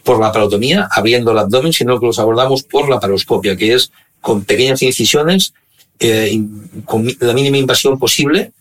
por 0.03 0.21
la 0.21 0.33
parotomía, 0.33 0.89
abriendo 0.91 1.33
el 1.33 1.39
abdomen, 1.39 1.73
sino 1.73 1.99
que 1.99 2.07
los 2.07 2.19
abordamos 2.19 2.63
por 2.63 2.89
la 2.89 3.01
paroscopia, 3.01 3.57
que 3.57 3.75
es 3.75 3.91
con 4.21 4.45
pequeñas 4.45 4.83
incisiones, 4.83 5.53
eh, 5.99 6.39
con 6.85 7.07
la 7.21 7.33
mínima 7.33 7.57
invasión 7.57 7.99
posible, 7.99 8.53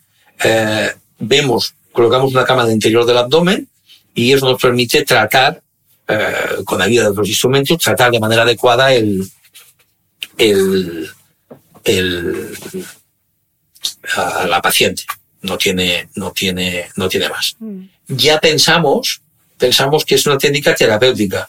eh, 0.42 0.90
vemos, 1.18 1.74
colocamos 1.92 2.32
una 2.32 2.44
cámara 2.44 2.72
interior 2.72 3.04
del 3.04 3.18
abdomen 3.18 3.68
y 4.14 4.32
eso 4.32 4.46
nos 4.46 4.60
permite 4.60 5.04
tratar, 5.04 5.62
eh, 6.08 6.34
con 6.64 6.80
ayuda 6.80 7.04
de 7.04 7.10
otros 7.10 7.28
instrumentos, 7.28 7.78
tratar 7.78 8.10
de 8.10 8.20
manera 8.20 8.42
adecuada 8.42 8.92
el, 8.92 9.28
el, 10.38 11.08
el, 11.84 12.58
a 14.14 14.46
la 14.46 14.60
paciente. 14.62 15.04
No 15.42 15.58
tiene, 15.58 16.08
no 16.14 16.32
tiene, 16.32 16.88
no 16.96 17.08
tiene 17.08 17.28
más. 17.28 17.56
Ya 18.08 18.38
pensamos, 18.40 19.20
pensamos 19.58 20.04
que 20.04 20.16
es 20.16 20.26
una 20.26 20.38
técnica 20.38 20.74
terapéutica. 20.74 21.48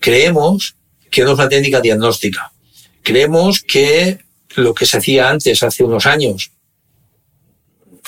Creemos 0.00 0.74
que 1.10 1.22
no 1.22 1.32
es 1.32 1.38
una 1.38 1.48
técnica 1.48 1.80
diagnóstica. 1.80 2.52
Creemos 3.02 3.62
que 3.62 4.18
lo 4.56 4.74
que 4.74 4.86
se 4.86 4.98
hacía 4.98 5.30
antes, 5.30 5.62
hace 5.62 5.84
unos 5.84 6.06
años, 6.06 6.50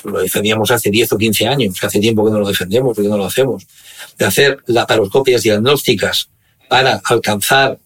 lo 0.05 0.20
defendíamos 0.20 0.70
hace 0.70 0.90
10 0.90 1.12
o 1.12 1.18
15 1.18 1.46
años, 1.46 1.82
hace 1.82 2.01
tiempo 2.01 2.24
que 2.24 2.30
no 2.30 2.40
lo 2.40 2.48
defendemos, 2.48 2.94
porque 2.94 3.09
no 3.09 3.16
lo 3.16 3.26
hacemos, 3.26 3.66
de 4.18 4.24
hacer 4.24 4.62
laparoscopias 4.66 5.42
diagnósticas 5.42 6.28
para 6.68 7.01
alcanzar, 7.05 7.78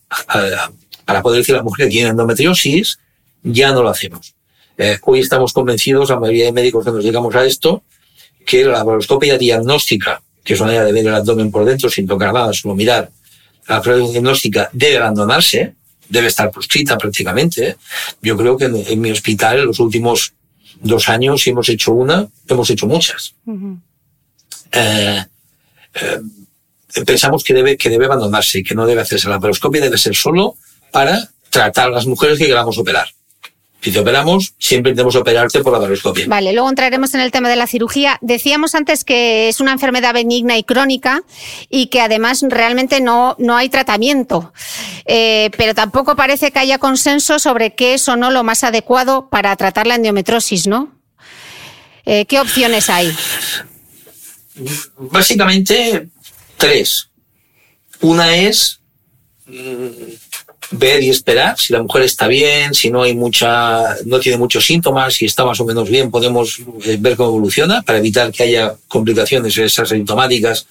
para 1.04 1.22
poder 1.22 1.38
decir 1.38 1.54
a 1.54 1.58
la 1.58 1.64
mujer 1.64 1.86
que 1.86 1.92
tiene 1.92 2.10
endometriosis, 2.10 2.98
ya 3.42 3.72
no 3.72 3.82
lo 3.82 3.90
hacemos. 3.90 4.34
Eh, 4.76 4.98
hoy 5.02 5.20
estamos 5.20 5.52
convencidos, 5.52 6.10
la 6.10 6.18
mayoría 6.18 6.46
de 6.46 6.52
médicos 6.52 6.84
que 6.84 6.90
nos 6.90 7.04
llegamos 7.04 7.34
a 7.34 7.44
esto, 7.44 7.82
que 8.44 8.64
la 8.64 8.78
laparoscopia 8.78 9.38
diagnóstica, 9.38 10.22
que 10.42 10.54
es 10.54 10.60
una 10.60 10.68
manera 10.68 10.84
de 10.84 10.92
ver 10.92 11.06
el 11.06 11.14
abdomen 11.14 11.50
por 11.50 11.64
dentro 11.64 11.88
sin 11.88 12.06
tocar 12.06 12.32
nada, 12.32 12.52
solo 12.52 12.74
mirar, 12.74 13.10
la 13.68 13.76
laparoscopia 13.76 14.12
diagnóstica 14.12 14.70
debe 14.72 14.98
abandonarse, 14.98 15.74
debe 16.08 16.26
estar 16.26 16.50
proscrita 16.50 16.98
prácticamente. 16.98 17.76
Yo 18.20 18.36
creo 18.36 18.56
que 18.56 18.66
en, 18.66 19.00
mi 19.00 19.10
hospital 19.10 19.60
en 19.60 19.66
los 19.66 19.80
últimos 19.80 20.34
dos 20.80 21.08
años, 21.08 21.42
si 21.42 21.50
hemos 21.50 21.68
hecho 21.68 21.92
una, 21.92 22.28
hemos 22.48 22.68
hecho 22.68 22.86
muchas. 22.86 23.34
eh, 24.72 25.24
eh, 25.94 26.20
pensamos 27.06 27.42
que 27.44 27.54
debe, 27.54 27.76
que 27.76 27.88
debe 27.88 28.06
abandonarse 28.06 28.58
y 28.58 28.62
que 28.64 28.74
no 28.74 28.86
debe 28.86 29.02
hacerse 29.02 29.28
la 29.28 29.36
laparoscopia, 29.36 29.80
debe 29.80 29.98
ser 29.98 30.14
solo 30.14 30.56
para 30.90 31.30
tratar 31.50 31.88
a 31.88 31.90
las 31.90 32.06
mujeres 32.06 32.38
que 32.38 32.46
queramos 32.46 32.76
operar. 32.76 33.08
Si 33.84 33.92
te 33.92 33.98
operamos, 34.00 34.54
siempre 34.58 34.92
intentamos 34.92 35.14
operarte 35.14 35.62
por 35.62 35.70
la 35.70 35.78
laparoscopia. 35.78 36.24
Vale, 36.26 36.54
luego 36.54 36.70
entraremos 36.70 37.12
en 37.12 37.20
el 37.20 37.30
tema 37.30 37.50
de 37.50 37.56
la 37.56 37.66
cirugía. 37.66 38.18
Decíamos 38.22 38.74
antes 38.74 39.04
que 39.04 39.50
es 39.50 39.60
una 39.60 39.72
enfermedad 39.72 40.14
benigna 40.14 40.56
y 40.56 40.64
crónica 40.64 41.22
y 41.68 41.88
que 41.88 42.00
además 42.00 42.42
realmente 42.48 43.02
no, 43.02 43.36
no 43.38 43.58
hay 43.58 43.68
tratamiento. 43.68 44.54
Eh, 45.04 45.50
pero 45.58 45.74
tampoco 45.74 46.16
parece 46.16 46.50
que 46.50 46.60
haya 46.60 46.78
consenso 46.78 47.38
sobre 47.38 47.74
qué 47.74 47.92
es 47.92 48.08
o 48.08 48.16
no 48.16 48.30
lo 48.30 48.42
más 48.42 48.64
adecuado 48.64 49.28
para 49.28 49.54
tratar 49.56 49.86
la 49.86 49.96
endometrosis, 49.96 50.66
¿no? 50.66 50.98
Eh, 52.06 52.24
¿Qué 52.24 52.40
opciones 52.40 52.88
hay? 52.88 53.14
Básicamente, 54.96 56.08
tres. 56.56 57.10
Una 58.00 58.34
es 58.34 58.80
ver 60.70 61.02
y 61.02 61.10
esperar 61.10 61.58
si 61.58 61.72
la 61.72 61.82
mujer 61.82 62.02
está 62.02 62.26
bien, 62.26 62.74
si 62.74 62.90
no 62.90 63.02
hay 63.02 63.14
mucha, 63.14 63.96
no 64.06 64.18
tiene 64.20 64.38
muchos 64.38 64.64
síntomas, 64.64 65.14
si 65.14 65.26
está 65.26 65.44
más 65.44 65.60
o 65.60 65.64
menos 65.64 65.88
bien, 65.88 66.10
podemos 66.10 66.60
eh, 66.84 66.96
ver 66.98 67.16
cómo 67.16 67.30
evoluciona 67.30 67.82
para 67.82 67.98
evitar 67.98 68.32
que 68.32 68.44
haya 68.44 68.74
complicaciones 68.88 69.56
esas 69.56 69.88
sintomáticas. 69.88 70.66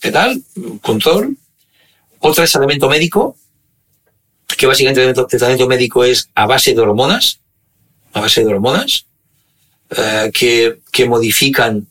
¿Qué 0.00 0.10
tal? 0.10 0.42
Control. 0.80 1.36
Otra 2.20 2.44
es 2.44 2.52
tratamiento 2.52 2.88
médico, 2.88 3.36
que 4.56 4.66
básicamente 4.66 5.04
el 5.04 5.14
tratamiento 5.14 5.66
médico 5.66 6.04
es 6.04 6.30
a 6.34 6.46
base 6.46 6.74
de 6.74 6.80
hormonas, 6.80 7.40
a 8.12 8.20
base 8.20 8.44
de 8.44 8.52
hormonas, 8.52 9.06
eh, 9.90 10.30
que, 10.32 10.78
que 10.90 11.06
modifican 11.06 11.86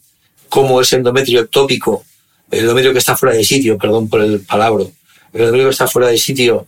cómo 0.49 0.81
es 0.81 0.91
endometrio 0.93 1.41
ectópico, 1.41 2.03
el 2.51 2.61
endometrio 2.61 2.93
que 2.93 2.99
está 2.99 3.15
fuera 3.15 3.35
de 3.35 3.43
sitio, 3.43 3.77
perdón 3.77 4.09
por 4.09 4.21
el 4.21 4.41
palabra, 4.41 4.85
el 5.33 5.39
endometrio 5.39 5.67
que 5.67 5.71
está 5.71 5.87
fuera 5.87 6.07
de 6.09 6.17
sitio 6.17 6.67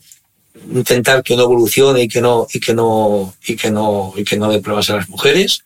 intentar 0.71 1.23
que 1.23 1.35
no 1.35 1.43
evolucione 1.43 2.03
y 2.03 2.07
que 2.07 2.21
no, 2.21 2.47
y 2.53 2.59
que 2.59 2.73
no, 2.73 3.33
y 3.45 3.55
que 3.55 3.71
no, 3.71 4.13
y 4.15 4.23
que 4.23 4.37
no 4.37 4.51
dé 4.51 4.59
problemas 4.59 4.89
a 4.89 4.97
las 4.97 5.09
mujeres. 5.09 5.63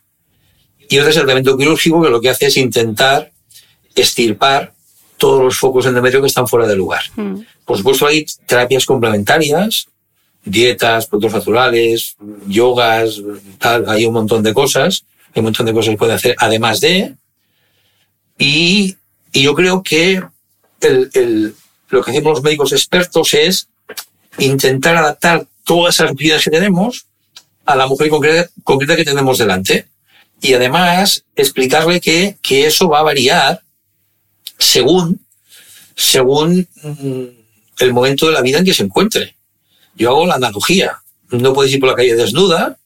Y 0.88 0.98
otro 0.98 1.10
es 1.10 1.16
el 1.16 1.22
tratamiento 1.22 1.56
quirúrgico 1.56 2.02
que 2.02 2.10
lo 2.10 2.20
que 2.20 2.30
hace 2.30 2.46
es 2.46 2.56
intentar 2.56 3.32
estirpar 3.94 4.74
todos 5.16 5.42
los 5.42 5.56
focos 5.56 5.86
endometrio 5.86 6.20
que 6.20 6.26
están 6.26 6.48
fuera 6.48 6.66
de 6.66 6.76
lugar. 6.76 7.02
Mm. 7.16 7.40
Por 7.64 7.78
supuesto, 7.78 8.06
hay 8.06 8.26
terapias 8.46 8.84
complementarias, 8.84 9.88
dietas, 10.44 11.06
productos 11.06 11.34
naturales, 11.34 12.16
yogas, 12.46 13.22
tal, 13.58 13.88
hay 13.88 14.04
un 14.04 14.14
montón 14.14 14.42
de 14.42 14.52
cosas, 14.52 15.04
hay 15.34 15.40
un 15.40 15.44
montón 15.44 15.66
de 15.66 15.72
cosas 15.72 15.90
que 15.90 15.98
puede 15.98 16.12
hacer 16.12 16.36
además 16.38 16.80
de. 16.80 17.14
Y, 18.38 18.96
y 19.32 19.42
yo 19.42 19.54
creo 19.54 19.82
que 19.82 20.22
el, 20.80 21.10
el, 21.14 21.54
lo 21.88 22.02
que 22.02 22.10
hacemos 22.10 22.34
los 22.34 22.42
médicos 22.42 22.72
expertos 22.72 23.32
es 23.34 23.68
intentar 24.38 24.96
adaptar 24.96 25.46
todas 25.64 25.94
esas 25.94 26.14
vidas 26.14 26.42
que 26.44 26.50
tenemos 26.50 27.06
a 27.64 27.76
la 27.76 27.86
mujer 27.86 28.08
concreta, 28.08 28.50
concreta, 28.62 28.96
que 28.96 29.04
tenemos 29.04 29.38
delante. 29.38 29.86
Y 30.40 30.52
además 30.52 31.24
explicarle 31.36 32.00
que, 32.00 32.36
que 32.42 32.66
eso 32.66 32.88
va 32.88 33.00
a 33.00 33.04
variar 33.04 33.62
según, 34.58 35.20
según 35.96 36.68
mm, 36.82 37.24
el 37.78 37.92
momento 37.92 38.26
de 38.26 38.32
la 38.32 38.42
vida 38.42 38.58
en 38.58 38.64
que 38.64 38.74
se 38.74 38.82
encuentre. 38.82 39.34
Yo 39.96 40.10
hago 40.10 40.26
la 40.26 40.34
analogía. 40.34 40.98
No 41.30 41.52
puedes 41.52 41.72
ir 41.72 41.80
por 41.80 41.90
la 41.90 41.94
calle 41.94 42.14
desnuda. 42.14 42.76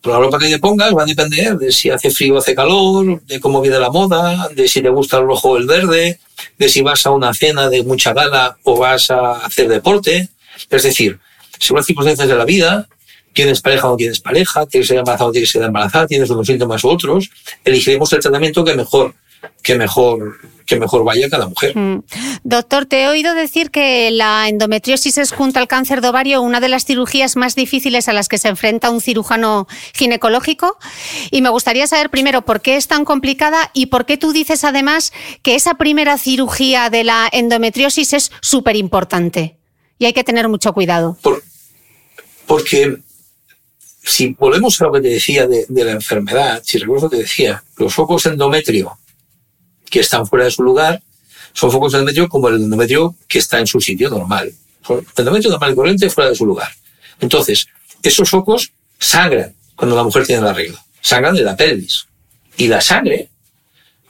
Por 0.00 0.12
la 0.12 0.20
ropa 0.20 0.38
que 0.38 0.48
te 0.48 0.58
pongas 0.58 0.94
va 0.94 1.02
a 1.02 1.06
depender 1.06 1.56
de 1.56 1.72
si 1.72 1.90
hace 1.90 2.10
frío 2.10 2.36
o 2.36 2.38
hace 2.38 2.54
calor, 2.54 3.22
de 3.22 3.40
cómo 3.40 3.60
viene 3.60 3.80
la 3.80 3.90
moda, 3.90 4.48
de 4.54 4.68
si 4.68 4.80
te 4.80 4.88
gusta 4.88 5.18
el 5.18 5.24
rojo 5.24 5.50
o 5.50 5.56
el 5.56 5.66
verde, 5.66 6.20
de 6.58 6.68
si 6.68 6.82
vas 6.82 7.04
a 7.06 7.10
una 7.10 7.34
cena 7.34 7.68
de 7.68 7.82
mucha 7.82 8.12
gana 8.12 8.56
o 8.62 8.78
vas 8.78 9.10
a 9.10 9.44
hacer 9.44 9.68
deporte. 9.68 10.28
Es 10.70 10.82
decir, 10.82 11.18
según 11.58 11.78
las 11.78 11.86
circunstancias 11.86 12.28
de 12.28 12.34
la 12.34 12.44
vida, 12.44 12.88
tienes 13.36 13.60
pareja 13.60 13.86
o 13.86 13.90
no 13.90 13.96
tienes 13.96 14.20
pareja, 14.20 14.66
tienes 14.66 14.88
que 14.88 14.94
ser 14.94 14.98
embarazada 14.98 15.28
o 15.28 15.32
tienes 15.32 15.52
que 15.52 15.58
ser 15.58 15.66
embarazada, 15.66 16.06
tienes 16.06 16.30
unos 16.30 16.46
síntomas 16.46 16.82
u 16.84 16.88
otros, 16.88 17.30
elegiremos 17.64 18.12
el 18.14 18.20
tratamiento 18.20 18.64
que 18.64 18.74
mejor, 18.74 19.14
que 19.62 19.76
mejor, 19.76 20.38
que 20.64 20.76
mejor 20.76 21.04
vaya 21.04 21.28
cada 21.28 21.46
mujer. 21.46 21.76
Mm. 21.76 22.02
Doctor, 22.44 22.86
te 22.86 23.02
he 23.02 23.08
oído 23.08 23.34
decir 23.34 23.70
que 23.70 24.10
la 24.10 24.48
endometriosis 24.48 25.18
es 25.18 25.32
junto 25.32 25.58
al 25.58 25.68
cáncer 25.68 26.00
de 26.00 26.08
ovario 26.08 26.40
una 26.40 26.60
de 26.60 26.68
las 26.68 26.86
cirugías 26.86 27.36
más 27.36 27.54
difíciles 27.54 28.08
a 28.08 28.14
las 28.14 28.28
que 28.28 28.38
se 28.38 28.48
enfrenta 28.48 28.90
un 28.90 29.02
cirujano 29.02 29.66
ginecológico. 29.94 30.78
Y 31.30 31.42
me 31.42 31.50
gustaría 31.50 31.86
saber 31.86 32.08
primero 32.08 32.42
por 32.42 32.62
qué 32.62 32.76
es 32.76 32.88
tan 32.88 33.04
complicada 33.04 33.70
y 33.74 33.86
por 33.86 34.06
qué 34.06 34.16
tú 34.16 34.32
dices 34.32 34.64
además 34.64 35.12
que 35.42 35.54
esa 35.54 35.74
primera 35.74 36.16
cirugía 36.16 36.88
de 36.88 37.04
la 37.04 37.28
endometriosis 37.30 38.14
es 38.14 38.32
súper 38.40 38.76
importante 38.76 39.55
y 39.98 40.04
hay 40.04 40.12
que 40.12 40.24
tener 40.24 40.48
mucho 40.48 40.72
cuidado. 40.72 41.16
porque 42.46 42.98
si 44.02 44.28
volvemos 44.28 44.80
a 44.80 44.84
lo 44.84 44.92
que 44.92 45.00
te 45.00 45.08
decía 45.08 45.48
de, 45.48 45.66
la 45.68 45.92
enfermedad, 45.92 46.62
si 46.64 46.78
recuerdo 46.78 47.06
lo 47.06 47.10
que 47.10 47.16
te 47.16 47.22
decía, 47.22 47.62
los 47.76 47.92
focos 47.92 48.26
endometrio 48.26 48.98
que 49.90 50.00
están 50.00 50.26
fuera 50.26 50.44
de 50.44 50.50
su 50.50 50.62
lugar 50.62 51.02
son 51.52 51.72
focos 51.72 51.94
endometrio 51.94 52.28
como 52.28 52.48
el 52.48 52.56
endometrio 52.56 53.16
que 53.26 53.38
está 53.38 53.58
en 53.58 53.66
su 53.66 53.80
sitio 53.80 54.08
normal. 54.08 54.52
el 54.88 55.04
endometrio 55.16 55.50
normal 55.50 55.72
y 55.72 55.74
corriente 55.74 56.10
fuera 56.10 56.30
de 56.30 56.36
su 56.36 56.46
lugar. 56.46 56.68
Entonces, 57.20 57.66
esos 58.02 58.28
focos 58.28 58.72
sangran 58.98 59.54
cuando 59.74 59.96
la 59.96 60.04
mujer 60.04 60.24
tiene 60.24 60.42
la 60.42 60.52
regla. 60.52 60.84
Sangran 61.00 61.34
de 61.34 61.42
la 61.42 61.56
pelvis. 61.56 62.06
Y 62.56 62.68
la 62.68 62.80
sangre 62.80 63.28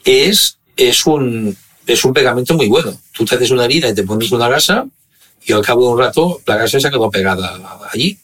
es, 0.04 0.58
es, 0.76 1.06
un, 1.06 1.56
es 1.86 2.04
un 2.04 2.12
pegamento 2.12 2.54
muy 2.54 2.68
bueno. 2.68 3.00
Tú 3.12 3.24
te 3.24 3.36
haces 3.36 3.50
una 3.50 3.64
herida 3.64 3.88
y 3.88 3.94
te 3.94 4.02
pones 4.02 4.30
una 4.32 4.48
gasa 4.48 4.86
y 5.46 5.52
al 5.52 5.62
cabo 5.62 5.86
de 5.86 5.92
un 5.94 5.98
rato 5.98 6.42
la 6.44 6.56
grasa 6.56 6.80
se 6.80 6.88
ha 6.88 6.90
quedado 6.90 7.10
pegada 7.10 7.80
allí. 7.92 8.18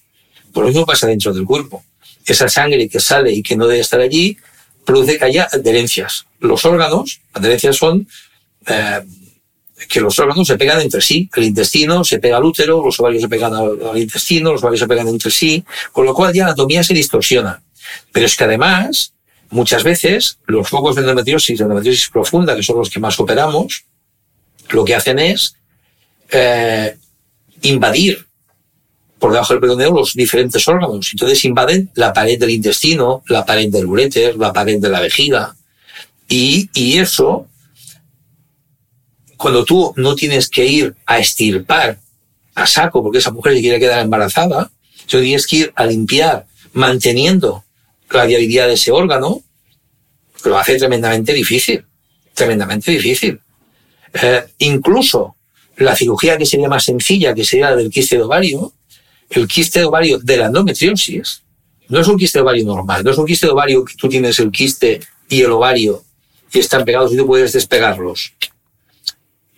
Por 0.53 0.65
lo 0.65 0.69
mismo 0.69 0.85
pasa 0.85 1.07
dentro 1.07 1.33
del 1.33 1.45
cuerpo. 1.45 1.85
Esa 2.27 2.49
sangre 2.49 2.89
que 2.89 3.01
sale 3.01 3.33
y 3.33 3.43
que 3.43 3.57
no 3.57 3.67
debe 3.67 3.81
estar 3.81 4.01
allí 4.01 4.37
produce 4.85 5.19
que 5.19 5.25
haya 5.25 5.49
adherencias. 5.51 6.27
Los 6.41 6.65
órganos, 6.65 7.21
adherencias 7.33 7.77
son 7.77 8.09
eh, 8.67 9.01
que 9.89 10.01
los 10.01 10.19
órganos 10.19 10.47
se 10.47 10.59
pegan 10.59 10.81
entre 10.81 11.01
sí. 11.01 11.31
El 11.37 11.45
intestino 11.45 12.03
se 12.03 12.19
pega 12.19 12.39
al 12.39 12.45
útero, 12.45 12.85
los 12.85 12.99
ovarios 12.99 13.23
se 13.23 13.29
pegan 13.29 13.55
al, 13.55 13.97
intestino, 13.97 14.53
los 14.53 14.63
ovarios 14.63 14.81
se 14.81 14.89
pegan 14.89 15.07
entre 15.07 15.31
sí, 15.31 15.65
con 15.93 16.05
lo 16.05 16.15
cual 16.15 16.35
ya 16.35 16.45
la 16.45 16.51
anatomía 16.51 16.83
se 16.83 16.93
distorsiona. 16.93 17.63
Pero 18.11 18.27
es 18.27 18.37
que 18.37 18.45
además, 18.45 19.15
muchas 19.51 19.85
veces, 19.85 20.39
los 20.47 20.69
focos 20.69 20.97
de 20.97 21.03
endometriosis, 21.03 21.59
de 21.59 21.63
endometriosis 21.65 22.09
profunda, 22.09 22.57
que 22.57 22.65
son 22.65 22.79
los 22.79 22.91
que 22.91 22.99
más 22.99 23.19
operamos, 23.21 23.85
lo 24.71 24.85
que 24.85 24.95
hacen 24.95 25.19
es 25.19 25.55
eh, 26.31 26.97
invadir 27.63 28.27
por 29.19 29.33
debajo 29.33 29.55
del 29.55 29.61
peritoneo 29.61 29.93
los 29.93 30.15
diferentes 30.15 30.67
órganos. 30.67 31.11
Entonces 31.13 31.45
invaden 31.45 31.91
la 31.95 32.13
pared 32.13 32.39
del 32.39 32.51
intestino, 32.51 33.23
la 33.29 33.47
pared 33.47 33.71
del 33.71 33.87
uréter, 33.87 34.37
la 34.37 34.53
pared 34.53 34.81
de 34.81 34.89
la 34.89 35.01
vejiga. 35.01 35.55
Y, 36.29 36.69
y 36.75 36.99
eso, 36.99 37.47
cuando 39.37 39.65
tú 39.65 39.95
no 39.97 40.17
tienes 40.17 40.49
que 40.49 40.67
ir 40.67 40.97
a 41.07 41.19
estirpar 41.19 42.01
a 42.55 42.67
saco 42.67 43.03
porque 43.03 43.19
esa 43.19 43.31
mujer 43.31 43.55
se 43.55 43.61
quiere 43.61 43.79
quedar 43.79 44.01
embarazada, 44.01 44.71
tú 45.07 45.21
tienes 45.21 45.47
que 45.47 45.57
ir 45.57 45.73
a 45.77 45.87
limpiar 45.87 46.47
manteniendo 46.73 47.65
la 48.11 48.25
viabilidad 48.25 48.67
de 48.67 48.75
ese 48.75 48.91
órgano, 48.91 49.43
lo 50.45 50.59
hace 50.59 50.77
tremendamente 50.79 51.33
difícil, 51.33 51.85
tremendamente 52.35 52.91
difícil. 52.91 53.41
Eh, 54.15 54.45
incluso 54.59 55.37
la 55.83 55.97
cirugía 55.97 56.39
que 56.39 56.47
sería 56.47 56.69
más 56.69 56.85
sencilla, 56.85 57.35
que 57.35 57.45
sería 57.45 57.71
la 57.71 57.77
del 57.77 57.91
quiste 57.91 58.17
de 58.17 58.23
ovario, 58.23 58.73
el 59.31 59.49
quiste 59.49 59.81
de 59.81 59.87
ovario 59.87 60.19
de 60.19 60.37
la 60.37 60.47
endometriosis, 60.47 61.43
no 61.89 62.01
es 62.01 62.09
un 62.09 62.19
quiste 62.19 62.39
de 62.39 62.43
ovario 62.43 62.65
normal, 62.65 63.05
no 63.05 63.11
es 63.11 63.19
un 63.19 63.27
quiste 63.27 63.47
de 63.47 63.53
ovario 63.53 63.85
que 63.85 63.95
tú 63.95 64.09
tienes 64.09 64.39
el 64.39 64.51
quiste 64.51 65.01
y 65.29 65.43
el 65.43 65.51
ovario 65.51 66.03
y 66.53 66.59
están 66.59 66.85
pegados 66.85 67.13
y 67.13 67.17
tú 67.17 67.27
puedes 67.27 67.53
despegarlos. 67.53 68.33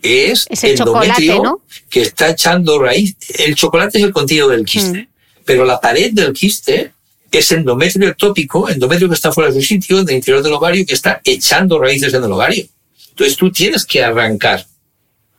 Es, 0.02 0.46
Es 0.50 0.64
el 0.64 0.72
endometrio 0.72 1.34
chocolate, 1.34 1.42
¿no? 1.42 1.62
que 1.88 2.02
está 2.02 2.30
echando 2.30 2.78
raíz. 2.78 3.16
El 3.38 3.54
chocolate 3.54 3.98
es 3.98 4.04
el 4.04 4.12
contenido 4.12 4.48
del 4.48 4.64
quiste, 4.64 5.08
pero 5.44 5.64
la 5.64 5.80
pared 5.80 6.12
del 6.12 6.32
quiste 6.32 6.92
es 7.38 7.52
endometrio 7.52 8.08
ectópico, 8.08 8.68
endometrio 8.68 9.08
que 9.08 9.14
está 9.14 9.32
fuera 9.32 9.50
de 9.50 9.60
su 9.60 9.66
sitio, 9.66 10.00
en 10.00 10.08
el 10.08 10.16
interior 10.16 10.42
del 10.42 10.52
ovario, 10.52 10.86
que 10.86 10.94
está 10.94 11.20
echando 11.24 11.78
raíces 11.78 12.12
en 12.14 12.22
el 12.22 12.32
ovario. 12.32 12.66
Entonces 13.10 13.36
tú 13.36 13.50
tienes 13.50 13.84
que 13.84 14.02
arrancar. 14.02 14.66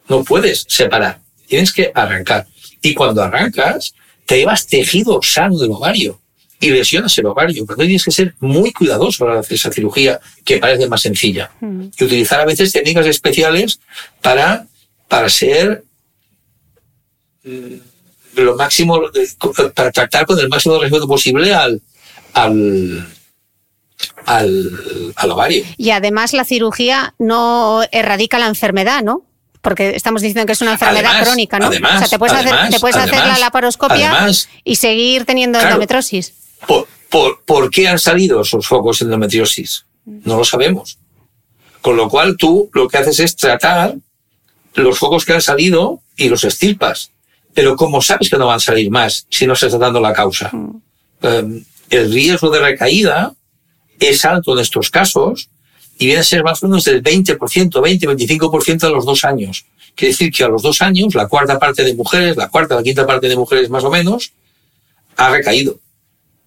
No 0.08 0.24
puedes 0.24 0.66
separar. 0.68 1.20
Tienes 1.48 1.72
que 1.74 1.92
arrancar. 1.94 2.48
Y 2.82 2.94
cuando 2.94 3.24
arrancas, 3.24 3.94
te 4.26 4.38
llevas 4.38 4.68
tejido 4.68 5.20
sano 5.22 5.58
del 5.58 5.72
ovario 5.72 6.20
y 6.60 6.70
lesionas 6.70 7.18
el 7.18 7.28
ovario. 7.28 7.66
Por 7.66 7.76
tienes 7.78 8.04
que 8.04 8.12
ser 8.12 8.36
muy 8.40 8.72
cuidadoso 8.72 9.28
al 9.28 9.38
hacer 9.38 9.56
esa 9.56 9.72
cirugía, 9.72 10.20
que 10.44 10.58
parece 10.58 10.88
más 10.88 11.02
sencilla. 11.02 11.52
Y 11.62 12.04
utilizar 12.04 12.40
a 12.40 12.46
veces 12.46 12.72
técnicas 12.72 13.06
especiales 13.06 13.80
para, 14.22 14.68
para 15.08 15.30
ser 15.30 15.84
mm, 17.44 18.42
lo 18.42 18.56
máximo, 18.56 19.02
eh, 19.14 19.28
para 19.74 19.92
tratar 19.92 20.26
con 20.26 20.40
el 20.40 20.50
máximo 20.50 20.80
respeto 20.80 21.08
posible 21.08 21.54
al, 21.54 21.82
al, 22.34 23.08
al, 24.26 25.14
al 25.16 25.32
ovario. 25.32 25.64
Y 25.78 25.92
además 25.92 26.34
la 26.34 26.46
cirugía 26.46 27.14
no 27.20 27.84
erradica 27.92 28.40
la 28.40 28.48
enfermedad, 28.48 29.04
¿no? 29.04 29.24
Porque 29.66 29.96
estamos 29.96 30.22
diciendo 30.22 30.46
que 30.46 30.54
es 30.54 30.62
una 30.62 30.74
enfermedad 30.74 31.08
Además, 31.12 31.28
crónica, 31.28 31.60
¿no? 31.60 31.66
además, 31.66 31.96
o 31.96 32.00
sea, 32.00 32.08
te 32.08 32.20
puedes, 32.20 32.36
hacer, 32.36 32.54
además, 32.54 32.70
te 32.70 32.80
puedes 32.80 32.96
hacer 32.96 33.18
la 33.18 33.38
laparoscopia 33.40 34.28
y 34.64 34.76
seguir 34.78 35.26
teniendo 35.26 35.58
Claro. 35.60 35.74
endometriosis. 35.74 36.34
¿Por, 36.68 36.88
por, 37.10 37.44
por 37.44 37.70
qué 37.72 37.88
han 37.88 38.00
salido 38.00 38.42
esos 38.42 38.66
focos 38.68 39.00
de 39.00 39.06
endometriosis? 39.06 39.86
No 40.06 40.38
lo 40.38 40.46
sabemos. 40.46 41.00
Con 41.82 41.98
lo 41.98 42.08
cual 42.10 42.38
tú 42.38 42.70
lo 42.74 42.88
que 42.88 43.00
haces 43.00 43.20
es 43.20 43.36
tratar 43.36 43.96
los 44.76 44.98
focos 45.00 45.26
que 45.26 45.34
han 45.34 45.42
salido 45.42 46.00
y 46.16 46.30
los 46.30 46.44
estirpas. 46.44 47.12
Pero 47.54 47.76
como 47.76 48.02
sabes 48.02 48.30
que 48.30 48.38
no 48.38 48.48
van 48.48 48.58
a 48.58 48.60
salir 48.60 48.92
más 48.92 49.26
si 49.30 49.48
no 49.48 49.54
estás 49.54 49.72
tratando 49.72 50.00
la 50.00 50.14
causa? 50.14 50.52
Eh, 51.22 51.64
el 51.90 52.14
riesgo 52.14 52.50
de 52.52 52.60
recaída 52.60 53.34
es 54.00 54.26
alto 54.26 54.54
en 54.54 54.60
estos 54.60 54.90
casos 54.90 55.50
y 55.98 56.08
viene 56.08 56.22
a 56.22 56.24
ser 56.24 56.44
más 56.44 56.62
o 56.62 56.68
menos 56.68 56.84
del 56.84 57.02
20%, 57.02 57.38
20-25% 57.38 58.84
a 58.84 58.90
los 58.90 59.06
dos 59.06 59.24
años. 59.24 59.66
Quiere 59.96 60.12
decir 60.12 60.32
que 60.32 60.44
a 60.44 60.50
los 60.50 60.62
dos 60.62 60.82
años 60.82 61.16
la 61.16 61.28
cuarta 61.28 61.58
parte 61.58 61.84
de 61.84 61.94
mujeres, 61.94 62.36
la 62.36 62.50
cuarta, 62.50 62.76
la 62.76 62.84
quinta 62.84 63.06
parte 63.06 63.30
de 63.30 63.36
mujeres 63.36 63.70
más 63.70 63.84
o 63.84 63.90
menos, 63.90 64.34
ha 65.16 65.30
recaído. 65.30 65.80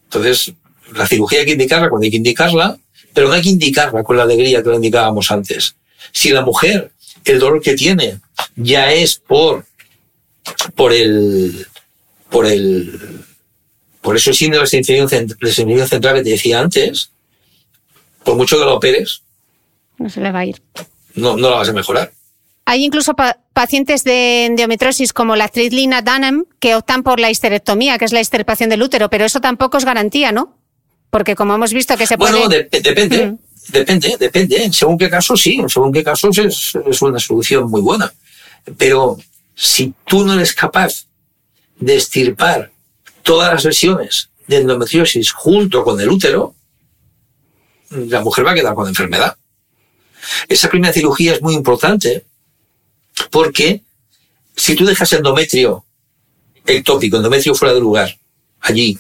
Entonces, 0.05 0.53
la 0.95 1.07
cirugía 1.07 1.41
hay 1.41 1.47
que 1.47 1.53
indicarla 1.53 1.89
cuando 1.89 2.05
hay 2.05 2.11
que 2.11 2.19
indicarla, 2.19 2.79
pero 3.15 3.29
no 3.29 3.35
hay 3.35 3.43
que 3.43 3.49
indicarla 3.49 4.03
con 4.03 4.17
la 4.17 4.25
alegría 4.25 4.63
que 4.63 4.69
la 4.69 4.77
indicábamos 4.77 5.31
antes. 5.31 5.77
Si 6.13 6.31
la 6.31 6.43
mujer, 6.43 6.93
el 7.25 7.39
dolor 7.39 7.63
que 7.63 7.75
tiene 7.75 8.21
ya 8.57 8.93
es 8.93 9.17
por, 9.17 9.65
por 10.75 10.93
el, 10.93 11.67
por 12.31 12.47
el, 12.47 13.25
por 14.03 14.17
ese 14.17 14.35
síndrome 14.35 14.69
de 14.69 15.25
sensibilidad 15.53 15.87
central 15.87 16.17
que 16.17 16.23
te 16.23 16.31
decía 16.31 16.61
antes, 16.61 17.11
por 18.25 18.37
mucho 18.37 18.59
que 18.59 18.65
la 18.65 18.73
operes, 18.73 19.23
No 19.99 20.09
se 20.09 20.21
le 20.21 20.31
va 20.33 20.41
a 20.41 20.45
ir. 20.47 20.63
no, 21.15 21.37
no 21.37 21.51
la 21.51 21.57
vas 21.57 21.69
a 21.69 21.73
mejorar. 21.73 22.13
Hay 22.65 22.85
incluso 22.85 23.15
pa- 23.15 23.39
pacientes 23.55 24.05
de 24.05 24.45
endometriosis 24.47 25.13
como 25.13 25.37
la 25.37 25.45
actriz 25.45 25.73
Lina 25.73 26.03
Dunham 26.03 26.45
que 26.61 26.75
optan 26.75 27.03
por 27.03 27.19
la 27.19 27.31
histerectomía, 27.31 27.97
que 27.99 28.05
es 28.05 28.13
la 28.13 28.21
extirpación 28.21 28.69
del 28.71 28.83
útero, 28.83 29.09
pero 29.09 29.25
eso 29.25 29.41
tampoco 29.41 29.79
es 29.79 29.85
garantía, 29.87 30.33
¿no? 30.33 30.55
Porque 31.11 31.35
como 31.35 31.55
hemos 31.55 31.73
visto 31.73 31.97
que 31.97 32.07
se 32.07 32.17
Bueno, 32.17 32.43
puede... 32.45 32.69
de- 32.71 32.81
depende, 32.81 33.27
Mm. 33.27 33.39
depende, 33.73 34.17
depende. 34.21 34.63
En 34.63 34.73
según 34.75 34.99
qué 34.99 35.09
casos 35.09 35.41
sí, 35.41 35.55
en 35.59 35.69
según 35.71 35.93
qué 35.93 36.05
casos 36.05 36.37
es, 36.39 36.73
es 36.87 37.01
una 37.03 37.19
solución 37.19 37.71
muy 37.71 37.81
buena. 37.81 38.13
Pero 38.77 39.17
si 39.55 39.95
tú 40.05 40.25
no 40.27 40.35
eres 40.35 40.53
capaz 40.53 41.07
de 41.81 41.97
estirpar 41.97 42.71
todas 43.23 43.51
las 43.55 43.65
lesiones 43.65 44.29
de 44.47 44.59
endometriosis 44.59 45.33
junto 45.33 45.83
con 45.85 45.99
el 46.03 46.11
útero, 46.11 46.55
la 47.91 48.21
mujer 48.21 48.47
va 48.47 48.51
a 48.51 48.55
quedar 48.55 48.75
con 48.75 48.87
enfermedad. 48.89 49.38
Esa 50.49 50.69
primera 50.69 50.93
cirugía 50.93 51.35
es 51.35 51.43
muy 51.43 51.55
importante 51.55 52.25
porque 53.31 53.83
si 54.57 54.75
tú 54.75 54.85
dejas 54.85 55.13
endometrio 55.13 55.85
ectópico, 56.67 57.17
endometrio 57.17 57.55
fuera 57.55 57.75
de 57.75 57.81
lugar, 57.81 58.19
allí, 58.61 58.99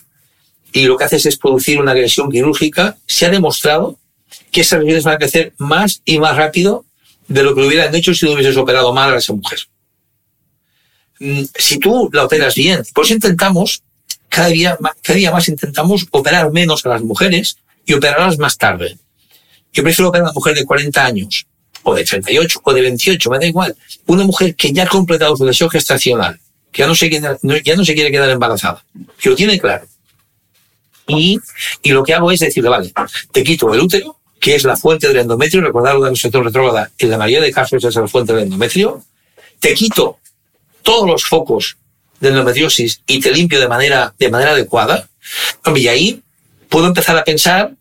y 0.73 0.87
lo 0.87 0.97
que 0.97 1.05
haces 1.05 1.27
es 1.27 1.37
producir 1.37 1.81
una 1.81 1.93
agresión 1.93 2.31
quirúrgica, 2.31 2.97
se 3.07 3.27
ha 3.27 3.31
demostrado 3.31 3.99
que 4.53 4.61
esas 4.61 4.81
lesiones 4.81 5.05
van 5.05 5.15
a 5.15 5.19
crecer 5.19 5.53
más 5.59 6.03
y 6.05 6.19
más 6.19 6.37
rápido 6.37 6.85
de 7.27 7.43
lo 7.43 7.55
que 7.55 7.61
lo 7.61 7.67
hubieran 7.67 7.95
hecho 7.95 8.15
si 8.15 8.27
no 8.27 8.33
hubieses 8.33 8.57
operado 8.57 8.93
mal 8.93 9.13
a 9.13 9.19
esa 9.19 9.33
mujer. 9.33 9.61
Mm, 11.21 11.45
Si 11.55 11.79
tú 11.79 12.09
la 12.13 12.25
operas 12.25 12.55
bien, 12.55 12.83
por 12.95 13.05
eso 13.05 13.15
intentamos, 13.15 13.83
cada 14.29 14.49
día, 14.49 14.79
cada 15.03 15.17
día 15.17 15.33
más 15.33 15.49
intentamos 15.49 16.07
operar 16.11 16.51
menos 16.53 16.85
a 16.87 16.91
las 16.91 17.03
mujeres 17.03 17.59
y 17.85 17.95
operarlas 17.95 18.39
más 18.39 18.57
tarde. 18.57 18.99
Yo 19.73 19.83
prefiero 19.83 20.09
operar 20.09 20.27
a 20.27 20.31
una 20.31 20.35
mujer 20.35 20.55
de 20.55 20.65
40 20.65 21.05
años, 21.05 21.47
o 21.83 21.95
de 21.95 22.05
38, 22.05 22.61
o 22.65 22.73
de 22.73 22.81
28, 22.83 23.31
me 23.31 23.39
da 23.39 23.47
igual. 23.47 23.77
Una 24.07 24.25
mujer 24.25 24.55
que 24.57 24.73
ya 24.73 24.85
ha 24.85 24.89
completado 24.89 25.37
su 25.37 25.45
lesión 25.45 25.71
gestacional, 25.71 26.39
que 26.73 26.81
ya 26.83 26.87
no 26.89 26.95
se 26.95 27.09
no- 27.43 27.57
ya 27.59 27.77
no 27.77 27.85
se 27.85 27.95
quiere 27.95 28.11
quedar 28.11 28.31
embarazada, 28.31 28.85
que 29.19 29.31
lo 29.31 29.37
tiene 29.37 29.59
claro. 29.59 29.87
Y, 31.07 31.39
y 31.83 31.91
lo 31.93 32.03
que 32.03 32.13
hago 32.15 32.31
es 32.31 32.41
decirle, 32.41 32.69
vale, 32.69 32.93
te 33.33 33.43
quito 33.43 33.73
el 33.73 33.81
útero, 33.81 34.19
que 34.41 34.55
es 34.55 34.65
la 34.65 34.77
fuente 34.77 35.09
del 35.09 35.17
endometrio, 35.19 35.63
recordarlo 35.63 36.05
de 36.05 36.11
la 36.11 36.17
sector 36.17 36.45
retrógrada, 36.45 36.91
en 36.99 37.11
la 37.11 37.17
mayoría 37.19 37.41
de 37.41 37.53
casos 37.53 37.83
es 37.83 37.95
la 37.95 38.07
fuente 38.07 38.35
del 38.35 38.45
endometrio, 38.45 39.03
te 39.59 39.75
quito 39.75 40.19
todos 40.83 41.07
los 41.09 41.25
focos 41.25 41.77
de 42.21 42.29
endometriosis 42.29 43.01
y 43.07 43.21
te 43.21 43.33
limpio 43.33 43.59
de 43.61 43.69
manera, 43.69 44.15
de 44.19 44.31
manera 44.31 44.51
adecuada, 44.53 45.09
y 45.75 45.89
ahí 45.89 46.23
puedo 46.69 46.87
empezar 46.87 47.17
a 47.17 47.25
pensar 47.25 47.73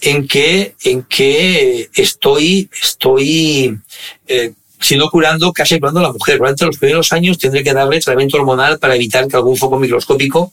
en 0.00 0.26
que, 0.26 0.74
en 0.84 1.02
que 1.02 1.90
estoy, 1.94 2.70
estoy, 2.82 3.78
eh, 4.26 4.52
si 4.80 4.96
no 4.96 5.10
curando, 5.10 5.52
casi 5.52 5.78
curando 5.78 6.00
a 6.00 6.04
la 6.04 6.12
mujer. 6.12 6.38
Durante 6.38 6.64
los 6.64 6.78
primeros 6.78 7.12
años 7.12 7.38
tendré 7.38 7.62
que 7.62 7.74
darle 7.74 8.00
tratamiento 8.00 8.38
hormonal 8.38 8.78
para 8.78 8.96
evitar 8.96 9.28
que 9.28 9.36
algún 9.36 9.56
foco 9.56 9.78
microscópico 9.78 10.52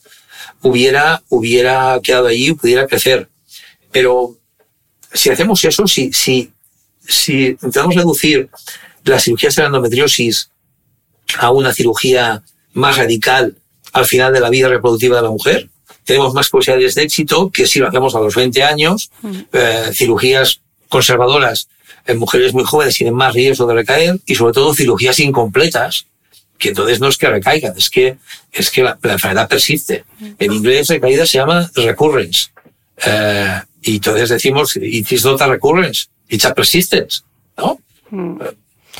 hubiera, 0.61 1.23
hubiera 1.29 1.99
quedado 2.03 2.27
allí 2.27 2.49
y 2.49 2.53
pudiera 2.53 2.87
crecer. 2.87 3.29
Pero 3.91 4.35
si 5.13 5.29
hacemos 5.29 5.63
eso, 5.63 5.87
si, 5.87 6.11
si, 6.11 6.51
si 7.07 7.47
intentamos 7.47 7.95
reducir 7.95 8.49
las 9.05 9.23
cirugías 9.23 9.55
de 9.55 9.61
la 9.61 9.67
endometriosis 9.67 10.49
a 11.39 11.51
una 11.51 11.73
cirugía 11.73 12.43
más 12.73 12.97
radical 12.97 13.55
al 13.93 14.05
final 14.05 14.33
de 14.33 14.41
la 14.41 14.49
vida 14.49 14.67
reproductiva 14.67 15.17
de 15.17 15.23
la 15.23 15.29
mujer, 15.29 15.69
tenemos 16.07 16.33
más 16.33 16.49
posibilidades 16.49 16.95
de 16.95 17.03
éxito 17.03 17.51
que 17.51 17.67
si 17.67 17.79
lo 17.79 17.89
hacemos 17.89 18.15
a 18.15 18.19
los 18.21 18.33
20 18.33 18.63
años, 18.63 19.11
eh, 19.51 19.91
cirugías 19.93 20.61
conservadoras 20.87 21.67
en 22.05 22.17
mujeres 22.17 22.53
muy 22.53 22.63
jóvenes 22.63 22.95
tienen 22.95 23.13
más 23.13 23.33
riesgo 23.33 23.67
de 23.67 23.75
recaer 23.75 24.17
y 24.25 24.35
sobre 24.35 24.53
todo 24.53 24.73
cirugías 24.73 25.19
incompletas, 25.19 26.07
que 26.57 26.69
entonces 26.69 27.01
no 27.01 27.09
es 27.09 27.17
que 27.17 27.29
recaigan, 27.29 27.73
es 27.77 27.89
que, 27.89 28.17
es 28.53 28.71
que 28.71 28.83
la, 28.83 28.97
la 29.03 29.13
enfermedad 29.13 29.49
persiste. 29.49 30.05
En 30.39 30.53
inglés 30.53 30.87
recaída 30.87 31.25
se 31.25 31.39
llama 31.39 31.69
recurrence. 31.75 32.47
Eh, 33.05 33.61
y 33.81 33.95
entonces 33.95 34.29
decimos, 34.29 34.77
it 34.77 35.11
is 35.11 35.25
not 35.25 35.41
a 35.41 35.47
recurrence, 35.47 36.07
it's 36.29 36.45
a 36.45 36.53
persistence, 36.53 37.21
¿no? 37.57 37.79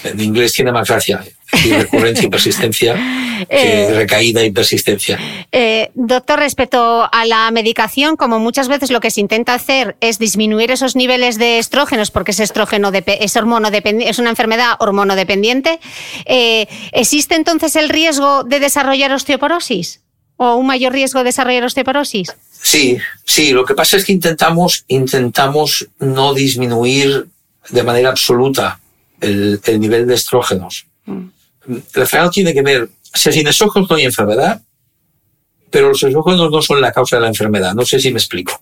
En 0.04 0.20
inglés 0.20 0.54
tiene 0.54 0.72
más 0.72 0.88
gracia. 0.88 1.24
Y 1.64 1.72
recurrencia 1.72 2.26
y 2.26 2.30
persistencia 2.30 2.96
que 3.50 3.88
Eh, 3.88 3.94
recaída 3.94 4.44
y 4.44 4.52
persistencia. 4.52 5.20
Eh, 5.52 5.92
doctor, 5.94 6.40
respecto 6.40 7.08
a 7.12 7.26
la 7.26 7.50
medicación, 7.52 8.16
como 8.16 8.40
muchas 8.40 8.68
veces 8.68 8.92
lo 8.92 9.00
que 9.00 9.12
se 9.12 9.22
intenta 9.22 9.54
hacer 9.54 9.96
es 10.02 10.20
disminuir 10.20 10.72
esos 10.72 10.96
niveles 10.96 11.38
de 11.38 11.60
estrógenos, 11.60 12.12
porque 12.12 12.32
es 12.32 12.40
estrógeno 12.40 12.92
es 12.92 13.36
es 13.38 14.20
una 14.20 14.30
enfermedad 14.30 14.76
hormonodependiente, 14.80 15.80
eh, 16.26 16.68
¿existe 16.92 17.36
entonces 17.36 17.76
el 17.76 17.90
riesgo 17.90 18.44
de 18.44 18.60
desarrollar 18.60 19.12
osteoporosis? 19.12 20.02
¿O 20.38 20.56
un 20.56 20.68
mayor 20.68 20.94
riesgo 20.94 21.20
de 21.20 21.26
desarrollar 21.26 21.64
osteoporosis? 21.64 22.36
Sí, 22.52 22.98
sí, 23.26 23.52
lo 23.52 23.66
que 23.66 23.74
pasa 23.74 23.98
es 23.98 24.06
que 24.06 24.14
intentamos, 24.14 24.84
intentamos 24.88 25.88
no 26.00 26.34
disminuir 26.34 27.28
de 27.70 27.84
manera 27.84 28.10
absoluta 28.10 28.80
el, 29.22 29.60
el 29.64 29.80
nivel 29.80 30.08
de 30.08 30.16
estrógenos. 30.16 30.86
La 31.06 32.02
enfermedad 32.04 32.32
tiene 32.32 32.54
que 32.54 32.62
ver, 32.62 32.84
o 32.84 33.18
sea, 33.18 33.32
sin 33.32 33.48
estrógenos 33.48 33.90
no 33.90 33.96
hay 33.96 34.04
enfermedad, 34.06 34.62
pero 35.70 35.90
los 35.90 36.02
estrógenos 36.02 36.50
no 36.52 36.62
son 36.62 36.80
la 36.82 36.92
causa 36.92 37.18
de 37.18 37.24
la 37.24 37.28
enfermedad. 37.28 37.74
No 37.74 37.86
sé 37.86 38.00
si 38.00 38.12
me 38.12 38.20
explico. 38.20 38.54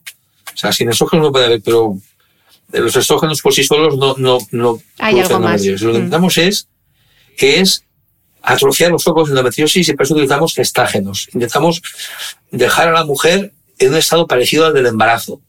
O 0.54 0.58
sea, 0.58 0.72
sin 0.72 0.90
estrógenos 0.90 1.26
no 1.26 1.32
puede 1.32 1.46
haber, 1.46 1.62
pero 1.62 1.98
los 2.72 2.96
estrógenos 2.96 3.42
por 3.42 3.54
sí 3.54 3.64
solos 3.64 3.98
no, 3.98 4.16
no, 4.18 4.38
no 4.52 4.82
Hay 5.00 5.20
algo 5.20 5.40
más. 5.40 5.64
Lo 5.66 5.78
que 5.78 5.86
Mm. 5.86 5.96
intentamos 5.96 6.38
es, 6.38 6.68
es 7.38 7.84
atrofiar 8.42 8.92
los 8.92 9.04
focos 9.04 9.28
de 9.28 9.32
endometriosis 9.34 9.88
y 9.90 9.94
por 9.94 10.06
eso 10.06 10.14
utilizamos 10.14 10.58
estágenos. 10.58 11.28
Intentamos 11.34 11.82
dejar 12.52 12.88
a 12.88 12.92
la 12.92 13.04
mujer 13.06 13.54
en 13.78 13.90
un 13.90 13.98
estado 13.98 14.26
parecido 14.28 14.66
al 14.66 14.74
del 14.74 14.86
embarazo, 14.88 15.42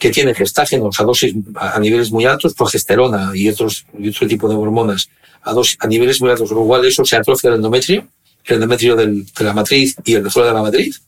que 0.00 0.10
tiene 0.10 0.34
gestágenos 0.34 0.98
a 0.98 1.04
dosis 1.04 1.32
a 1.54 1.78
niveles 1.78 2.10
muy 2.10 2.24
altos, 2.24 2.54
progesterona 2.54 3.30
y 3.34 3.48
otros 3.48 3.84
y 3.96 4.08
otro 4.08 4.26
tipo 4.26 4.48
de 4.48 4.56
hormonas 4.56 5.08
a, 5.42 5.52
dos, 5.52 5.76
a 5.78 5.86
niveles 5.86 6.20
muy 6.20 6.30
altos, 6.30 6.48
con 6.48 6.58
lo 6.58 6.64
cual 6.64 6.84
eso 6.86 7.04
se 7.04 7.14
atrofia 7.16 7.48
el 7.50 7.56
endometrio, 7.56 8.08
el 8.46 8.54
endometrio 8.56 8.96
del- 8.96 9.24
de 9.26 9.44
la 9.44 9.52
matriz 9.52 9.94
y 10.04 10.14
el 10.14 10.24
de 10.24 10.30
fuera 10.30 10.48
de 10.48 10.54
la 10.54 10.62
matriz, 10.62 11.02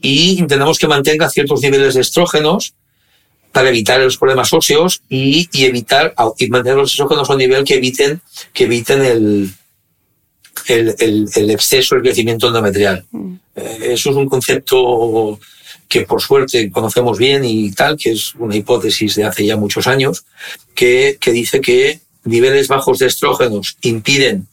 y 0.00 0.38
intentamos 0.38 0.78
que 0.78 0.86
mantenga 0.88 1.30
ciertos 1.30 1.60
niveles 1.62 1.94
de 1.94 2.00
estrógenos 2.02 2.74
para 3.52 3.68
evitar 3.70 3.98
los 4.00 4.18
problemas 4.18 4.52
óseos 4.52 5.00
y, 5.08 5.48
y 5.52 5.64
evitar 5.64 6.12
y 6.38 6.48
mantener 6.48 6.76
los 6.78 6.90
estrógenos 6.90 7.30
a 7.30 7.32
un 7.32 7.38
nivel 7.38 7.64
que 7.64 7.76
eviten 7.76 8.20
que 8.52 8.64
eviten 8.64 9.00
el, 9.02 9.50
el, 10.68 10.94
el, 10.98 11.28
el 11.34 11.50
exceso 11.50 11.94
del 11.94 12.02
crecimiento 12.04 12.48
endometrial. 12.48 13.04
Eh, 13.54 13.78
eso 13.94 14.10
es 14.10 14.16
un 14.16 14.28
concepto 14.28 15.38
que 15.88 16.02
por 16.02 16.20
suerte 16.20 16.70
conocemos 16.70 17.18
bien 17.18 17.44
y 17.44 17.70
tal, 17.72 17.96
que 17.96 18.12
es 18.12 18.34
una 18.36 18.56
hipótesis 18.56 19.14
de 19.14 19.24
hace 19.24 19.46
ya 19.46 19.56
muchos 19.56 19.86
años, 19.86 20.24
que, 20.74 21.16
que 21.20 21.32
dice 21.32 21.60
que 21.60 22.00
niveles 22.24 22.68
bajos 22.68 22.98
de 22.98 23.06
estrógenos 23.06 23.76
impiden 23.82 24.48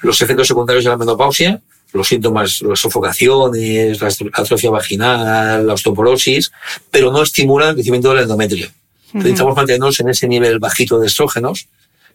los 0.00 0.22
efectos 0.22 0.46
secundarios 0.46 0.84
de 0.84 0.90
la 0.90 0.96
menopausia, 0.96 1.60
los 1.92 2.08
síntomas, 2.08 2.60
las 2.62 2.80
sofocaciones, 2.80 4.00
la 4.00 4.08
atrofia 4.32 4.70
vaginal, 4.70 5.66
la 5.66 5.74
osteoporosis, 5.74 6.52
pero 6.90 7.10
no 7.10 7.22
estimulan 7.22 7.70
el 7.70 7.74
crecimiento 7.74 8.10
del 8.10 8.24
endometrio. 8.24 8.68
Necesitamos 9.12 9.56
mantenernos 9.56 9.98
en 10.00 10.10
ese 10.10 10.28
nivel 10.28 10.58
bajito 10.58 10.98
de 11.00 11.06
estrógenos, 11.06 11.66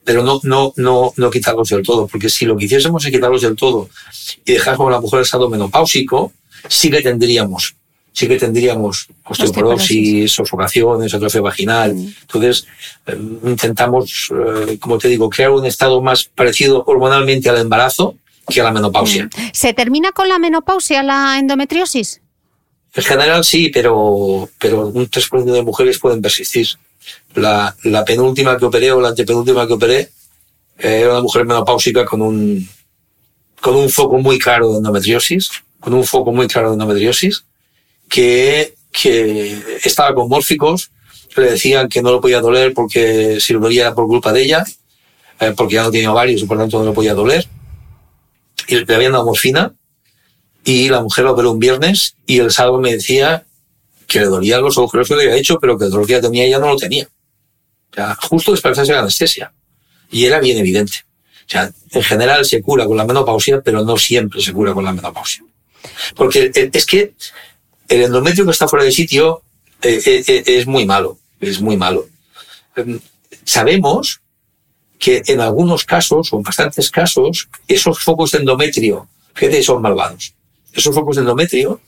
pero 0.03 0.23
no, 0.23 0.39
no, 0.43 0.73
no, 0.75 1.13
no 1.17 1.31
quitarlos 1.31 1.69
del 1.69 1.81
todo, 1.81 2.07
porque 2.07 2.29
si 2.29 2.45
lo 2.45 2.55
que 2.55 2.65
hiciésemos 2.65 3.03
es 3.03 3.11
quitarlos 3.11 3.41
del 3.41 3.55
todo 3.55 3.89
y 4.45 4.53
dejásemos 4.53 4.87
a 4.87 4.91
la 4.91 5.01
mujer 5.01 5.19
en 5.19 5.23
estado 5.23 5.49
menopáusico, 5.49 6.31
sí 6.67 6.91
que 6.91 7.01
tendríamos, 7.01 7.75
sí 8.13 8.27
que 8.27 8.37
tendríamos 8.37 9.07
osteoporosis, 9.25 10.31
sofocaciones, 10.31 11.13
atrofia 11.13 11.41
vaginal. 11.41 11.91
Entonces, 11.91 12.67
eh, 13.07 13.17
intentamos, 13.43 14.31
eh, 14.31 14.77
como 14.79 14.97
te 14.97 15.07
digo, 15.07 15.29
crear 15.29 15.51
un 15.51 15.65
estado 15.65 16.01
más 16.01 16.25
parecido 16.25 16.83
hormonalmente 16.85 17.49
al 17.49 17.57
embarazo 17.57 18.15
que 18.47 18.61
a 18.61 18.65
la 18.65 18.71
menopausia. 18.71 19.29
¿Se 19.51 19.73
termina 19.73 20.11
con 20.11 20.27
la 20.27 20.37
menopausia 20.37 21.01
la 21.01 21.37
endometriosis? 21.39 22.21
En 22.95 23.03
general 23.03 23.43
sí, 23.43 23.69
pero, 23.69 24.49
pero 24.59 24.87
un 24.87 25.09
3% 25.09 25.43
de 25.45 25.63
mujeres 25.63 25.97
pueden 25.97 26.21
persistir. 26.21 26.67
La, 27.33 27.75
la 27.83 28.05
penúltima 28.05 28.57
que 28.57 28.65
operé 28.65 28.91
o 28.91 29.01
la 29.01 29.09
antepenúltima 29.09 29.65
que 29.65 29.73
operé 29.73 29.99
eh, 30.77 30.99
era 31.01 31.11
una 31.11 31.21
mujer 31.21 31.45
menopáusica 31.45 32.05
con 32.05 32.21
un, 32.21 32.69
con 33.59 33.75
un 33.75 33.89
foco 33.89 34.19
muy 34.19 34.37
claro 34.37 34.71
de 34.71 34.77
endometriosis, 34.77 35.49
con 35.79 35.93
un 35.93 36.03
foco 36.03 36.31
muy 36.31 36.47
claro 36.47 36.69
de 36.69 36.73
endometriosis, 36.73 37.43
que, 38.13 38.75
que 38.91 39.79
estaba 39.83 40.13
con 40.13 40.29
mórficos, 40.29 40.91
le 41.35 41.51
decían 41.51 41.89
que 41.89 42.03
no 42.03 42.11
lo 42.11 42.21
podía 42.21 42.41
doler 42.41 42.71
porque 42.71 43.39
si 43.39 43.53
lo 43.53 43.59
dolía 43.59 43.95
por 43.95 44.05
culpa 44.05 44.31
de 44.31 44.43
ella, 44.43 44.63
eh, 45.39 45.51
porque 45.57 45.73
ya 45.73 45.83
no 45.83 45.89
tenía 45.89 46.11
ovarios 46.11 46.43
y 46.43 46.45
por 46.45 46.59
tanto 46.59 46.77
no 46.77 46.85
lo 46.85 46.93
podía 46.93 47.15
doler. 47.15 47.47
Y 48.67 48.85
le 48.85 48.95
habían 48.95 49.13
dado 49.13 49.25
morfina 49.25 49.73
y 50.63 50.89
la 50.89 51.01
mujer 51.01 51.25
lo 51.25 51.31
operó 51.31 51.53
un 51.53 51.59
viernes 51.59 52.15
y 52.27 52.37
el 52.37 52.51
sábado 52.51 52.79
me 52.79 52.93
decía 52.93 53.45
que 54.07 54.19
le 54.19 54.27
dolían 54.27 54.61
los 54.61 54.77
agujeros 54.77 55.07
que 55.07 55.15
le 55.15 55.23
había 55.23 55.35
hecho, 55.35 55.59
pero 55.59 55.75
que 55.79 55.85
el 55.85 55.91
dolor 55.91 56.05
que 56.05 56.13
ya 56.13 56.21
tenía 56.21 56.45
ella 56.45 56.59
no 56.59 56.67
lo 56.67 56.77
tenía. 56.77 57.09
O 57.91 57.95
sea, 57.95 58.15
justo 58.21 58.51
después 58.51 58.77
de 58.77 58.93
la 58.93 58.99
anestesia. 58.99 59.51
Y 60.11 60.25
era 60.25 60.39
bien 60.39 60.59
evidente. 60.59 60.99
O 61.47 61.49
sea, 61.49 61.71
en 61.91 62.03
general 62.03 62.45
se 62.45 62.61
cura 62.61 62.85
con 62.85 62.95
la 62.95 63.05
menopausia, 63.05 63.61
pero 63.61 63.83
no 63.83 63.97
siempre 63.97 64.39
se 64.39 64.53
cura 64.53 64.71
con 64.75 64.85
la 64.85 64.93
menopausia. 64.93 65.43
Porque 66.15 66.51
es 66.53 66.85
que 66.85 67.15
el 67.87 68.01
endometrio 68.03 68.45
que 68.45 68.51
está 68.51 68.67
fuera 68.67 68.85
de 68.85 68.91
sitio 68.91 69.41
eh, 69.81 70.01
eh, 70.05 70.23
eh, 70.27 70.43
es 70.45 70.67
muy 70.67 70.85
malo, 70.85 71.17
es 71.39 71.59
muy 71.61 71.77
malo. 71.77 72.07
Em, 72.75 72.99
Sabemos 73.45 74.21
que 74.99 75.21
en 75.27 75.41
algunos 75.41 75.83
casos, 75.83 76.31
o 76.31 76.37
en 76.37 76.43
bastantes 76.43 76.89
casos, 76.89 77.49
esos 77.67 77.99
focos 77.99 78.31
de 78.31 78.39
endometrio, 78.39 79.07
fíjate, 79.33 79.61
son 79.63 79.81
malvados. 79.81 80.33
Esos 80.71 80.95
focos 80.95 81.17
de 81.17 81.23
endometrio 81.23 81.81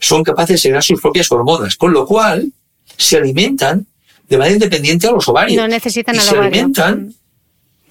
son 0.00 0.24
capaces 0.24 0.56
de 0.56 0.62
generar 0.62 0.82
sus 0.82 1.00
propias 1.00 1.30
hormonas, 1.30 1.76
con 1.76 1.92
lo 1.92 2.06
cual 2.06 2.52
se 2.96 3.16
alimentan 3.16 3.86
de 4.28 4.36
manera 4.36 4.54
independiente 4.54 5.06
a 5.06 5.12
los 5.12 5.28
ovarios. 5.28 5.56
No 5.56 5.68
necesitan 5.68 6.16
y 6.16 6.18
al 6.18 6.24
se 6.24 6.30
ovario. 6.34 6.50
Mm. 6.50 6.54
alimentan, 6.54 7.14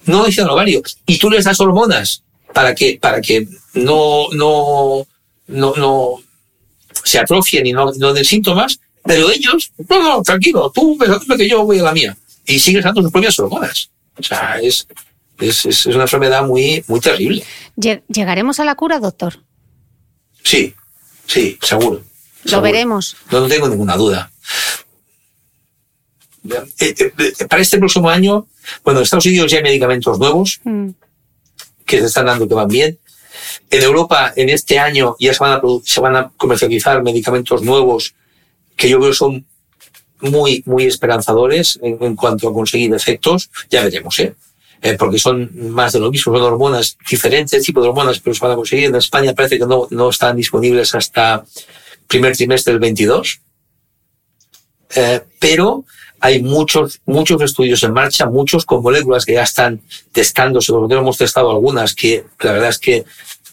no 0.04 0.18
necesitan 0.18 0.50
ovario. 0.50 0.82
Y 1.06 1.18
tú 1.18 1.30
les 1.30 1.44
das 1.44 1.58
hormonas 1.58 2.22
para 2.52 2.74
que, 2.74 2.98
para 3.00 3.20
que 3.20 3.48
no, 3.74 4.26
no, 4.32 5.06
no, 5.46 5.74
no 5.74 6.22
se 7.06 7.18
atrofien 7.18 7.66
y 7.66 7.72
no, 7.72 7.92
no 7.98 8.12
den 8.12 8.24
síntomas, 8.24 8.80
pero 9.04 9.30
ellos, 9.30 9.72
no, 9.88 10.02
no, 10.02 10.22
tranquilo, 10.22 10.70
tú 10.74 10.98
que 11.38 11.48
yo 11.48 11.64
voy 11.64 11.78
a 11.78 11.82
la 11.84 11.92
mía. 11.92 12.16
Y 12.44 12.58
sigues 12.58 12.84
dando 12.84 13.02
sus 13.02 13.10
propias 13.12 13.38
hormonas. 13.38 13.90
O 14.18 14.22
sea, 14.22 14.58
es, 14.60 14.86
es, 15.40 15.66
es 15.66 15.86
una 15.86 16.02
enfermedad 16.02 16.44
muy, 16.46 16.84
muy 16.88 17.00
terrible. 17.00 17.42
Lle- 17.76 18.02
¿Llegaremos 18.08 18.58
a 18.60 18.64
la 18.64 18.74
cura, 18.74 18.98
doctor? 18.98 19.42
Sí, 20.42 20.74
sí, 21.26 21.58
seguro. 21.62 22.02
Lo 22.44 22.50
seguro. 22.50 22.62
veremos. 22.62 23.16
No, 23.30 23.40
no 23.40 23.48
tengo 23.48 23.68
ninguna 23.68 23.96
duda. 23.96 24.30
Eh, 26.48 26.94
eh, 26.98 27.12
eh, 27.18 27.46
Para 27.48 27.62
este 27.62 27.78
próximo 27.78 28.08
año, 28.08 28.46
bueno, 28.84 29.00
en 29.00 29.04
Estados 29.04 29.26
Unidos 29.26 29.50
ya 29.50 29.58
hay 29.58 29.64
medicamentos 29.64 30.18
nuevos 30.18 30.60
Mm. 30.64 30.90
que 31.84 31.98
se 32.00 32.06
están 32.06 32.26
dando 32.26 32.46
que 32.46 32.54
van 32.54 32.68
bien. 32.68 32.98
En 33.70 33.82
Europa, 33.82 34.32
en 34.36 34.48
este 34.48 34.78
año, 34.78 35.16
ya 35.18 35.32
se 35.34 35.40
van 35.40 35.52
a, 35.52 35.60
se 35.84 36.00
van 36.00 36.16
a 36.16 36.30
comercializar 36.36 37.02
medicamentos 37.02 37.62
nuevos 37.62 38.14
que 38.76 38.88
yo 38.88 39.00
creo 39.00 39.14
son 39.14 39.46
muy, 40.20 40.62
muy 40.66 40.84
esperanzadores 40.84 41.78
en, 41.82 42.16
cuanto 42.16 42.48
a 42.48 42.52
conseguir 42.52 42.94
efectos. 42.94 43.50
Ya 43.70 43.82
veremos, 43.82 44.18
¿eh? 44.20 44.34
Eh, 44.82 44.96
porque 44.98 45.18
son 45.18 45.50
más 45.70 45.94
de 45.94 46.00
lo 46.00 46.10
mismo, 46.10 46.34
son 46.34 46.42
hormonas, 46.42 46.98
diferentes 47.08 47.62
tipos 47.62 47.82
de 47.82 47.88
hormonas, 47.88 48.20
pero 48.20 48.34
se 48.34 48.40
van 48.40 48.52
a 48.52 48.56
conseguir. 48.56 48.86
En 48.86 48.96
España 48.96 49.34
parece 49.34 49.58
que 49.58 49.66
no, 49.66 49.88
no 49.90 50.10
están 50.10 50.36
disponibles 50.36 50.94
hasta 50.94 51.44
primer 52.06 52.36
trimestre 52.36 52.72
del 52.72 52.80
22. 52.80 53.40
Eh, 54.94 55.20
pero 55.40 55.84
hay 56.20 56.42
muchos, 56.42 57.00
muchos 57.06 57.40
estudios 57.42 57.82
en 57.82 57.92
marcha, 57.92 58.26
muchos 58.26 58.64
con 58.64 58.82
moléculas 58.82 59.24
que 59.24 59.34
ya 59.34 59.42
están 59.42 59.80
testándose. 60.12 60.72
Nosotros 60.72 61.00
hemos 61.00 61.18
testado 61.18 61.50
algunas 61.50 61.94
que 61.94 62.24
la 62.40 62.52
verdad 62.52 62.70
es 62.70 62.78
que 62.78 63.04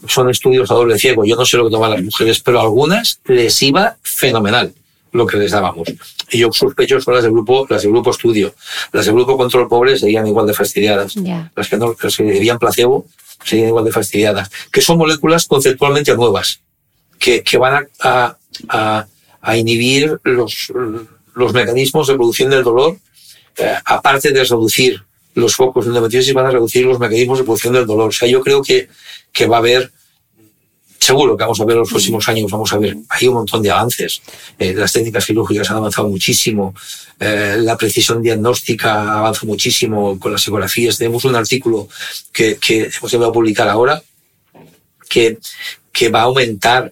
son 0.08 0.30
estudios 0.30 0.70
a 0.72 0.74
doble 0.74 0.98
ciego. 0.98 1.26
Yo 1.26 1.36
no 1.36 1.46
sé 1.46 1.58
lo 1.58 1.66
que 1.66 1.72
toman 1.72 1.92
las 1.92 2.04
mujeres, 2.04 2.40
pero 2.40 2.60
a 2.60 2.64
algunas 2.64 3.20
les 3.26 3.62
iba 3.62 3.98
fenomenal 4.02 4.74
lo 5.12 5.28
que 5.28 5.38
les 5.38 5.52
dábamos. 5.52 5.88
Y 6.32 6.40
yo 6.40 6.52
sospecho 6.52 7.00
son 7.00 7.14
las 7.14 7.24
del 7.24 7.32
grupo, 7.32 7.68
las 7.70 7.84
del 7.84 7.92
grupo 7.92 8.12
estudio. 8.12 8.54
Las 8.92 9.06
del 9.06 9.14
grupo 9.16 9.38
control 9.38 9.68
pobre 9.68 9.98
seguían 9.98 10.26
igual 10.28 10.48
de 10.48 10.54
fastidiadas. 10.54 11.16
Las 11.56 11.70
que 11.70 11.78
no, 11.78 11.96
las 12.02 12.18
que 12.18 12.24
debían 12.24 12.58
placebo 12.58 13.06
seguían 13.44 13.70
igual 13.70 13.86
de 13.86 13.92
fastidiadas. 13.92 14.50
Que 14.72 14.82
son 14.82 14.98
moléculas 14.98 15.46
conceptualmente 15.46 16.16
nuevas, 16.16 16.62
que, 17.20 17.44
que 17.44 17.58
van 17.58 17.88
a, 18.02 18.38
a, 18.70 19.08
a 19.42 19.58
inhibir 19.58 20.20
los, 20.24 20.72
los 21.36 21.54
mecanismos 21.54 22.08
de 22.08 22.16
producción 22.16 22.50
del 22.50 22.64
dolor, 22.64 22.98
eh, 23.58 23.76
aparte 23.86 24.32
de 24.32 24.44
reducir 24.44 25.02
los 25.36 25.56
focos 25.56 25.86
endometriosis, 25.86 26.34
van 26.34 26.48
a 26.48 26.52
reducir 26.52 26.86
los 26.86 27.00
mecanismos 27.00 27.40
de 27.40 27.44
producción 27.44 27.74
del 27.74 27.86
dolor. 27.86 28.10
O 28.10 28.12
sea, 28.12 28.28
yo 28.28 28.42
creo 28.42 28.62
que, 28.62 28.88
que 29.32 29.48
va 29.48 29.58
a 29.58 29.60
haber 29.60 29.92
seguro 31.04 31.36
que 31.36 31.44
vamos 31.44 31.60
a 31.60 31.66
ver 31.66 31.74
en 31.74 31.80
los 31.82 31.90
próximos 31.90 32.28
años, 32.30 32.50
vamos 32.50 32.72
a 32.72 32.78
ver, 32.78 32.96
hay 33.10 33.28
un 33.28 33.34
montón 33.34 33.62
de 33.62 33.72
avances. 33.72 34.22
Eh, 34.58 34.74
las 34.74 34.94
técnicas 34.94 35.26
quirúrgicas 35.26 35.70
han 35.70 35.78
avanzado 35.78 36.08
muchísimo, 36.08 36.74
eh, 37.20 37.58
la 37.60 37.76
precisión 37.78 38.22
diagnóstica 38.22 39.20
avanza 39.20 39.46
muchísimo 39.46 40.18
con 40.20 40.32
las 40.32 40.48
ecografías. 40.48 40.98
Tenemos 40.98 41.26
un 41.26 41.36
artículo 41.36 41.90
que, 42.32 42.56
que 42.56 42.90
hemos 42.98 43.14
a 43.14 43.32
publicar 43.32 43.68
ahora 43.68 44.02
que, 45.10 45.38
que 45.92 46.10
va 46.10 46.22
a 46.22 46.24
aumentar 46.24 46.92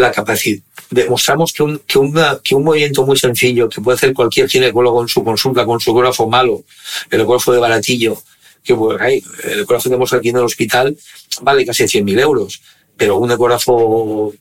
la 0.00 0.12
capacidad. 0.12 0.62
Demostramos 0.90 1.52
que 1.52 1.62
un, 1.62 1.78
que, 1.86 1.98
una, 1.98 2.40
que 2.42 2.54
un 2.54 2.64
movimiento 2.64 3.06
muy 3.06 3.16
sencillo 3.16 3.68
que 3.68 3.80
puede 3.80 3.96
hacer 3.96 4.12
cualquier 4.12 4.48
ginecólogo 4.48 5.02
en 5.02 5.08
su 5.08 5.22
consulta 5.22 5.64
con 5.64 5.78
su 5.78 5.90
ecógrafo 5.90 6.28
malo, 6.28 6.64
el 7.10 7.20
ecógrafo 7.20 7.52
de 7.52 7.58
baratillo, 7.58 8.20
que 8.64 8.74
pues, 8.74 9.00
hay, 9.00 9.22
el 9.44 9.60
ecógrafo 9.60 9.84
que 9.84 9.90
tenemos 9.90 10.12
aquí 10.12 10.30
en 10.30 10.36
el 10.36 10.44
hospital 10.44 10.96
vale 11.42 11.64
casi 11.64 11.84
100.000 11.84 12.20
euros 12.20 12.60
pero 13.00 13.16
un 13.16 13.32
ecógrafo 13.32 14.34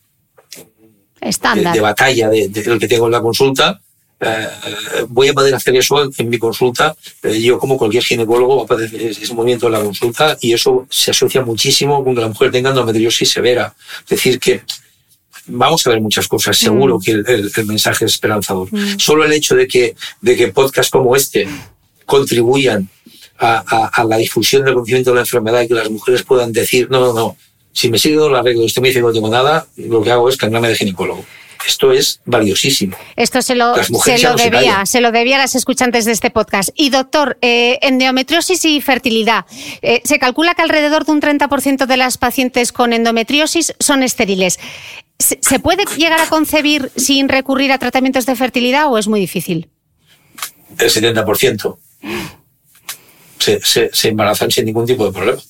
Estándar. 1.21 1.73
De, 1.73 1.79
batalla 1.79 2.29
del 2.29 2.51
de, 2.51 2.79
que 2.79 2.87
tengo 2.89 3.05
en 3.05 3.13
la 3.13 3.21
consulta, 3.21 3.79
eh, 4.19 4.47
voy 5.07 5.29
a 5.29 5.33
poder 5.33 5.55
hacer 5.55 5.75
eso 5.77 6.09
en, 6.17 6.29
mi 6.29 6.37
consulta. 6.37 6.95
Eh, 7.23 7.41
yo, 7.41 7.57
como 7.57 7.77
cualquier 7.77 8.03
ginecólogo, 8.03 8.57
va 8.57 8.63
a 8.63 8.67
poder 8.67 8.87
hacer 8.87 9.01
ese 9.01 9.33
movimiento 9.33 9.67
en 9.67 9.73
la 9.73 9.81
consulta 9.81 10.37
y 10.41 10.53
eso 10.53 10.87
se 10.89 11.11
asocia 11.11 11.41
muchísimo 11.41 12.03
con 12.03 12.15
que 12.15 12.21
la 12.21 12.27
mujer 12.27 12.51
tenga 12.51 12.69
endometriosis 12.69 13.29
severa. 13.29 13.73
Es 14.03 14.09
decir, 14.09 14.39
que 14.39 14.61
vamos 15.49 15.85
a 15.85 15.89
ver 15.91 16.01
muchas 16.01 16.27
cosas. 16.27 16.61
Mm. 16.61 16.65
Seguro 16.65 16.99
que 16.99 17.11
el, 17.11 17.51
el, 17.55 17.65
mensaje 17.65 18.05
es 18.05 18.13
esperanzador. 18.13 18.67
Mm. 18.71 18.97
Solo 18.97 19.25
el 19.25 19.33
hecho 19.33 19.55
de 19.55 19.67
que, 19.67 19.95
de 20.21 20.35
que 20.35 20.49
podcasts 20.49 20.91
como 20.91 21.15
este 21.15 21.47
contribuyan 22.05 22.89
a, 23.37 23.63
a, 23.65 23.87
a, 23.87 24.03
la 24.03 24.17
difusión 24.17 24.65
del 24.65 24.73
conocimiento 24.73 25.11
de 25.11 25.15
la 25.15 25.21
enfermedad 25.21 25.61
y 25.61 25.67
que 25.67 25.73
las 25.73 25.89
mujeres 25.89 26.23
puedan 26.23 26.51
decir, 26.51 26.89
no, 26.89 26.99
no, 26.99 27.13
no, 27.13 27.37
si 27.71 27.89
me 27.89 27.97
sigue 27.97 28.17
la 28.17 28.41
regla 28.41 28.63
y 28.63 28.65
usted 28.65 28.81
me 28.81 28.89
dice 28.89 28.99
que 28.99 29.05
no 29.05 29.13
tengo 29.13 29.29
nada, 29.29 29.67
lo 29.77 30.01
que 30.01 30.11
hago 30.11 30.27
es 30.29 30.37
cambiarme 30.37 30.69
de 30.69 30.75
ginecólogo. 30.75 31.23
Esto 31.67 31.91
es 31.91 32.21
valiosísimo. 32.25 32.95
Esto 33.15 33.41
se 33.41 33.53
lo, 33.53 33.75
se 33.83 34.17
lo 34.19 34.35
debía, 34.35 34.85
se, 34.85 35.01
lo 35.01 35.11
debía 35.11 35.35
a 35.35 35.39
las 35.39 35.55
escuchantes 35.55 36.05
de 36.05 36.13
este 36.13 36.29
podcast. 36.29 36.69
Y 36.75 36.89
doctor, 36.89 37.37
eh, 37.41 37.79
endometriosis 37.81 38.63
y 38.65 38.79
fertilidad. 38.81 39.45
Eh, 39.81 40.01
se 40.05 40.19
calcula 40.19 40.55
que 40.55 40.61
alrededor 40.61 41.05
de 41.05 41.11
un 41.11 41.21
30% 41.21 41.85
de 41.85 41.97
las 41.97 42.17
pacientes 42.17 42.71
con 42.71 42.93
endometriosis 42.93 43.73
son 43.79 44.03
estériles. 44.03 44.57
¿Se 45.19 45.59
puede 45.59 45.83
llegar 45.97 46.21
a 46.21 46.29
concebir 46.29 46.91
sin 46.95 47.27
recurrir 47.27 47.73
a 47.73 47.77
tratamientos 47.77 48.25
de 48.25 48.35
fertilidad 48.37 48.87
o 48.87 48.97
es 48.97 49.07
muy 49.07 49.19
difícil? 49.19 49.69
El 50.77 50.89
70%. 50.89 51.77
Se, 53.37 53.59
se, 53.61 53.89
se 53.91 54.07
embarazan 54.07 54.49
sin 54.49 54.65
ningún 54.65 54.85
tipo 54.85 55.05
de 55.05 55.11
problema. 55.11 55.41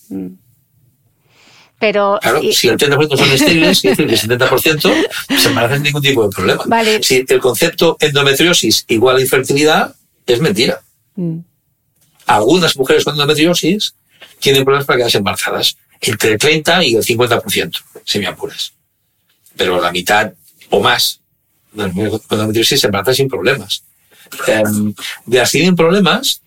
Pero, 1.80 2.20
claro, 2.22 2.42
si 2.52 2.68
el 2.68 2.78
30% 2.78 3.18
son 3.18 3.32
estériles, 3.32 3.86
el 3.86 3.96
70% 3.96 5.08
se 5.40 5.48
embarazan 5.48 5.78
sin 5.78 5.84
ningún 5.84 6.02
tipo 6.02 6.24
de 6.24 6.30
problema. 6.30 6.64
Vale. 6.66 7.02
Si 7.04 7.24
el 7.28 7.40
concepto 7.40 7.96
endometriosis 8.00 8.86
igual 8.90 9.18
a 9.18 9.22
infertilidad, 9.22 9.96
es 10.26 10.42
mentira. 10.42 10.82
Mm. 11.16 11.40
Algunas 12.26 12.76
mujeres 12.76 13.04
con 13.04 13.14
endometriosis 13.14 13.94
tienen 14.40 14.64
problemas 14.64 14.86
para 14.86 14.98
quedarse 14.98 15.20
embarazadas, 15.20 15.78
entre 16.02 16.34
el 16.34 16.38
30 16.38 16.84
y 16.84 16.96
el 16.96 17.04
50%, 17.04 17.82
si 18.04 18.20
me 18.20 18.28
apuras. 18.28 18.74
Pero 19.60 19.82
la 19.82 19.92
mitad 19.92 20.32
o 20.70 20.80
más 20.80 21.20
de 21.74 21.84
las 21.84 22.22
endometriosis 22.32 22.80
se 22.80 22.88
embarazan 22.88 23.14
sin 23.14 23.28
problemas. 23.28 23.84
De 24.48 25.38
las 25.38 25.52
que 25.52 25.58
tienen 25.58 25.76
problemas, 25.76 26.42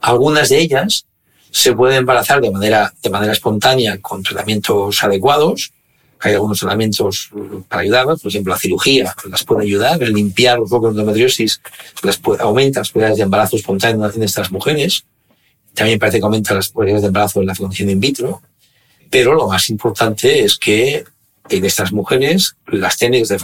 algunas 0.00 0.50
de 0.50 0.58
ellas 0.58 1.06
se 1.50 1.72
puede 1.72 1.96
embarazar 1.96 2.42
de 2.42 2.50
manera, 2.50 2.92
de 3.02 3.08
manera 3.08 3.32
espontánea 3.32 3.98
con 4.02 4.22
tratamientos 4.22 5.02
adecuados. 5.02 5.72
Hay 6.20 6.34
algunos 6.34 6.60
tratamientos 6.60 7.30
para 7.66 7.82
ayudar, 7.82 8.04
por 8.04 8.18
ejemplo, 8.26 8.52
la 8.52 8.58
cirugía 8.58 9.14
las 9.30 9.44
puede 9.44 9.64
ayudar, 9.64 10.02
el 10.02 10.12
limpiar 10.12 10.58
los 10.58 10.68
focos 10.68 10.94
de 10.94 11.00
endometriosis 11.00 11.62
aumenta 12.40 12.80
las 12.80 12.90
probabilidades 12.90 13.16
de 13.16 13.24
embarazo 13.24 13.56
espontáneo 13.56 14.12
en 14.14 14.22
estas 14.22 14.52
mujeres. 14.52 15.04
También 15.72 15.98
parece 15.98 16.18
que 16.18 16.24
aumenta 16.24 16.54
las 16.54 16.68
probabilidades 16.68 17.02
de 17.04 17.08
embarazo 17.08 17.40
en 17.40 17.46
la 17.46 17.54
fecundación 17.54 17.88
in 17.88 18.00
vitro. 18.00 18.42
Pero 19.08 19.34
lo 19.34 19.48
más 19.48 19.70
importante 19.70 20.44
es 20.44 20.58
que 20.58 21.04
en 21.50 21.64
estas 21.64 21.92
mujeres 21.92 22.56
las 22.66 22.96
técnicas 22.96 23.28
de 23.28 23.36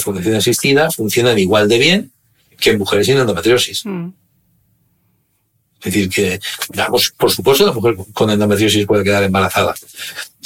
fecundación 0.00 0.34
asistida 0.34 0.90
funcionan 0.90 1.38
igual 1.38 1.68
de 1.68 1.78
bien 1.78 2.12
que 2.60 2.70
en 2.70 2.78
mujeres 2.78 3.06
sin 3.06 3.16
endometriosis. 3.16 3.84
Mm. 3.86 4.08
Es 5.80 5.84
decir, 5.84 6.10
que, 6.10 6.40
digamos, 6.68 7.10
por 7.16 7.30
supuesto, 7.30 7.66
la 7.66 7.72
mujer 7.72 7.96
con 8.12 8.28
endometriosis 8.28 8.86
puede 8.86 9.02
quedar 9.02 9.22
embarazada. 9.24 9.74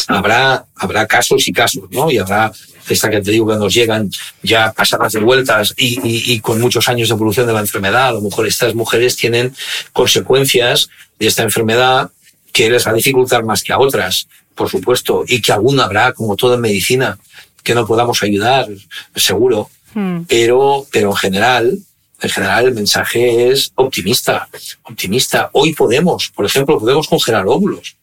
Habrá, 0.07 0.65
habrá 0.77 1.07
casos 1.07 1.49
y 1.49 1.53
casos, 1.53 1.91
¿no? 1.91 2.11
Y 2.11 2.19
habrá 2.19 2.53
esta 2.89 3.11
que 3.11 3.21
te 3.21 3.33
digo 3.33 3.49
que 3.49 3.57
nos 3.57 3.75
llegan 3.75 4.11
ya 4.43 4.73
pasadas 4.73 5.13
de 5.13 5.21
vueltas 5.21 5.75
y, 5.77 5.99
y, 6.07 6.33
y, 6.35 6.41
con 6.41 6.61
muchos 6.61 6.89
años 6.89 7.09
de 7.09 7.15
evolución 7.15 7.47
de 7.47 7.53
la 7.53 7.61
enfermedad. 7.61 8.09
A 8.09 8.13
lo 8.13 8.21
mejor 8.21 8.47
estas 8.47 8.75
mujeres 8.75 9.17
tienen 9.17 9.55
consecuencias 9.93 10.89
de 11.19 11.27
esta 11.27 11.43
enfermedad 11.43 12.11
que 12.53 12.71
les 12.71 12.87
va 12.87 12.93
a 12.93 12.95
dificultar 12.95 13.45
más 13.45 13.65
que 13.65 13.73
a 13.73 13.79
otras, 13.81 14.29
por 14.55 14.69
supuesto, 14.69 15.25
y 15.27 15.41
que 15.41 15.53
alguna 15.53 15.85
habrá, 15.85 16.13
como 16.13 16.37
todo 16.37 16.55
en 16.55 16.61
medicina, 16.61 17.19
que 17.63 17.75
no 17.75 17.87
podamos 17.87 18.23
ayudar, 18.23 18.69
seguro. 19.17 19.71
Hmm. 19.95 20.23
Pero, 20.29 20.87
pero 20.93 21.11
en 21.11 21.17
general, 21.17 21.79
en 22.21 22.31
general 22.31 22.67
el 22.67 22.75
mensaje 22.75 23.51
es 23.51 23.73
optimista, 23.75 24.49
optimista. 24.83 25.51
Hoy 25.53 25.75
podemos, 25.75 26.31
por 26.31 26.47
ejemplo, 26.47 26.79
podemos 26.79 27.09
congelar 27.09 27.47
óvulos. 27.47 27.97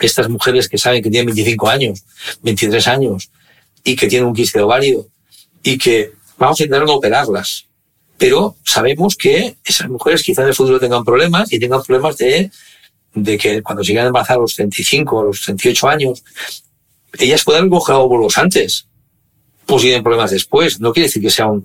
Estas 0.00 0.28
mujeres 0.28 0.68
que 0.68 0.78
saben 0.78 1.02
que 1.02 1.10
tienen 1.10 1.26
25 1.26 1.68
años, 1.68 2.02
23 2.42 2.86
años 2.88 3.30
y 3.84 3.96
que 3.96 4.08
tienen 4.08 4.28
un 4.28 4.34
quiste 4.34 4.58
de 4.58 4.64
ovario 4.64 5.06
y 5.62 5.78
que 5.78 6.12
vamos 6.38 6.60
a 6.60 6.64
intentar 6.64 6.86
no 6.86 6.94
operarlas. 6.94 7.66
Pero 8.18 8.56
sabemos 8.64 9.16
que 9.16 9.56
esas 9.64 9.88
mujeres 9.88 10.22
quizás 10.22 10.42
en 10.42 10.48
el 10.48 10.54
futuro 10.54 10.80
tengan 10.80 11.04
problemas 11.04 11.52
y 11.52 11.58
tengan 11.58 11.82
problemas 11.82 12.16
de, 12.16 12.50
de 13.14 13.38
que 13.38 13.62
cuando 13.62 13.82
lleguen 13.82 14.04
a 14.04 14.06
embarazar 14.08 14.38
a 14.38 14.40
los 14.40 14.54
35 14.54 15.16
o 15.16 15.24
los 15.24 15.42
38 15.42 15.88
años, 15.88 16.24
ellas 17.18 17.44
puedan 17.44 17.68
congelar 17.70 18.02
óvulos 18.02 18.36
antes 18.38 18.86
pues 19.66 19.82
tienen 19.82 20.02
problemas 20.02 20.30
después. 20.30 20.80
No 20.80 20.92
quiere 20.92 21.08
decir 21.08 21.22
que 21.22 21.30
sea 21.30 21.46
un, 21.46 21.64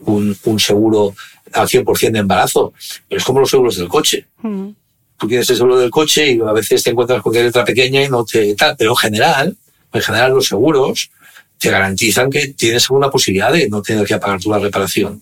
un, 0.00 0.36
un, 0.44 0.60
seguro 0.60 1.14
al 1.52 1.68
100% 1.68 2.12
de 2.12 2.18
embarazo, 2.18 2.72
pero 3.08 3.18
es 3.18 3.24
como 3.24 3.40
los 3.40 3.50
seguros 3.50 3.76
del 3.76 3.88
coche. 3.88 4.26
Mm. 4.42 4.68
Tú 5.16 5.28
tienes 5.28 5.48
el 5.50 5.56
seguro 5.56 5.78
del 5.78 5.90
coche 5.90 6.32
y 6.32 6.40
a 6.40 6.52
veces 6.52 6.82
te 6.82 6.90
encuentras 6.90 7.22
con 7.22 7.32
letra 7.32 7.64
pequeña 7.64 8.02
y 8.02 8.08
no 8.08 8.24
te 8.24 8.54
tal, 8.54 8.74
pero 8.76 8.92
en 8.92 8.96
general, 8.96 9.56
en 9.92 10.00
general 10.00 10.32
los 10.32 10.46
seguros 10.46 11.10
te 11.58 11.70
garantizan 11.70 12.30
que 12.30 12.48
tienes 12.48 12.84
alguna 12.84 13.10
posibilidad 13.10 13.52
de 13.52 13.68
no 13.68 13.82
tener 13.82 14.06
que 14.06 14.16
pagar 14.16 14.40
tú 14.40 14.50
la 14.50 14.58
reparación. 14.58 15.20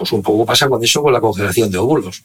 Pues 0.00 0.12
un 0.12 0.22
poco 0.22 0.46
pasa 0.46 0.66
con 0.66 0.82
eso 0.82 1.02
con 1.02 1.12
la 1.12 1.20
congelación 1.20 1.70
de 1.70 1.76
óvulos. 1.76 2.22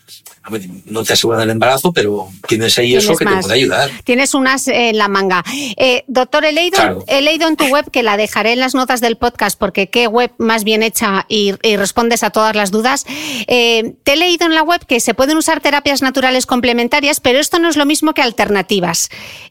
No 0.85 1.03
te 1.03 1.11
aseguran 1.11 1.41
el 1.41 1.49
embarazo, 1.49 1.91
pero 1.91 2.29
tienes 2.47 2.77
ahí 2.77 2.95
eso 2.95 3.17
que 3.17 3.25
te 3.25 3.35
puede 3.35 3.53
ayudar. 3.53 3.91
Tienes 4.05 4.33
unas 4.33 4.69
en 4.69 4.97
la 4.97 5.09
manga. 5.09 5.43
Eh, 5.75 6.05
doctor, 6.07 6.45
he 6.45 6.53
leído, 6.53 7.03
he 7.05 7.19
leído 7.19 7.49
en 7.49 7.57
tu 7.57 7.65
web, 7.65 7.91
que 7.91 8.01
la 8.01 8.15
dejaré 8.15 8.53
en 8.53 8.59
las 8.59 8.75
notas 8.75 9.01
del 9.01 9.17
podcast, 9.17 9.59
porque 9.59 9.89
qué 9.89 10.07
web 10.07 10.31
más 10.37 10.63
bien 10.63 10.83
hecha 10.83 11.25
y, 11.27 11.51
respondes 11.75 12.23
a 12.23 12.29
todas 12.29 12.55
las 12.55 12.71
dudas. 12.71 13.05
Eh, 13.47 13.95
te 14.05 14.13
he 14.13 14.15
leído 14.15 14.45
en 14.45 14.55
la 14.55 14.63
web 14.63 14.85
que 14.85 15.01
se 15.01 15.13
pueden 15.13 15.35
usar 15.35 15.59
terapias 15.59 16.01
naturales 16.01 16.45
complementarias, 16.45 17.19
pero 17.19 17.39
esto 17.39 17.59
no 17.59 17.67
es 17.67 17.75
lo 17.75 17.85
mismo 17.85 18.13
que 18.13 18.21
alternativas. 18.21 19.09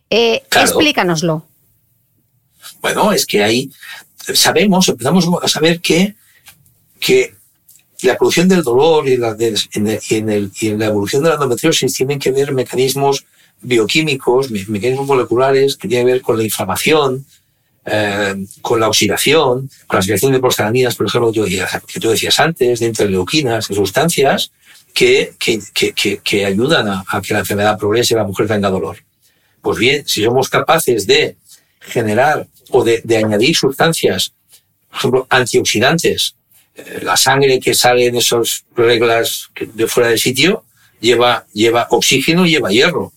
Eh, 0.08 0.44
explícanoslo. 0.50 1.44
Bueno, 2.80 3.12
es 3.12 3.26
que 3.26 3.44
ahí 3.44 3.70
sabemos, 4.32 4.88
empezamos 4.88 5.28
a 5.42 5.48
saber 5.48 5.82
que, 5.82 6.14
que 6.98 7.34
la 8.06 8.16
producción 8.16 8.48
del 8.48 8.62
dolor 8.62 9.08
y, 9.08 9.16
la 9.16 9.36
en, 9.38 10.78
la 10.78 10.86
evolución 10.86 11.22
de 11.22 11.28
la 11.28 11.34
endometriosis 11.34 11.92
tienen 11.92 12.18
que 12.18 12.30
ver 12.30 12.52
mecanismos 12.52 13.24
bioquímicos, 13.60 14.50
mecanismos 14.50 15.06
moleculares 15.06 15.76
que 15.76 15.88
tienen 15.88 16.06
que 16.06 16.12
ver 16.14 16.22
con 16.22 16.36
la 16.36 16.44
inflamación, 16.44 17.24
eh, 17.86 18.34
con 18.60 18.80
la 18.80 18.88
oxidación, 18.88 19.70
con 19.86 19.96
la 19.96 19.98
oxidación 19.98 20.32
de 20.32 20.40
prostaglandinas, 20.40 20.96
por 20.96 21.06
ejemplo, 21.06 21.32
que 21.32 22.00
tú 22.00 22.10
decías 22.10 22.38
antes, 22.40 22.80
de 22.80 22.86
interleuquinas, 22.86 23.68
de 23.68 23.74
sustancias 23.74 24.50
que, 24.92 25.34
que, 25.38 26.46
ayudan 26.46 26.88
a, 26.88 27.22
que 27.22 27.34
la 27.34 27.40
enfermedad 27.40 27.78
progrese 27.78 28.14
y 28.14 28.16
la 28.16 28.24
mujer 28.24 28.46
tenga 28.46 28.70
dolor. 28.70 28.98
Pues 29.60 29.78
bien, 29.78 30.06
si 30.06 30.22
somos 30.22 30.48
capaces 30.48 31.06
de 31.06 31.36
generar 31.80 32.46
o 32.70 32.84
de, 32.84 33.00
de 33.02 33.16
añadir 33.18 33.56
sustancias, 33.56 34.32
por 34.90 34.98
ejemplo, 34.98 35.26
antioxidantes, 35.30 36.36
la 37.02 37.16
sangre 37.16 37.60
que 37.60 37.74
sale 37.74 38.06
en 38.06 38.16
esas 38.16 38.64
reglas 38.74 39.50
de 39.54 39.86
fuera 39.86 40.08
del 40.08 40.18
sitio 40.18 40.64
lleva, 41.00 41.46
lleva 41.52 41.86
oxígeno 41.90 42.46
y 42.46 42.50
lleva 42.50 42.70
hierro. 42.70 43.12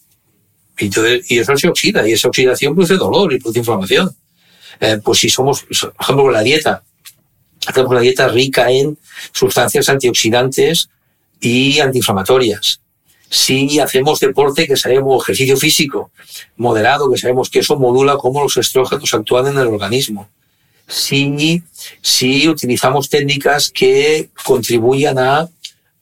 Y, 0.77 0.85
entonces, 0.85 1.29
y 1.31 1.39
eso 1.39 1.57
se 1.57 1.67
oxida, 1.67 2.07
y 2.07 2.13
esa 2.13 2.27
oxidación 2.27 2.75
produce 2.75 2.95
dolor 2.95 3.33
y 3.33 3.39
produce 3.39 3.59
inflamación. 3.59 4.15
Eh, 4.79 4.99
pues 5.03 5.19
si 5.19 5.29
somos, 5.29 5.63
por 5.63 5.93
ejemplo, 5.99 6.29
la 6.29 6.41
dieta, 6.41 6.83
hacemos 7.65 7.89
una 7.89 8.01
dieta 8.01 8.27
rica 8.27 8.69
en 8.69 8.97
sustancias 9.31 9.89
antioxidantes 9.89 10.89
y 11.39 11.79
antiinflamatorias. 11.79 12.81
si 13.29 13.79
hacemos 13.79 14.21
deporte, 14.21 14.67
que 14.67 14.77
sabemos 14.77 15.23
ejercicio 15.23 15.57
físico 15.57 16.11
moderado, 16.55 17.11
que 17.11 17.17
sabemos 17.17 17.49
que 17.49 17.59
eso 17.59 17.77
modula 17.77 18.15
cómo 18.15 18.41
los 18.41 18.55
estrógenos 18.55 19.13
actúan 19.13 19.47
en 19.47 19.57
el 19.57 19.67
organismo. 19.67 20.29
Si, 20.87 21.61
si 22.01 22.47
utilizamos 22.47 23.09
técnicas 23.09 23.69
que 23.71 24.29
contribuyan 24.45 25.19
a, 25.19 25.49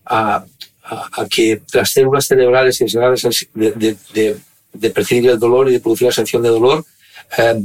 a, 0.05 0.45
a, 0.83 1.25
que 1.29 1.61
las 1.73 1.89
células 1.89 2.27
cerebrales 2.27 2.77
de, 2.77 3.45
de, 3.53 3.97
de, 4.13 4.37
de, 4.73 4.89
percibir 4.91 5.31
el 5.31 5.39
dolor 5.39 5.69
y 5.69 5.73
de 5.73 5.79
producir 5.79 6.07
la 6.07 6.13
sensación 6.13 6.43
de 6.43 6.49
dolor, 6.49 6.85
eh, 7.37 7.61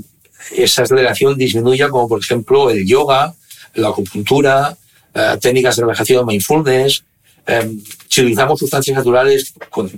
esa 0.53 0.83
aceleración 0.83 1.37
disminuya, 1.37 1.91
como 1.91 2.09
por 2.09 2.21
ejemplo 2.21 2.71
el 2.71 2.87
yoga, 2.87 3.35
la 3.75 3.89
acupuntura, 3.89 4.77
eh, 5.15 5.37
técnicas 5.41 5.77
de 5.77 5.83
relajación 5.83 6.27
mindfulness, 6.27 7.05
eh, 7.47 7.77
si 8.09 8.21
utilizamos 8.23 8.59
sustancias 8.59 8.97
naturales 8.97 9.53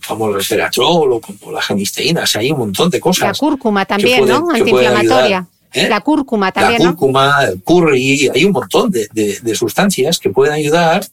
como 0.06 0.28
el 0.28 0.34
resveratrol 0.34 1.12
o 1.12 1.20
como 1.20 1.52
la 1.52 1.62
genisteína, 1.62 2.24
o 2.24 2.38
hay 2.38 2.50
un 2.50 2.58
montón 2.58 2.90
de 2.90 3.00
cosas. 3.00 3.28
La 3.28 3.34
cúrcuma 3.34 3.84
también, 3.84 4.26
¿no? 4.26 4.50
Antiinflamatoria. 4.50 5.46
¿Eh? 5.72 5.88
La 5.88 6.00
cúrcuma 6.00 6.52
también. 6.52 6.82
La 6.82 6.90
cúrcuma, 6.90 7.44
el 7.44 7.62
curry, 7.62 8.30
hay 8.34 8.44
un 8.44 8.52
montón 8.52 8.90
de, 8.90 9.08
de, 9.12 9.38
de, 9.40 9.54
sustancias 9.54 10.18
que 10.18 10.30
pueden 10.30 10.54
ayudar 10.54 11.06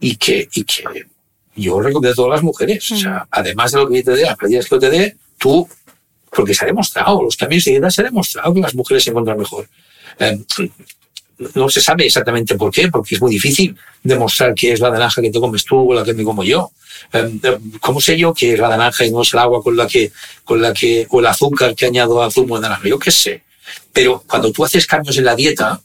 y 0.00 0.16
que, 0.16 0.48
y 0.54 0.64
que 0.64 0.84
yo 1.56 1.80
recomiendo 1.80 2.12
a 2.12 2.14
todas 2.14 2.30
las 2.32 2.42
mujeres. 2.42 2.90
O 2.90 2.96
sea, 2.96 3.10
mm. 3.10 3.28
además 3.30 3.72
de 3.72 3.78
lo 3.78 3.88
que 3.88 3.96
yo 3.98 4.04
te 4.04 4.10
dé, 4.12 4.22
las 4.22 4.36
prácticas 4.36 4.66
que 4.66 4.74
yo 4.74 4.80
te 4.80 4.90
dé, 4.90 5.16
tú, 5.38 5.68
porque 6.30 6.54
se 6.54 6.64
ha 6.64 6.66
demostrado, 6.66 7.22
los 7.22 7.36
cambios 7.36 7.64
de 7.64 7.72
dieta 7.72 7.90
se 7.90 8.00
ha 8.02 8.04
demostrado 8.04 8.52
que 8.52 8.60
las 8.60 8.74
mujeres 8.74 9.04
se 9.04 9.10
encuentran 9.10 9.38
mejor. 9.38 9.68
Eh, 10.18 10.38
no 11.54 11.68
se 11.68 11.80
sabe 11.80 12.06
exactamente 12.06 12.54
por 12.54 12.70
qué, 12.70 12.88
porque 12.88 13.16
es 13.16 13.20
muy 13.20 13.32
difícil 13.32 13.76
demostrar 14.02 14.54
que 14.54 14.72
es 14.72 14.80
la 14.80 14.90
naranja 14.90 15.20
que 15.20 15.30
te 15.30 15.40
comes 15.40 15.64
tú 15.64 15.90
o 15.90 15.94
la 15.94 16.04
que 16.04 16.14
me 16.14 16.22
como 16.22 16.44
yo. 16.44 16.70
Em, 17.12 17.40
em, 17.42 17.72
¿Cómo 17.80 18.00
sé 18.00 18.16
yo 18.16 18.32
que 18.32 18.54
es 18.54 18.58
la 18.58 18.68
naranja 18.68 19.04
y 19.04 19.10
no 19.10 19.22
es 19.22 19.32
el 19.32 19.40
agua 19.40 19.62
con 19.62 19.76
la 19.76 19.86
que, 19.86 20.12
con 20.44 20.60
la 20.60 20.72
que, 20.72 21.06
o 21.10 21.20
el 21.20 21.26
azúcar 21.26 21.74
que 21.74 21.86
añado 21.86 22.22
al 22.22 22.32
zumo 22.32 22.56
de 22.56 22.62
naranja? 22.62 22.88
Yo 22.88 22.98
qué 22.98 23.10
sé. 23.10 23.42
Pero 23.92 24.22
cuando 24.26 24.50
tú 24.52 24.64
haces 24.64 24.86
cambios 24.86 25.16
en 25.16 25.24
la 25.24 25.36
dieta, 25.36 25.80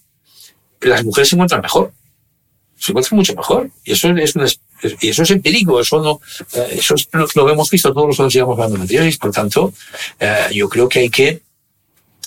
las 0.82 1.04
mujeres 1.04 1.30
se 1.30 1.36
encuentran 1.36 1.62
mejor. 1.62 1.92
Se 2.78 2.92
encuentran 2.92 3.18
mucho 3.18 3.36
mejor. 3.36 3.70
Y 3.84 3.94
eso 3.94 4.10
es, 4.10 4.36
y 5.02 5.10
eso 5.10 5.24
es 5.24 5.32
empírico. 5.32 5.80
Eso 5.80 6.02
no, 6.02 6.22
eh, 6.54 6.80
eso 6.80 6.96
lo 7.36 7.50
hemos 7.50 7.70
visto 7.70 7.94
todos 7.94 8.08
los 8.08 8.18
que 8.18 8.38
llevamos 8.38 8.54
hablando 8.54 8.78
de 8.78 8.84
endometriosis. 8.84 9.18
Por 9.18 9.32
tanto, 9.32 9.74
eh, 10.20 10.48
yo 10.54 10.70
creo 10.70 10.88
que 10.88 11.00
hay 11.00 11.10
que, 11.10 11.42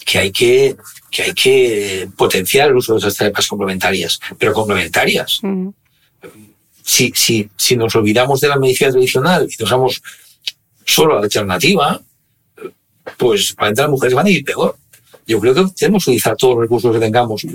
que 0.05 0.19
hay 0.19 0.33
que 0.33 0.77
que 1.13 1.23
hay 1.23 1.35
que 1.35 2.09
potenciar 2.17 2.71
el 2.71 2.77
uso 2.77 2.95
de 2.95 3.01
esas 3.01 3.15
terapias 3.15 3.47
complementarias, 3.47 4.19
pero 4.39 4.55
complementarias. 4.55 5.41
Mm. 5.43 5.69
Si, 6.83 7.13
si, 7.15 7.49
si 7.55 7.77
nos 7.77 7.95
olvidamos 7.95 8.41
de 8.41 8.49
la 8.49 8.57
medicina 8.57 8.91
tradicional 8.91 9.47
y 9.49 9.63
nos 9.63 9.71
vamos 9.71 10.03
solo 10.87 11.13
a 11.13 11.17
la 11.19 11.25
alternativa, 11.25 12.01
pues 13.19 13.53
para 13.53 13.69
entrar 13.69 13.89
las 13.89 13.93
mujeres 13.93 14.15
van 14.15 14.27
a 14.27 14.31
ir 14.31 14.43
peor. 14.43 14.77
Yo 15.27 15.41
creo 15.41 15.55
que 15.55 15.65
tenemos 15.77 16.05
que 16.05 16.11
utilizar 16.11 16.37
todos 16.37 16.55
los 16.55 16.63
recursos 16.63 16.93
que 16.93 17.01
tengamos 17.01 17.47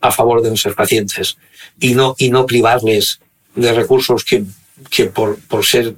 a 0.00 0.10
favor 0.10 0.42
de 0.42 0.50
nuestros 0.50 0.74
pacientes 0.74 1.36
y 1.80 1.94
no, 1.94 2.14
y 2.18 2.30
no 2.30 2.46
privarles 2.46 3.20
de 3.54 3.72
recursos 3.72 4.24
que, 4.24 4.44
que 4.90 5.06
por, 5.06 5.38
por 5.40 5.64
ser, 5.64 5.94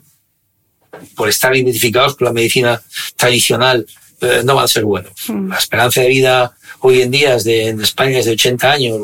por 1.15 1.29
estar 1.29 1.55
identificados 1.57 2.17
con 2.17 2.27
la 2.27 2.33
medicina 2.33 2.81
tradicional, 3.17 3.87
eh, 4.21 4.43
no 4.45 4.55
van 4.55 4.65
a 4.65 4.69
ser 4.69 4.85
buenos. 4.85 5.13
Mm. 5.29 5.49
La 5.49 5.59
esperanza 5.59 6.01
de 6.01 6.09
vida 6.09 6.57
hoy 6.81 7.03
en 7.03 7.11
día 7.11 7.35
es 7.35 7.45
de, 7.45 7.69
en 7.69 7.81
España 7.81 8.19
es 8.19 8.27
de 8.27 8.33
80 8.33 8.71
años, 8.71 9.01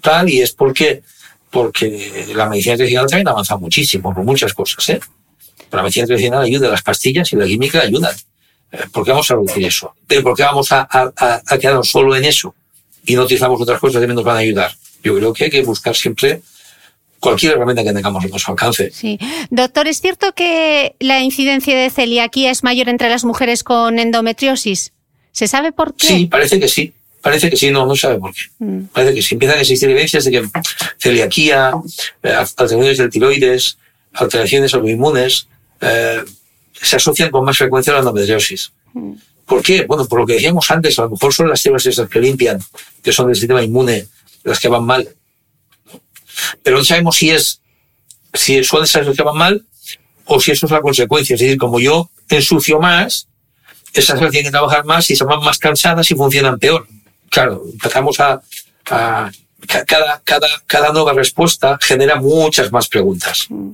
tal, 0.00 0.28
y 0.28 0.40
es 0.40 0.52
porque, 0.52 1.02
porque 1.50 2.32
la 2.34 2.48
medicina 2.48 2.76
tradicional 2.76 3.08
también 3.08 3.28
ha 3.28 3.32
avanzado 3.32 3.60
muchísimo 3.60 4.12
por 4.14 4.24
muchas 4.24 4.52
cosas. 4.52 4.88
¿eh? 4.90 5.00
la 5.76 5.82
medicina 5.82 6.06
tradicional 6.06 6.42
ayuda, 6.42 6.68
las 6.68 6.82
pastillas 6.82 7.32
y 7.32 7.36
la 7.36 7.46
química 7.46 7.80
ayudan. 7.80 8.14
Eh, 8.72 8.78
¿Por 8.90 9.04
qué 9.04 9.10
vamos 9.10 9.30
a 9.30 9.34
reducir 9.34 9.64
eso? 9.64 9.94
¿Por 10.22 10.36
qué 10.36 10.42
vamos 10.42 10.72
a, 10.72 10.88
a, 10.90 11.42
a 11.46 11.58
quedarnos 11.58 11.88
solo 11.88 12.16
en 12.16 12.24
eso? 12.24 12.54
Y 13.04 13.14
no 13.14 13.22
utilizamos 13.24 13.60
otras 13.60 13.78
cosas 13.78 14.00
que 14.00 14.06
nos 14.06 14.24
van 14.24 14.36
a 14.36 14.40
ayudar. 14.40 14.72
Yo 15.04 15.16
creo 15.16 15.32
que 15.32 15.44
hay 15.44 15.50
que 15.50 15.62
buscar 15.62 15.94
siempre 15.94 16.40
cualquier 17.18 17.52
herramienta 17.52 17.84
que 17.84 17.92
tengamos 17.92 18.24
a 18.24 18.28
nuestro 18.28 18.52
alcance. 18.52 18.90
Sí. 18.90 19.18
Doctor, 19.50 19.86
¿es 19.86 20.00
cierto 20.00 20.32
que 20.32 20.96
la 20.98 21.20
incidencia 21.20 21.76
de 21.76 21.90
celiaquía 21.90 22.50
es 22.50 22.64
mayor 22.64 22.88
entre 22.88 23.08
las 23.08 23.24
mujeres 23.24 23.62
con 23.62 23.98
endometriosis? 23.98 24.92
¿Se 25.30 25.46
sabe 25.48 25.72
por 25.72 25.94
qué? 25.94 26.06
Sí, 26.06 26.26
parece 26.26 26.58
que 26.58 26.68
sí. 26.68 26.92
Parece 27.20 27.48
que 27.48 27.56
sí, 27.56 27.70
no, 27.70 27.86
no 27.86 27.94
sabe 27.94 28.18
por 28.18 28.34
qué. 28.34 28.42
Mm. 28.58 28.86
Parece 28.92 29.14
que 29.14 29.22
sí. 29.22 29.34
Empiezan 29.36 29.58
a 29.58 29.60
existir 29.60 29.88
evidencias 29.88 30.24
de 30.24 30.30
que 30.32 30.48
celiaquía, 30.98 31.72
eh, 32.24 32.32
alteraciones 32.32 32.98
del 32.98 33.10
tiroides, 33.10 33.78
alteraciones 34.12 34.74
autoinmunes, 34.74 35.46
eh, 35.80 36.22
se 36.82 36.96
asocian 36.96 37.30
con 37.30 37.44
más 37.44 37.56
frecuencia 37.56 37.92
a 37.92 37.94
la 37.94 38.00
endometriosis. 38.00 38.72
Mm. 38.92 39.12
¿Por 39.46 39.62
qué? 39.62 39.84
Bueno, 39.86 40.06
por 40.06 40.20
lo 40.20 40.26
que 40.26 40.34
decíamos 40.34 40.70
antes, 40.70 40.98
a 40.98 41.02
lo 41.02 41.10
mejor 41.10 41.32
son 41.32 41.48
las 41.48 41.60
células 41.60 41.86
esas 41.86 42.08
que 42.08 42.20
limpian, 42.20 42.58
que 43.02 43.12
son 43.12 43.26
del 43.26 43.36
sistema 43.36 43.62
inmune, 43.62 44.06
las 44.44 44.60
que 44.60 44.68
van 44.68 44.84
mal 44.84 45.08
pero 46.62 46.78
no 46.78 46.84
sabemos 46.84 47.16
si 47.16 47.30
es, 47.30 47.60
si 48.34 48.62
son 48.64 48.84
esas 48.84 49.06
que 49.16 49.22
van 49.22 49.36
mal 49.36 49.64
o 50.24 50.40
si 50.40 50.50
eso 50.50 50.66
es 50.66 50.72
la 50.72 50.80
consecuencia. 50.80 51.34
Es 51.34 51.40
decir, 51.40 51.58
como 51.58 51.80
yo 51.80 52.10
ensucio 52.28 52.78
más, 52.78 53.28
esas 53.92 54.16
células 54.16 54.32
tienen 54.32 54.48
que 54.48 54.52
trabajar 54.52 54.84
más 54.84 55.10
y 55.10 55.16
se 55.16 55.24
van 55.24 55.42
más 55.42 55.58
cansadas 55.58 56.10
y 56.10 56.14
funcionan 56.14 56.58
peor. 56.58 56.86
Claro, 57.30 57.62
empezamos 57.70 58.20
a, 58.20 58.40
a 58.90 59.30
cada, 59.86 60.20
cada, 60.24 60.48
cada 60.66 60.92
nueva 60.92 61.12
respuesta 61.12 61.78
genera 61.80 62.16
muchas 62.16 62.70
más 62.72 62.88
preguntas. 62.88 63.46
Mm. 63.48 63.70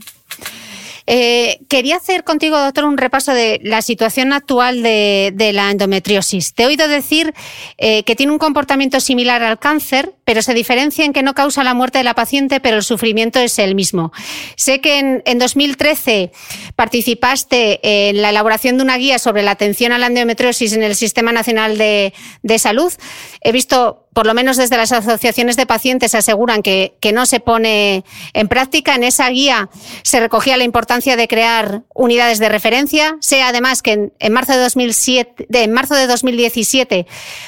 Eh, 1.11 1.61
quería 1.69 1.97
hacer 1.97 2.23
contigo, 2.23 2.59
doctor, 2.59 2.85
un 2.85 2.99
repaso 2.99 3.33
de 3.33 3.61
la 3.63 3.81
situación 3.81 4.35
actual 4.35 4.83
de, 4.83 5.51
la 5.55 5.71
endometriosis. 5.71 6.53
Te 6.53 6.65
he 6.65 6.67
oído 6.67 6.87
decir 6.87 7.33
eh, 7.79 8.03
que 8.03 8.15
tiene 8.15 8.31
un 8.31 8.39
comportamiento 8.39 9.01
similar 9.01 9.43
al 9.43 9.59
cáncer, 9.59 10.13
pero 10.29 10.43
se 10.43 10.53
diferencia 10.53 11.07
en 11.07 11.15
que 11.15 11.23
no 11.23 11.33
causa 11.33 11.65
la 11.65 11.73
muerte 11.73 11.97
de 11.97 12.05
la 12.05 12.13
paciente, 12.13 12.61
pero 12.61 12.77
el 12.77 12.83
sufrimiento 12.83 13.41
es 13.41 13.59
el 13.59 13.75
mismo. 13.75 14.13
Sé 14.57 14.83
que 14.83 15.23
en, 15.25 15.39
2013 15.39 16.33
participaste 16.77 18.11
en 18.11 18.21
la 18.21 18.29
elaboración 18.29 18.77
de 18.77 18.83
una 18.83 18.99
guía 18.99 19.19
sobre 19.19 19.43
la 19.43 19.53
atención 19.53 19.91
a 19.93 19.97
la 19.97 20.09
endometriosis 20.09 20.75
en 20.75 20.83
el 20.83 20.97
Sistema 20.97 21.33
Nacional 21.33 21.79
de, 21.79 22.13
Salud. 22.59 22.93
He 23.41 23.53
visto 23.53 24.05
por 24.13 24.27
lo 24.27 24.35
menos 24.35 24.57
desde 24.57 24.77
las 24.77 24.91
asociaciones 24.91 25.57
de 25.57 25.65
pacientes 25.65 26.15
aseguran 26.15 26.61
que, 26.61 26.93
no 27.15 27.25
se 27.25 27.41
pone 27.41 28.05
en 28.33 28.49
práctica. 28.49 28.97
En 28.97 29.05
esa 29.05 29.31
guía 29.31 29.71
se 30.03 30.19
recogía 30.19 30.57
la 30.57 30.65
importancia 30.65 31.17
de 31.17 31.29
crear 31.29 31.85
unidades 31.95 32.41
de 32.41 32.49
referencia. 32.49 33.17
Sé 33.21 33.43
además 33.43 33.81
que 33.81 33.93
en, 33.93 34.13
en 34.19 34.33
marzo, 34.33 34.53
de 34.55 34.59
2007, 34.59 35.47
de, 35.49 35.63
en 35.63 35.73
marzo 35.73 35.95
de 35.95 36.09
2017 36.09 37.07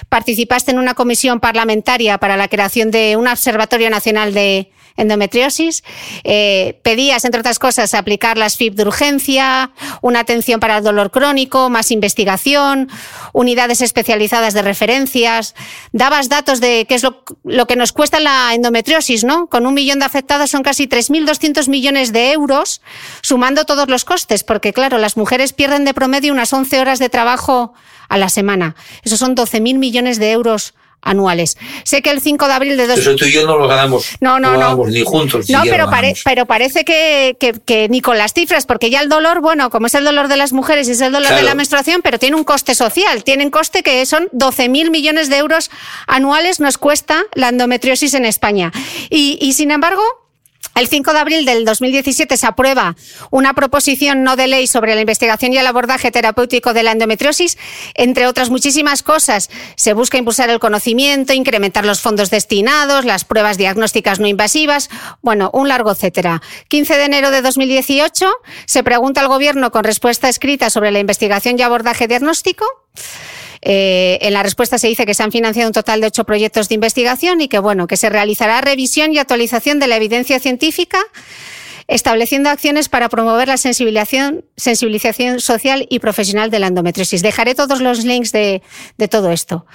participaste 0.09 0.71
en 0.71 0.79
una 0.79 0.95
comisión 0.95 1.41
parlamentaria 1.41 2.19
para 2.19 2.37
la 2.37 2.47
creación 2.47 2.70
de 2.75 3.17
un 3.17 3.27
Observatorio 3.27 3.91
Nacional 3.91 4.33
de, 4.33 4.71
endometriosis. 5.01 5.83
Eh, 6.25 6.79
pedías, 6.83 7.25
entre 7.25 7.41
otras 7.41 7.59
cosas, 7.59 7.95
aplicar 7.95 8.39
las 8.39 8.57
FIP 8.57 8.75
de 8.75 8.83
urgencia, 8.83 9.71
una 10.03 10.21
atención 10.21 10.61
para 10.61 10.79
el 10.79 10.85
dolor 10.85 11.11
crónico, 11.11 11.71
más 11.71 11.91
investigación, 11.91 12.89
unidades 13.33 13.81
especializadas 13.81 14.55
de 14.55 14.63
referencias. 14.63 15.55
Dabas 15.93 16.29
datos 16.29 16.61
de 16.61 16.87
qué 16.89 16.95
es 16.95 17.03
lo, 17.03 17.67
que 17.67 17.77
nos 17.77 17.93
cuesta 17.93 18.21
la 18.21 18.55
endometriosis, 18.55 19.25
¿no? 19.25 19.49
Con 19.49 19.67
un 19.67 19.75
millón 19.75 19.99
de 20.01 20.05
afectadas 20.05 20.51
son 20.51 20.63
casi 20.63 20.87
3.200 20.87 21.69
millones 21.69 22.13
de 22.13 22.33
euros, 22.33 22.83
sumando 23.23 23.65
todos 23.65 23.89
los 23.89 24.05
costes, 24.05 24.45
porque 24.45 24.73
claro, 24.73 24.99
las 24.99 25.17
mujeres 25.17 25.53
pierden 25.53 25.85
de 25.85 25.95
promedio 25.95 26.33
unas 26.33 26.53
11 26.53 26.81
horas 26.81 26.99
de 26.99 27.09
trabajo 27.09 27.73
a 28.09 28.19
la 28.19 28.29
semana. 28.29 28.75
Esos 29.03 29.19
son 29.19 29.37
12.000 29.37 29.79
millones 29.79 30.19
de 30.19 30.33
euros 30.33 30.75
anuales. 31.03 31.57
Sé 31.85 32.03
que 32.03 32.11
el 32.11 32.21
5 32.21 32.47
de 32.47 32.53
abril 32.53 32.77
de 32.77 32.87
dos... 32.87 32.99
Eso 32.99 33.17
tú 33.17 33.25
y 33.25 33.33
yo 33.33 33.47
no 33.47 33.57
lo 33.57 33.69
ganamos. 33.69 34.07
No, 34.21 34.39
no, 34.39 34.57
no. 34.57 34.87
ni 34.87 35.03
juntos. 35.03 35.49
No, 35.49 35.63
pero, 35.65 35.89
pero 36.25 36.47
parece 36.47 36.85
que, 36.85 37.37
que, 37.39 37.89
ni 37.89 38.01
con 38.01 38.19
las 38.19 38.33
cifras, 38.33 38.67
porque 38.67 38.91
ya 38.91 39.01
el 39.01 39.09
dolor, 39.09 39.41
bueno, 39.41 39.71
como 39.71 39.87
es 39.87 39.95
el 39.95 40.05
dolor 40.05 40.29
de 40.29 40.37
las 40.37 40.53
mujeres 40.53 40.89
y 40.89 40.93
es 40.93 41.01
el 41.01 41.13
dolor 41.13 41.35
de 41.35 41.43
la 41.43 41.55
menstruación, 41.55 42.03
pero 42.03 42.19
tiene 42.19 42.37
un 42.37 42.45
coste 42.45 42.75
social. 42.75 43.25
Tienen 43.25 43.51
coste 43.51 43.83
que 43.83 44.05
son 44.07 44.29
12.000 44.33 44.91
millones 44.91 45.31
de 45.31 45.37
euros 45.39 45.71
anuales 46.07 46.61
nos 46.61 46.79
cuesta 46.79 47.25
la 47.35 47.49
endometriosis 47.49 48.15
en 48.15 48.25
España. 48.25 48.73
Y, 49.09 49.39
y 49.41 49.55
sin 49.55 49.71
embargo, 49.71 50.03
el 50.75 50.89
5 50.89 51.13
de 51.13 51.19
abril 51.19 51.45
del 51.45 51.65
2017 51.65 52.37
se 52.37 52.47
aprueba 52.47 52.97
una 53.31 53.55
proposición 53.55 54.23
no 54.23 54.37
de 54.37 54.47
ley 54.47 54.67
sobre 54.67 54.95
la 54.95 55.01
investigación 55.01 55.53
y 55.53 55.59
el 55.59 55.67
abordaje 55.67 56.11
terapéutico 56.11 56.73
de 56.73 56.83
la 56.83 56.93
endometriosis. 56.93 57.59
Entre 57.95 58.27
otras 58.27 58.51
muchísimas 58.51 59.03
cosas, 59.03 59.51
se 59.77 59.93
busca 59.93 60.19
impulsar 60.19 60.49
el 60.49 60.61
conocimiento, 60.61 61.33
incrementar 61.33 61.85
los 61.85 62.01
fondos 62.01 62.31
destinados, 62.31 63.05
las 63.05 63.25
pruebas 63.25 63.59
diagnósticas 63.59 64.21
no 64.21 64.27
invasivas, 64.27 64.91
bueno, 65.23 65.51
un 65.53 65.69
largo 65.69 65.91
etcétera. 65.91 66.41
15 66.69 66.97
de 66.97 67.05
enero 67.05 67.31
de 67.31 67.43
2018 67.43 68.31
se 68.67 68.83
pregunta 68.83 69.21
al 69.21 69.29
Gobierno 69.29 69.71
con 69.71 69.85
respuesta 69.85 70.29
escrita 70.29 70.71
sobre 70.71 70.91
la 70.93 70.99
investigación 70.99 71.59
y 71.59 71.63
abordaje 71.63 72.09
diagnóstico. 72.09 72.65
Eh, 73.63 74.19
en 74.23 74.33
la 74.33 74.43
respuesta 74.43 74.79
se 74.79 74.89
dice 74.89 75.05
que 75.05 75.15
se 75.15 75.23
han 75.23 75.33
financiado 75.33 75.69
un 75.69 75.75
total 75.75 76.01
de 76.01 76.07
ocho 76.07 76.25
proyectos 76.25 76.69
de 76.69 76.77
investigación 76.77 77.41
y 77.41 77.49
que, 77.49 77.59
bueno, 77.59 77.87
que 77.87 77.97
se 77.97 78.09
realizará 78.09 78.61
revisión 78.61 79.13
y 79.13 79.19
actualización 79.19 79.79
de 79.79 79.87
la 79.87 79.97
evidencia 79.97 80.39
científica 80.39 80.99
estableciendo 81.91 82.51
acciones 82.51 82.89
para 82.89 83.09
promover 83.09 83.49
la 83.49 83.57
sensibilización, 83.57 84.45
sensibilización 84.57 85.41
social 85.41 85.87
y 85.91 85.99
profesional 85.99 86.49
de 86.49 86.61
la 86.61 86.69
endometriosis. 86.69 87.21
Dejaré 87.21 87.57
todos 87.57 87.81
los 87.81 88.05
links 88.05 88.31
de, 88.31 88.63
de 88.97 89.09
todo 89.09 89.33
esto. 89.33 89.67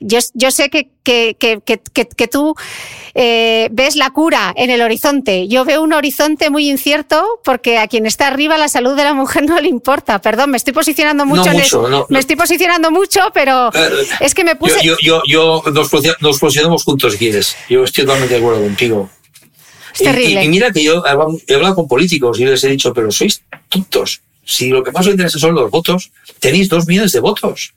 Yo, 0.00 0.18
yo 0.34 0.50
sé 0.50 0.70
que, 0.70 0.88
que, 1.04 1.36
que, 1.38 1.80
que 2.08 2.28
tú 2.28 2.54
eh, 3.14 3.68
ves 3.72 3.96
la 3.96 4.10
cura 4.10 4.52
en 4.56 4.70
el 4.70 4.82
horizonte. 4.82 5.48
Yo 5.48 5.64
veo 5.64 5.82
un 5.82 5.92
horizonte 5.92 6.50
muy 6.50 6.70
incierto 6.70 7.22
porque 7.44 7.78
a 7.78 7.88
quien 7.88 8.06
está 8.06 8.28
arriba 8.28 8.56
la 8.56 8.68
salud 8.68 8.96
de 8.96 9.04
la 9.04 9.14
mujer 9.14 9.44
no 9.46 9.60
le 9.60 9.68
importa. 9.68 10.20
Perdón, 10.20 10.50
me 10.50 10.56
estoy 10.56 10.72
posicionando 10.72 11.26
mucho. 11.26 11.52
No 11.52 12.06
me 12.08 12.18
estoy 12.18 12.36
posicionando 12.36 12.90
mucho, 12.90 13.20
pero 13.34 13.68
eh, 13.74 14.06
es 14.20 14.34
que 14.34 14.44
me 14.44 14.56
puse. 14.56 14.82
Yo, 14.82 14.96
yo, 15.02 15.22
yo, 15.26 15.62
nos, 15.72 15.88
posicionamos 16.38 16.84
juntos, 16.84 17.16
quieres. 17.16 17.56
Yo 17.68 17.84
estoy 17.84 18.04
totalmente 18.04 18.34
de 18.34 18.40
acuerdo 18.40 18.62
contigo. 18.62 19.10
Es 19.92 19.98
terrible. 19.98 20.44
Y, 20.44 20.48
mira 20.48 20.70
que 20.70 20.82
yo 20.82 21.02
he 21.04 21.54
hablado 21.54 21.74
con 21.74 21.88
políticos 21.88 22.38
y 22.40 22.44
les 22.44 22.62
he 22.64 22.68
dicho, 22.68 22.94
pero 22.94 23.10
sois 23.10 23.42
tontos. 23.68 24.22
Si 24.44 24.68
lo 24.68 24.82
que 24.82 24.92
más 24.92 25.06
os 25.06 25.12
interesa 25.12 25.38
son 25.38 25.54
los 25.54 25.70
votos, 25.70 26.10
tenéis 26.38 26.68
dos 26.68 26.86
millones 26.86 27.12
de 27.12 27.20
votos 27.20 27.74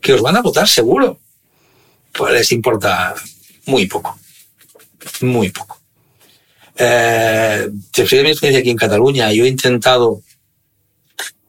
que 0.00 0.14
os 0.14 0.20
van 0.20 0.36
a 0.36 0.42
votar 0.42 0.66
seguro 0.66 1.18
pues 2.12 2.32
les 2.32 2.52
importa 2.52 3.14
muy 3.66 3.86
poco. 3.86 4.18
Muy 5.22 5.50
poco. 5.50 5.78
Eh, 6.76 7.68
te 7.92 8.02
mi 8.02 8.30
experiencia 8.30 8.58
aquí 8.58 8.70
en 8.70 8.76
Cataluña. 8.76 9.32
Yo 9.32 9.44
he 9.44 9.48
intentado, 9.48 10.22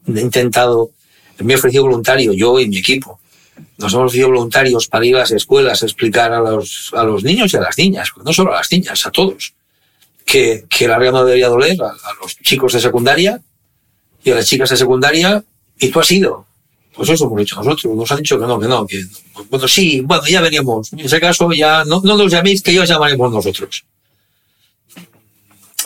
he 0.08 0.20
intentado, 0.20 0.92
me 1.40 1.54
he 1.54 1.56
ofrecido 1.56 1.84
voluntario, 1.84 2.34
yo 2.34 2.60
y 2.60 2.68
mi 2.68 2.78
equipo. 2.78 3.20
Nos 3.78 3.94
hemos 3.94 4.08
ofrecido 4.08 4.30
voluntarios 4.30 4.88
para 4.88 5.06
ir 5.06 5.16
a 5.16 5.20
las 5.20 5.32
escuelas 5.32 5.84
a 5.84 5.86
explicar 5.86 6.32
a 6.34 6.40
los, 6.40 6.92
a 6.94 7.04
los 7.04 7.24
niños 7.24 7.54
y 7.54 7.58
a 7.58 7.62
las 7.62 7.78
niñas, 7.78 8.10
no 8.24 8.34
solo 8.34 8.54
a 8.54 8.58
las 8.58 8.72
niñas, 8.72 9.06
a 9.06 9.12
todos, 9.12 9.54
que, 10.26 10.66
que 10.70 10.88
la 10.88 10.98
regla 10.98 11.20
no 11.20 11.26
debería 11.26 11.50
doler 11.50 11.80
a, 11.82 11.90
a 11.90 12.14
los 12.22 12.38
chicos 12.40 12.74
de 12.74 12.80
secundaria 12.80 13.40
y 14.24 14.32
a 14.32 14.36
las 14.36 14.48
chicas 14.48 14.70
de 14.70 14.78
secundaria, 14.78 15.44
y 15.78 15.90
tú 15.90 16.00
has 16.00 16.12
ido. 16.12 16.48
Pues 16.96 17.10
eso 17.10 17.26
hemos 17.26 17.40
dicho 17.40 17.56
nosotros. 17.56 17.96
Nos 17.96 18.12
han 18.12 18.18
dicho 18.18 18.40
que 18.40 18.46
no, 18.46 18.60
que 18.60 18.68
no, 18.68 18.86
que 18.86 19.04
bueno, 19.50 19.68
sí, 19.68 20.02
bueno, 20.02 20.24
ya 20.28 20.42
veríamos. 20.42 20.94
En 20.94 21.00
ese 21.00 21.20
caso 21.20 21.52
ya 21.52 21.84
no, 21.86 22.02
no 22.04 22.18
nos 22.18 22.32
llaméis, 22.32 22.62
que 22.62 22.74
ya 22.74 22.84
os 22.84 22.90
llamaremos 22.90 23.32
nosotros. 23.32 23.84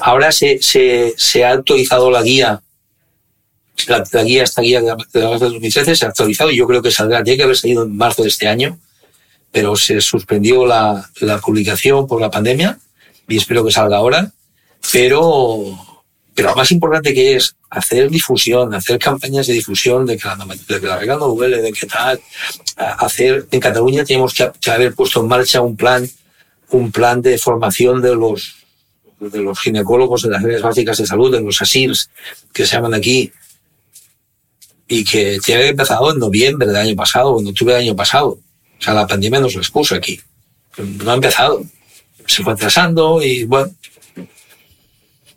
Ahora 0.02 0.32
se, 0.32 0.62
se, 0.62 1.14
se 1.18 1.46
ha 1.46 1.52
actualizado 1.52 2.12
la 2.12 2.22
guía. 2.22 2.62
La, 3.88 4.24
guía, 4.24 4.44
esta 4.44 4.62
guía 4.62 4.82
de, 4.82 4.96
de 5.14 5.22
2013 5.22 5.96
se 5.96 6.06
ha 6.06 6.10
actualizado 6.10 6.52
y 6.52 6.58
yo 6.58 6.68
creo 6.68 6.82
que 6.82 6.92
saldrá. 6.92 7.24
Tiene 7.24 7.38
que 7.38 7.44
haber 7.44 7.58
salido 7.58 7.84
en 7.84 7.96
marzo 7.96 8.24
de 8.24 8.30
este 8.30 8.48
año, 8.48 8.78
pero 9.52 9.76
se 9.76 10.02
suspendió 10.02 10.66
la, 10.66 11.10
la 11.22 11.40
publicación 11.40 12.06
por 12.06 12.20
la 12.20 12.30
pandemia 12.30 12.80
y 13.28 13.38
espero 13.38 13.64
que 13.64 13.72
salga 13.72 13.98
ahora. 13.98 14.32
Pero 14.92 15.78
pero 16.38 16.50
lo 16.50 16.56
más 16.56 16.72
importante 16.72 17.16
que 17.16 17.36
es 17.36 17.56
hacer 17.72 18.12
difusión, 18.12 18.72
hacer 18.76 19.00
campañas 19.00 19.48
de 19.48 19.54
difusión 19.54 20.06
de 20.06 20.20
que 20.20 20.28
la, 20.28 20.38
de 20.46 20.80
que 20.80 20.86
la 20.86 21.00
regla 21.00 21.16
no 21.16 21.30
duele, 21.30 21.64
de 21.64 21.74
qué 21.74 21.88
tal. 21.88 22.22
Hacer, 22.76 23.48
en 23.50 23.60
Cataluña 23.60 24.06
tenemos 24.06 24.36
que, 24.36 24.70
haber 24.70 24.94
puesto 24.94 25.20
en 25.20 25.30
marcha 25.30 25.62
un 25.62 25.76
plan, 25.76 26.08
un 26.70 26.92
plan 26.92 27.24
de 27.24 27.40
formación 27.40 28.04
de 28.04 28.14
los, 28.14 28.54
de 29.20 29.40
los 29.40 29.60
ginecólogos 29.60 30.22
de 30.22 30.30
las 30.30 30.44
áreas 30.44 30.62
básicas 30.62 31.00
de 31.00 31.08
salud, 31.08 31.32
de 31.32 31.42
los 31.42 31.60
ASIRS, 31.60 32.12
que 32.54 32.68
se 32.68 32.76
llaman 32.76 32.94
aquí, 32.94 33.32
y 34.88 35.04
que 35.04 35.40
tiene 35.44 35.62
que 35.64 35.70
empezado 35.70 36.14
en 36.14 36.20
noviembre 36.20 36.68
del 36.68 36.76
año 36.76 36.96
pasado, 36.96 37.40
en 37.40 37.48
octubre 37.48 37.74
del 37.74 37.82
año 37.82 37.96
pasado. 37.96 38.38
O 38.80 38.82
sea, 38.84 38.94
la 38.94 39.08
pandemia 39.08 39.40
nos 39.40 39.56
lo 39.56 39.62
expuso 39.62 39.96
aquí. 39.96 40.22
No 41.04 41.10
ha 41.10 41.16
empezado. 41.16 41.64
Se 42.28 42.44
fue 42.44 42.54
atrasando 42.54 43.24
y 43.24 43.44
bueno, 43.46 43.72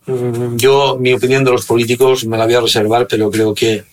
yo, 0.06 0.96
mi 0.98 1.12
opinión 1.12 1.44
de 1.44 1.50
los 1.50 1.66
políticos 1.66 2.24
me 2.24 2.36
la 2.38 2.46
voy 2.46 2.54
a 2.54 2.60
reservar, 2.60 3.06
pero 3.06 3.30
creo 3.30 3.54
que, 3.54 3.84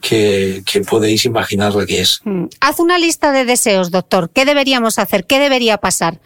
que, 0.00 0.62
podéis 0.88 1.24
imaginar 1.24 1.74
lo 1.74 1.86
que 1.86 2.00
es. 2.00 2.20
Mm. 2.24 2.46
Haz 2.60 2.80
una 2.80 2.98
lista 2.98 3.32
de 3.32 3.44
deseos, 3.44 3.90
doctor. 3.90 4.30
¿Qué 4.30 4.44
deberíamos 4.44 4.98
hacer? 4.98 5.24
¿Qué 5.24 5.38
debería 5.38 5.78
pasar? 5.78 6.20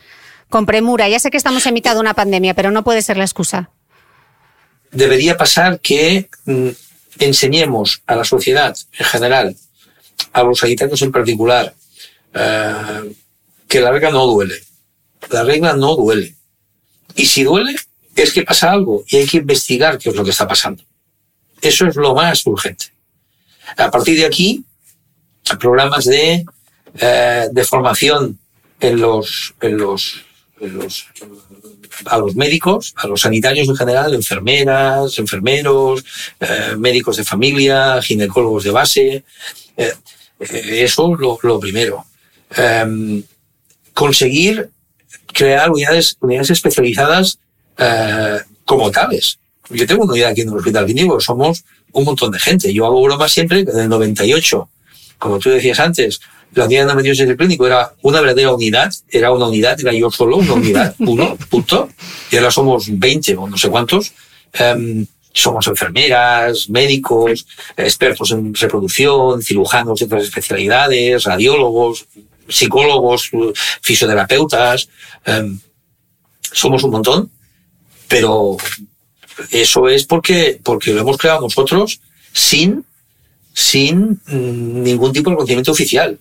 Con 0.49 0.67
premura. 0.67 1.09
Ya 1.09 1.19
sé 1.19 1.31
que 1.31 1.37
estamos 1.37 1.65
en 1.67 1.75
mitad 1.75 1.95
de 1.95 2.01
una 2.01 2.15
pandemia, 2.15 2.55
pero 2.55 2.71
no 2.71 2.85
puede 2.85 3.03
ser 3.03 3.17
la 3.17 3.25
excusa. 3.25 3.71
Debería 4.91 5.37
pasar 5.39 5.81
que 5.81 6.29
mm, 6.45 6.69
enseñemos 7.19 8.03
a 8.07 8.17
la 8.17 8.25
sociedad 8.25 8.77
en 8.99 9.07
general, 9.07 9.57
a 10.33 10.43
los 10.43 10.59
sanitarios 10.59 11.01
en 11.01 11.13
particular, 11.13 11.75
eh, 12.35 13.15
que 13.69 13.81
la 13.81 13.91
regla 13.91 14.11
no 14.11 14.27
duele. 14.27 14.57
La 15.31 15.45
regla 15.45 15.75
no 15.75 15.97
duele. 15.97 16.35
Y 17.15 17.27
si 17.27 17.45
duele, 17.45 17.75
es 18.15 18.33
que 18.33 18.43
pasa 18.43 18.71
algo 18.71 19.05
y 19.09 19.17
hay 19.17 19.27
que 19.27 19.39
investigar 19.39 19.99
qué 19.99 20.11
es 20.11 20.17
lo 20.17 20.25
que 20.25 20.31
está 20.31 20.47
pasando. 20.47 20.83
Eso 21.61 21.87
es 21.87 21.97
lo 21.97 22.15
más 22.15 22.45
urgente. 22.47 22.87
A 23.77 23.91
partir 23.91 24.19
de 24.19 24.27
aquí, 24.27 24.65
programas 25.59 26.05
de, 26.05 26.45
eh, 26.99 27.49
de 27.51 27.65
formación 27.65 28.39
en 28.81 29.01
los, 29.01 29.55
en 29.61 29.79
los, 29.79 30.25
en 30.61 30.79
los, 30.79 31.07
a 32.07 32.19
los 32.19 32.35
médicos, 32.35 32.95
a 32.97 33.07
los 33.07 33.21
sanitarios 33.21 33.69
en 33.69 33.77
general, 33.77 34.15
enfermeras, 34.15 35.19
enfermeros, 35.19 36.05
eh, 36.41 36.75
médicos 36.77 37.17
de 37.17 37.25
familia, 37.25 38.03
ginecólogos 38.03 38.65
de 38.65 38.71
base. 38.71 39.25
Eh, 39.77 39.93
eso 40.41 41.15
lo, 41.15 41.39
lo 41.43 41.61
primero. 41.61 42.05
Em, 42.57 43.23
conseguir 43.95 44.69
crear 45.33 45.71
unidades, 45.71 46.17
unidades 46.21 46.51
especializadas 46.51 47.39
eh, 47.79 48.39
como 48.65 48.91
tales. 48.91 49.39
Yo 49.71 49.87
tengo 49.87 50.05
una 50.05 50.13
unidad 50.13 50.31
aquí 50.31 50.43
en 50.43 50.49
el 50.49 50.57
Hospital 50.57 50.85
Clínico, 50.85 51.21
somos 51.21 51.65
un 51.93 52.05
montón 52.05 52.31
de 52.31 52.39
gente. 52.39 52.73
Yo 52.73 52.87
hago 52.87 53.03
broma 53.03 53.29
siempre 53.29 53.65
que 53.65 53.71
en 53.71 53.81
el 53.81 53.89
98, 53.89 54.69
como 55.19 55.39
tú 55.39 55.51
decías 55.51 55.81
antes, 55.81 56.21
la 56.55 56.67
unidad 56.67 56.81
de 56.81 56.83
endometriosis 56.83 57.27
del 57.27 57.37
clínico 57.37 57.67
era 57.67 57.95
una 58.03 58.21
verdadera 58.21 58.53
unidad, 58.53 58.93
era 59.09 59.33
una 59.33 59.47
unidad, 59.47 59.81
era 59.81 59.93
yo 59.93 60.11
solo, 60.11 60.37
una 60.37 60.53
unidad, 60.55 60.95
uno, 60.99 61.37
punto. 61.49 61.89
Y 62.31 62.37
ahora 62.37 62.51
somos 62.51 62.87
20 62.91 63.37
o 63.37 63.49
no 63.49 63.57
sé 63.57 63.71
cuántos. 63.71 64.13
Em, 64.53 65.07
somos 65.33 65.67
enfermeras, 65.67 66.69
médicos, 66.69 67.47
expertos 67.75 68.33
en 68.33 68.55
reproducción, 68.55 69.41
cirujanos 69.41 69.99
de 70.01 70.05
otras 70.05 70.25
especialidades, 70.25 71.25
radiólogos, 71.25 72.05
psicólogos, 72.49 73.31
fisioterapeutas. 73.81 74.91
Em, 75.25 75.59
somos 76.53 76.85
un 76.85 76.91
montón 76.91 77.31
pero 78.13 78.59
eso 79.51 79.89
es 79.89 80.05
porque, 80.05 80.61
porque 80.63 80.93
lo 80.93 81.01
hemos 81.01 81.17
creado 81.17 81.41
nosotros 81.41 82.01
sin, 82.33 82.85
sin 83.55 84.21
mm, 84.27 84.83
ningún 84.83 85.13
tipo 85.13 85.31
de 85.31 85.35
reconocimiento 85.35 85.73
oficial. 85.73 86.19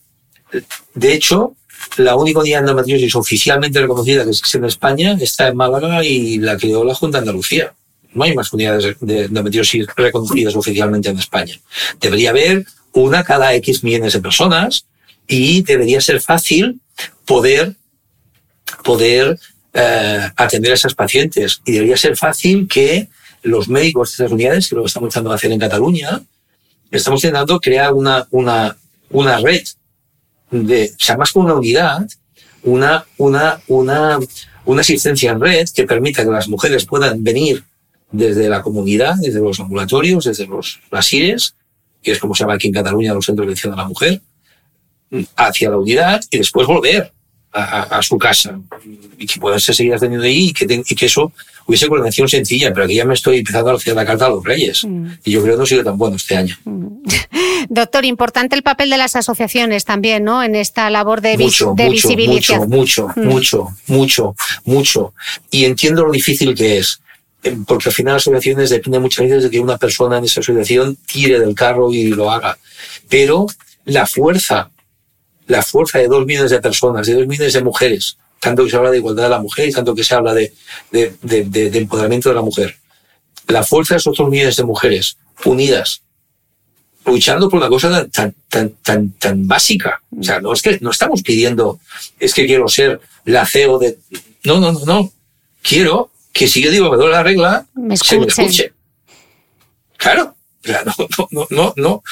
De 0.94 1.14
hecho, 1.14 1.56
la 1.98 2.16
única 2.16 2.40
unidad 2.40 2.60
de 2.60 2.62
endometriosis 2.62 3.14
oficialmente 3.16 3.82
reconocida 3.82 4.24
que 4.24 4.30
existe 4.30 4.58
en 4.58 4.66
España 4.66 5.18
está 5.20 5.50
en 5.50 5.58
Málaga 5.58 6.04
y 6.04 6.38
la 6.38 6.58
creó 6.58 6.86
la 6.86 6.96
Junta 6.96 7.18
de 7.18 7.24
Andalucía. 7.24 7.74
No 8.14 8.24
hay 8.24 8.36
más 8.36 8.52
unidades 8.54 8.96
de 9.02 9.26
endometriosis 9.26 9.88
reconocidas 9.96 10.56
oficialmente 10.56 11.10
en 11.10 11.20
España. 11.20 11.60
Debería 12.00 12.30
haber 12.30 12.66
una 12.94 13.24
cada 13.26 13.54
X 13.56 13.84
millones 13.84 14.14
de 14.14 14.22
personas 14.22 14.86
y 15.28 15.62
debería 15.64 16.00
ser 16.00 16.22
fácil 16.22 16.80
poder, 17.26 17.76
poder 18.84 19.38
eh, 19.74 20.30
atender 20.36 20.72
a 20.72 20.76
esas 20.76 20.96
pacientes. 20.96 21.62
Y 21.66 21.74
debería 21.74 21.98
ser 21.98 22.18
fácil 22.18 22.68
que 22.68 23.08
los 23.44 23.68
médicos 23.70 24.10
de 24.10 24.12
estas 24.24 24.32
unidades, 24.32 24.68
que 24.68 24.76
lo 24.76 24.86
estamos 24.86 25.08
intentando 25.08 25.34
hacer 25.34 25.52
en 25.52 25.60
Cataluña, 25.60 26.22
estamos 26.92 27.24
intentando 27.24 27.60
crear 27.60 27.94
una, 27.94 28.28
una, 28.32 28.78
una 29.10 29.38
red 29.40 29.64
de, 30.52 30.92
o 30.94 31.04
sea, 31.04 31.18
más 31.18 31.32
que 31.32 31.40
una 31.40 31.56
unidad, 31.56 32.08
una, 32.64 33.06
una, 33.18 33.62
una, 33.68 34.20
una 34.66 34.82
asistencia 34.82 35.32
en 35.32 35.40
red 35.40 35.68
que 35.74 35.86
permita 35.86 36.24
que 36.24 36.32
las 36.32 36.48
mujeres 36.48 36.86
puedan 36.86 37.24
venir 37.24 37.64
desde 38.12 38.50
la 38.50 38.62
comunidad, 38.62 39.16
desde 39.20 39.40
los 39.40 39.60
ambulatorios, 39.60 40.26
desde 40.26 40.46
los 40.46 40.80
asires, 40.92 41.56
que 42.04 42.12
es 42.12 42.20
como 42.20 42.36
se 42.36 42.44
llama 42.44 42.56
aquí 42.56 42.68
en 42.68 42.74
Cataluña 42.74 43.14
los 43.14 43.26
centros 43.26 43.48
de 43.48 43.54
atención 43.54 43.74
a 43.74 43.78
la 43.78 43.88
mujer, 43.88 44.22
hacia 45.36 45.70
la 45.70 45.78
unidad 45.78 46.22
y 46.30 46.38
después 46.38 46.68
volver 46.68 47.12
a, 47.54 48.02
su 48.02 48.18
casa 48.18 48.60
y 49.18 49.26
que 49.26 49.40
puedan 49.40 49.60
ser 49.60 49.76
seguidas 49.76 50.00
teniendo 50.00 50.26
ahí 50.26 50.50
y 50.50 50.54
que, 50.54 50.84
y 50.88 50.96
que 50.96 51.06
eso 51.06 51.34
hubiese 51.66 51.88
coordinación 51.88 52.28
sencilla, 52.28 52.74
pero 52.74 52.86
aquí 52.86 52.96
ya 52.96 53.06
me 53.06 53.14
estoy 53.14 53.40
empezando 53.40 53.72
a 53.72 53.76
hacer 53.76 53.96
la 53.96 54.06
carta 54.06 54.26
a 54.26 54.30
los 54.30 54.44
reyes 54.44 54.84
mm. 54.84 55.08
y 55.24 55.32
yo 55.32 55.42
creo 55.42 55.54
que 55.54 55.58
no 55.58 55.64
ha 55.64 55.68
sido 55.68 55.84
tan 55.84 55.98
bueno 55.98 56.16
este 56.16 56.36
año. 56.36 56.58
Mm. 56.66 57.04
Doctor, 57.70 58.06
importante 58.06 58.56
el 58.56 58.64
papel 58.64 58.90
de 58.90 58.98
las 58.98 59.16
asociaciones 59.16 59.86
también, 59.86 60.24
¿no? 60.24 60.44
En 60.44 60.56
esta 60.56 60.90
labor 60.90 61.22
de, 61.22 61.38
mucho, 61.38 61.74
de 61.76 61.86
mucho, 61.86 62.08
visibilización. 62.08 62.70
Mucho, 62.70 63.08
mm. 63.16 63.22
mucho, 63.22 63.68
mucho, 63.88 64.36
mucho. 64.66 65.14
Y 65.50 65.66
entiendo 65.66 66.06
lo 66.06 66.12
difícil 66.12 66.56
que 66.56 66.80
es 66.80 67.02
eh, 67.44 67.58
porque 67.66 67.90
al 67.90 67.96
final 67.96 68.16
las 68.16 68.24
asociaciones 68.24 68.70
dependen 68.70 69.02
muchas 69.02 69.26
veces 69.26 69.44
de 69.44 69.50
que 69.50 69.60
una 69.60 69.78
persona 69.78 70.18
en 70.18 70.26
esa 70.26 70.42
asociación 70.42 70.98
tire 71.06 71.40
del 71.40 71.56
carro 71.56 71.92
y 71.92 72.10
lo 72.10 72.32
haga. 72.32 72.58
Pero 73.10 73.48
la 73.86 74.06
fuerza 74.06 74.70
la 75.52 75.62
fuerza 75.62 76.00
de 76.00 76.08
dos 76.08 76.26
millones 76.26 76.52
de 76.52 76.62
personas, 76.62 77.06
de 77.06 77.14
dos 77.14 77.28
millones 77.28 77.54
de 77.54 77.64
mujeres 77.64 78.18
tanto 78.42 78.66
que 78.66 78.72
se 78.72 78.76
habla 78.76 78.90
de 78.90 78.98
igualdad 78.98 79.24
de 79.24 79.30
la 79.30 79.40
mujer 79.40 79.70
y 79.70 79.72
tanto 79.72 79.94
que 79.94 80.04
se 80.04 80.16
habla 80.16 80.34
de, 80.34 80.52
de, 80.92 81.16
de, 81.22 81.70
de 81.70 81.78
empoderamiento 81.78 82.28
de 82.30 82.36
la 82.36 82.42
mujer. 82.42 82.76
La 83.48 83.64
fuerza 83.64 83.94
de 83.94 84.00
esos 84.00 84.14
otros 84.14 84.30
millones 84.30 84.56
de 84.56 84.64
mujeres 84.64 85.16
unidas, 85.46 86.02
luchando 87.06 87.50
por 87.50 87.60
una 87.60 87.70
cosa 87.70 88.08
tan, 88.08 88.34
tan, 88.50 88.70
tan, 88.82 89.12
tan 89.12 89.48
básica. 89.48 90.02
O 90.20 90.24
sea, 90.24 90.42
no 90.42 90.54
es 90.54 90.64
que 90.64 90.80
no 90.82 90.90
estamos 90.90 91.22
pidiendo, 91.22 91.80
es 92.20 92.34
que 92.34 92.48
quiero 92.48 92.68
ser 92.68 93.00
la 93.26 93.46
CEO 93.46 93.78
de... 93.78 94.00
No, 94.44 94.60
no, 94.60 94.72
no, 94.72 94.86
no. 94.86 95.14
Quiero 95.62 96.10
que 96.34 96.48
si 96.48 96.64
yo 96.64 96.72
digo 96.72 96.90
que 96.90 96.98
doy 96.98 97.12
la 97.12 97.22
regla, 97.22 97.68
se 98.04 98.18
me 98.18 98.26
escuche. 98.26 98.74
Claro. 99.98 100.36
No, 100.64 101.28
no, 101.30 101.48
no, 101.52 101.74
no. 101.76 102.04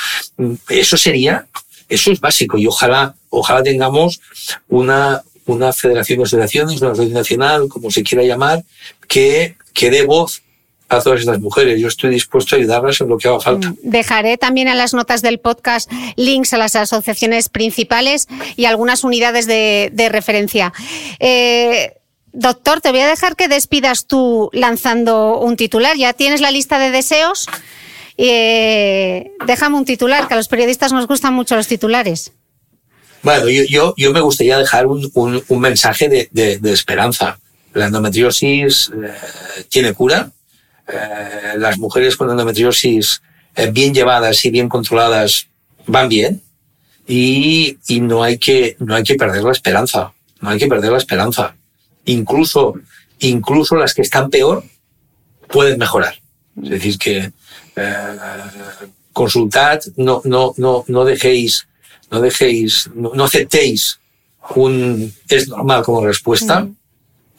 Eso 0.70 0.96
sería, 0.96 1.48
eso 1.90 2.12
es 2.12 2.20
básico 2.20 2.58
y 2.58 2.68
ojalá, 2.68 3.16
ojalá 3.30 3.64
tengamos 3.64 4.22
una, 4.68 5.22
una 5.46 5.74
federación 5.74 6.20
de 6.20 6.26
asociaciones, 6.26 6.82
una 6.82 6.92
asociación 6.92 7.18
nacional, 7.18 7.68
como 7.68 7.92
se 7.92 8.04
quiera 8.04 8.24
llamar, 8.24 8.64
que, 9.08 9.56
que 9.74 9.90
dé 9.90 10.06
voz 10.06 10.44
a 10.90 11.02
todas 11.02 11.20
estas 11.20 11.40
mujeres. 11.40 11.80
Yo 11.80 11.88
estoy 11.88 12.10
dispuesto 12.10 12.56
a 12.56 12.60
ayudarlas 12.60 13.00
en 13.02 13.10
lo 13.10 13.18
que 13.18 13.28
haga 13.28 13.40
falta. 13.40 13.70
Mm, 13.70 13.78
dejaré 13.84 14.38
también 14.38 14.68
en 14.68 14.78
las 14.78 14.94
notas 14.94 15.22
del 15.22 15.40
podcast 15.40 15.92
links 16.16 16.54
a 16.54 16.58
las 16.58 16.76
asociaciones 16.76 17.50
principales 17.50 18.28
y 18.56 18.66
algunas 18.66 19.04
unidades 19.04 19.46
de, 19.46 19.90
de 19.94 20.10
referencia. 20.10 20.74
Eh, 21.20 21.94
doctor, 22.34 22.82
te 22.82 22.92
voy 22.92 23.02
a 23.02 23.08
dejar 23.08 23.36
que 23.36 23.48
despidas 23.48 24.06
tú 24.06 24.50
lanzando 24.52 25.40
un 25.40 25.56
titular. 25.56 25.96
¿Ya 25.96 26.14
tienes 26.14 26.42
la 26.42 26.52
lista 26.52 26.80
de 26.80 26.92
deseos? 26.92 27.48
Eh, 28.22 29.32
déjame 29.48 29.78
un 29.78 29.86
titular, 29.86 30.28
que 30.28 30.34
a 30.34 30.38
los 30.38 30.50
periodistas 30.50 30.92
nos 30.92 31.08
gustan 31.08 31.34
mucho 31.34 31.56
los 31.56 31.68
titulares. 31.68 32.34
Bueno, 33.24 33.48
yo, 33.48 33.64
yo, 33.64 33.94
yo 33.96 34.12
me 34.12 34.20
gustaría 34.20 34.58
dejar 34.58 34.88
un, 34.88 35.10
un, 35.14 35.42
un 35.48 35.60
mensaje 35.62 36.10
de, 36.10 36.28
de, 36.34 36.58
de, 36.58 36.74
esperanza. 36.74 37.40
La 37.74 37.86
endometriosis 37.86 38.92
eh, 38.94 39.14
tiene 39.70 39.94
cura, 39.94 40.32
eh, 40.90 41.54
las 41.58 41.78
mujeres 41.78 42.18
con 42.18 42.30
endometriosis 42.30 43.22
eh, 43.56 43.72
bien 43.72 43.94
llevadas 43.94 44.44
y 44.44 44.50
bien 44.50 44.68
controladas 44.68 45.48
van 45.88 46.10
bien. 46.10 46.42
Y, 47.08 47.78
y, 47.88 48.02
no 48.02 48.22
hay 48.22 48.38
que 48.38 48.76
no 48.80 48.96
hay 48.96 49.04
que 49.04 49.16
perder 49.16 49.44
la 49.44 49.54
esperanza. 49.54 50.12
No 50.42 50.50
hay 50.50 50.60
que 50.60 50.68
perder 50.68 50.92
la 50.92 50.98
esperanza. 50.98 51.56
Incluso 52.04 52.74
incluso 53.20 53.78
las 53.78 53.94
que 53.94 54.02
están 54.02 54.30
peor 54.30 54.66
pueden 55.48 55.80
mejorar. 55.80 56.16
Es 56.62 56.70
decir 56.70 56.98
que 56.98 57.32
consultad 59.14 59.80
no 59.98 60.22
no 60.26 60.54
no 60.58 60.86
no 60.88 61.06
dejéis 61.06 61.68
no 62.12 62.22
dejéis 62.22 62.90
no, 62.94 63.12
no 63.14 63.24
aceptéis 63.26 64.00
un 64.56 65.14
es 65.28 65.48
normal 65.48 65.84
como 65.84 66.06
respuesta 66.06 66.62
mm 66.62 66.76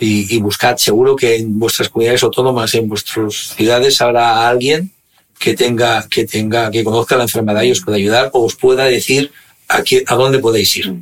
y, 0.01 0.35
y, 0.35 0.41
buscad, 0.41 0.79
seguro 0.79 1.15
que 1.15 1.37
en 1.37 1.59
vuestras 1.59 1.91
comunidades 1.91 2.23
autónomas, 2.23 2.75
en 2.75 2.89
vuestras 2.89 3.55
ciudades, 3.55 4.01
habrá 4.01 4.49
alguien 4.49 4.91
que 5.39 5.55
tenga, 5.55 6.07
que 6.09 6.27
tenga, 6.27 6.71
que 6.71 6.83
conozca 6.83 7.17
la 7.17 7.25
enfermedad 7.25 7.63
y 7.63 7.73
os 7.73 7.83
pueda 7.83 7.99
ayudar 7.99 8.31
o 8.33 8.45
os 8.45 8.57
pueda 8.57 8.85
decir 8.85 9.31
a, 9.69 9.83
qué, 9.83 10.03
a 10.07 10.15
dónde 10.15 10.39
podéis 10.39 10.75
ir. 10.79 10.95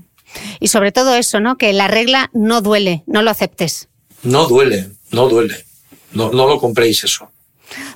Y 0.58 0.68
sobre 0.68 0.92
todo 0.92 1.14
eso, 1.14 1.38
¿no? 1.38 1.56
Que 1.56 1.72
la 1.72 1.86
regla 1.86 2.28
no 2.32 2.60
duele, 2.60 3.04
no 3.06 3.22
lo 3.22 3.30
aceptes. 3.30 3.88
No 4.24 4.46
duele, 4.48 4.90
no 5.12 5.28
duele. 5.28 5.64
No, 6.12 6.32
no 6.32 6.48
lo 6.48 6.58
compréis 6.58 7.04
eso. 7.04 7.30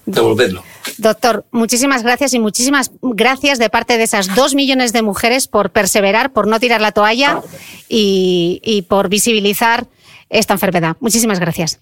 Devolvedlo. 0.07 0.63
Doctor, 0.99 1.45
muchísimas 1.51 2.03
gracias 2.03 2.35
y 2.35 2.39
muchísimas 2.39 2.91
gracias 3.01 3.59
de 3.59 3.71
parte 3.71 3.99
de 3.99 4.05
esas 4.05 4.35
dos 4.35 4.55
millones 4.55 4.93
de 4.93 5.03
mujeres 5.03 5.49
por 5.49 5.71
perseverar, 5.71 6.33
por 6.33 6.47
no 6.47 6.61
tirar 6.61 6.81
la 6.81 6.93
toalla 6.93 7.43
y, 7.89 8.61
y 8.65 8.83
por 8.83 9.09
visibilizar 9.09 9.87
esta 10.29 10.55
enfermedad. 10.55 10.97
Muchísimas 11.01 11.41
gracias. 11.41 11.81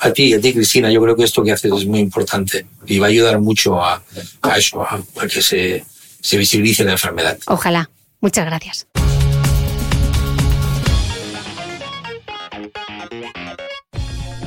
a 0.00 0.12
ti, 0.12 0.34
a 0.34 0.40
ti, 0.40 0.52
Cristina, 0.52 0.90
yo 0.90 1.00
creo 1.00 1.14
que 1.16 1.24
esto 1.24 1.42
que 1.42 1.52
haces 1.52 1.72
es 1.72 1.86
muy 1.86 2.00
importante 2.00 2.66
y 2.86 2.98
va 2.98 3.06
a 3.06 3.10
ayudar 3.10 3.40
mucho 3.40 3.80
a, 3.82 4.02
a 4.42 4.58
eso, 4.58 4.82
a, 4.82 5.00
a 5.20 5.26
que 5.28 5.40
se, 5.42 5.84
se 6.20 6.36
visibilice 6.36 6.84
la 6.84 6.92
enfermedad. 6.92 7.38
Ojalá. 7.46 7.90
Muchas 8.20 8.46
gracias. 8.46 8.86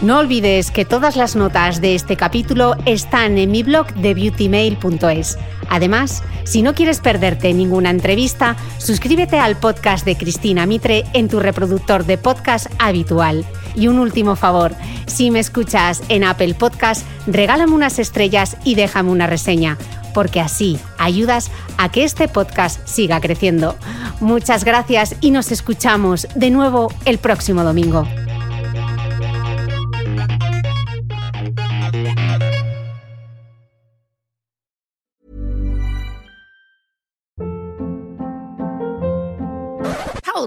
No 0.01 0.19
olvides 0.19 0.69
que 0.69 0.85
todas 0.85 1.15
las 1.15 1.35
notas 1.35 1.81
de 1.81 1.95
este 1.95 2.15
capítulo 2.17 2.75
están 2.85 3.39
en 3.39 3.49
mi 3.49 3.63
blog 3.63 3.91
de 3.95 4.13
beautymail.es. 4.13 5.39
Además, 5.69 6.21
si 6.43 6.61
no 6.61 6.75
quieres 6.75 6.99
perderte 6.99 7.51
ninguna 7.51 7.89
entrevista, 7.89 8.55
suscríbete 8.77 9.39
al 9.39 9.57
podcast 9.57 10.05
de 10.05 10.15
Cristina 10.15 10.67
Mitre 10.67 11.03
en 11.13 11.27
tu 11.27 11.39
reproductor 11.39 12.05
de 12.05 12.19
podcast 12.19 12.67
habitual. 12.77 13.43
Y 13.73 13.87
un 13.87 13.97
último 13.97 14.35
favor, 14.35 14.75
si 15.07 15.31
me 15.31 15.39
escuchas 15.39 16.03
en 16.09 16.23
Apple 16.23 16.53
Podcast, 16.53 17.03
regálame 17.25 17.73
unas 17.73 17.97
estrellas 17.97 18.55
y 18.63 18.75
déjame 18.75 19.09
una 19.09 19.25
reseña, 19.25 19.79
porque 20.13 20.39
así 20.39 20.77
ayudas 20.99 21.49
a 21.79 21.89
que 21.89 22.03
este 22.03 22.27
podcast 22.27 22.87
siga 22.87 23.19
creciendo. 23.19 23.75
Muchas 24.19 24.63
gracias 24.63 25.15
y 25.21 25.31
nos 25.31 25.51
escuchamos 25.51 26.27
de 26.35 26.51
nuevo 26.51 26.93
el 27.05 27.17
próximo 27.17 27.63
domingo. 27.63 28.07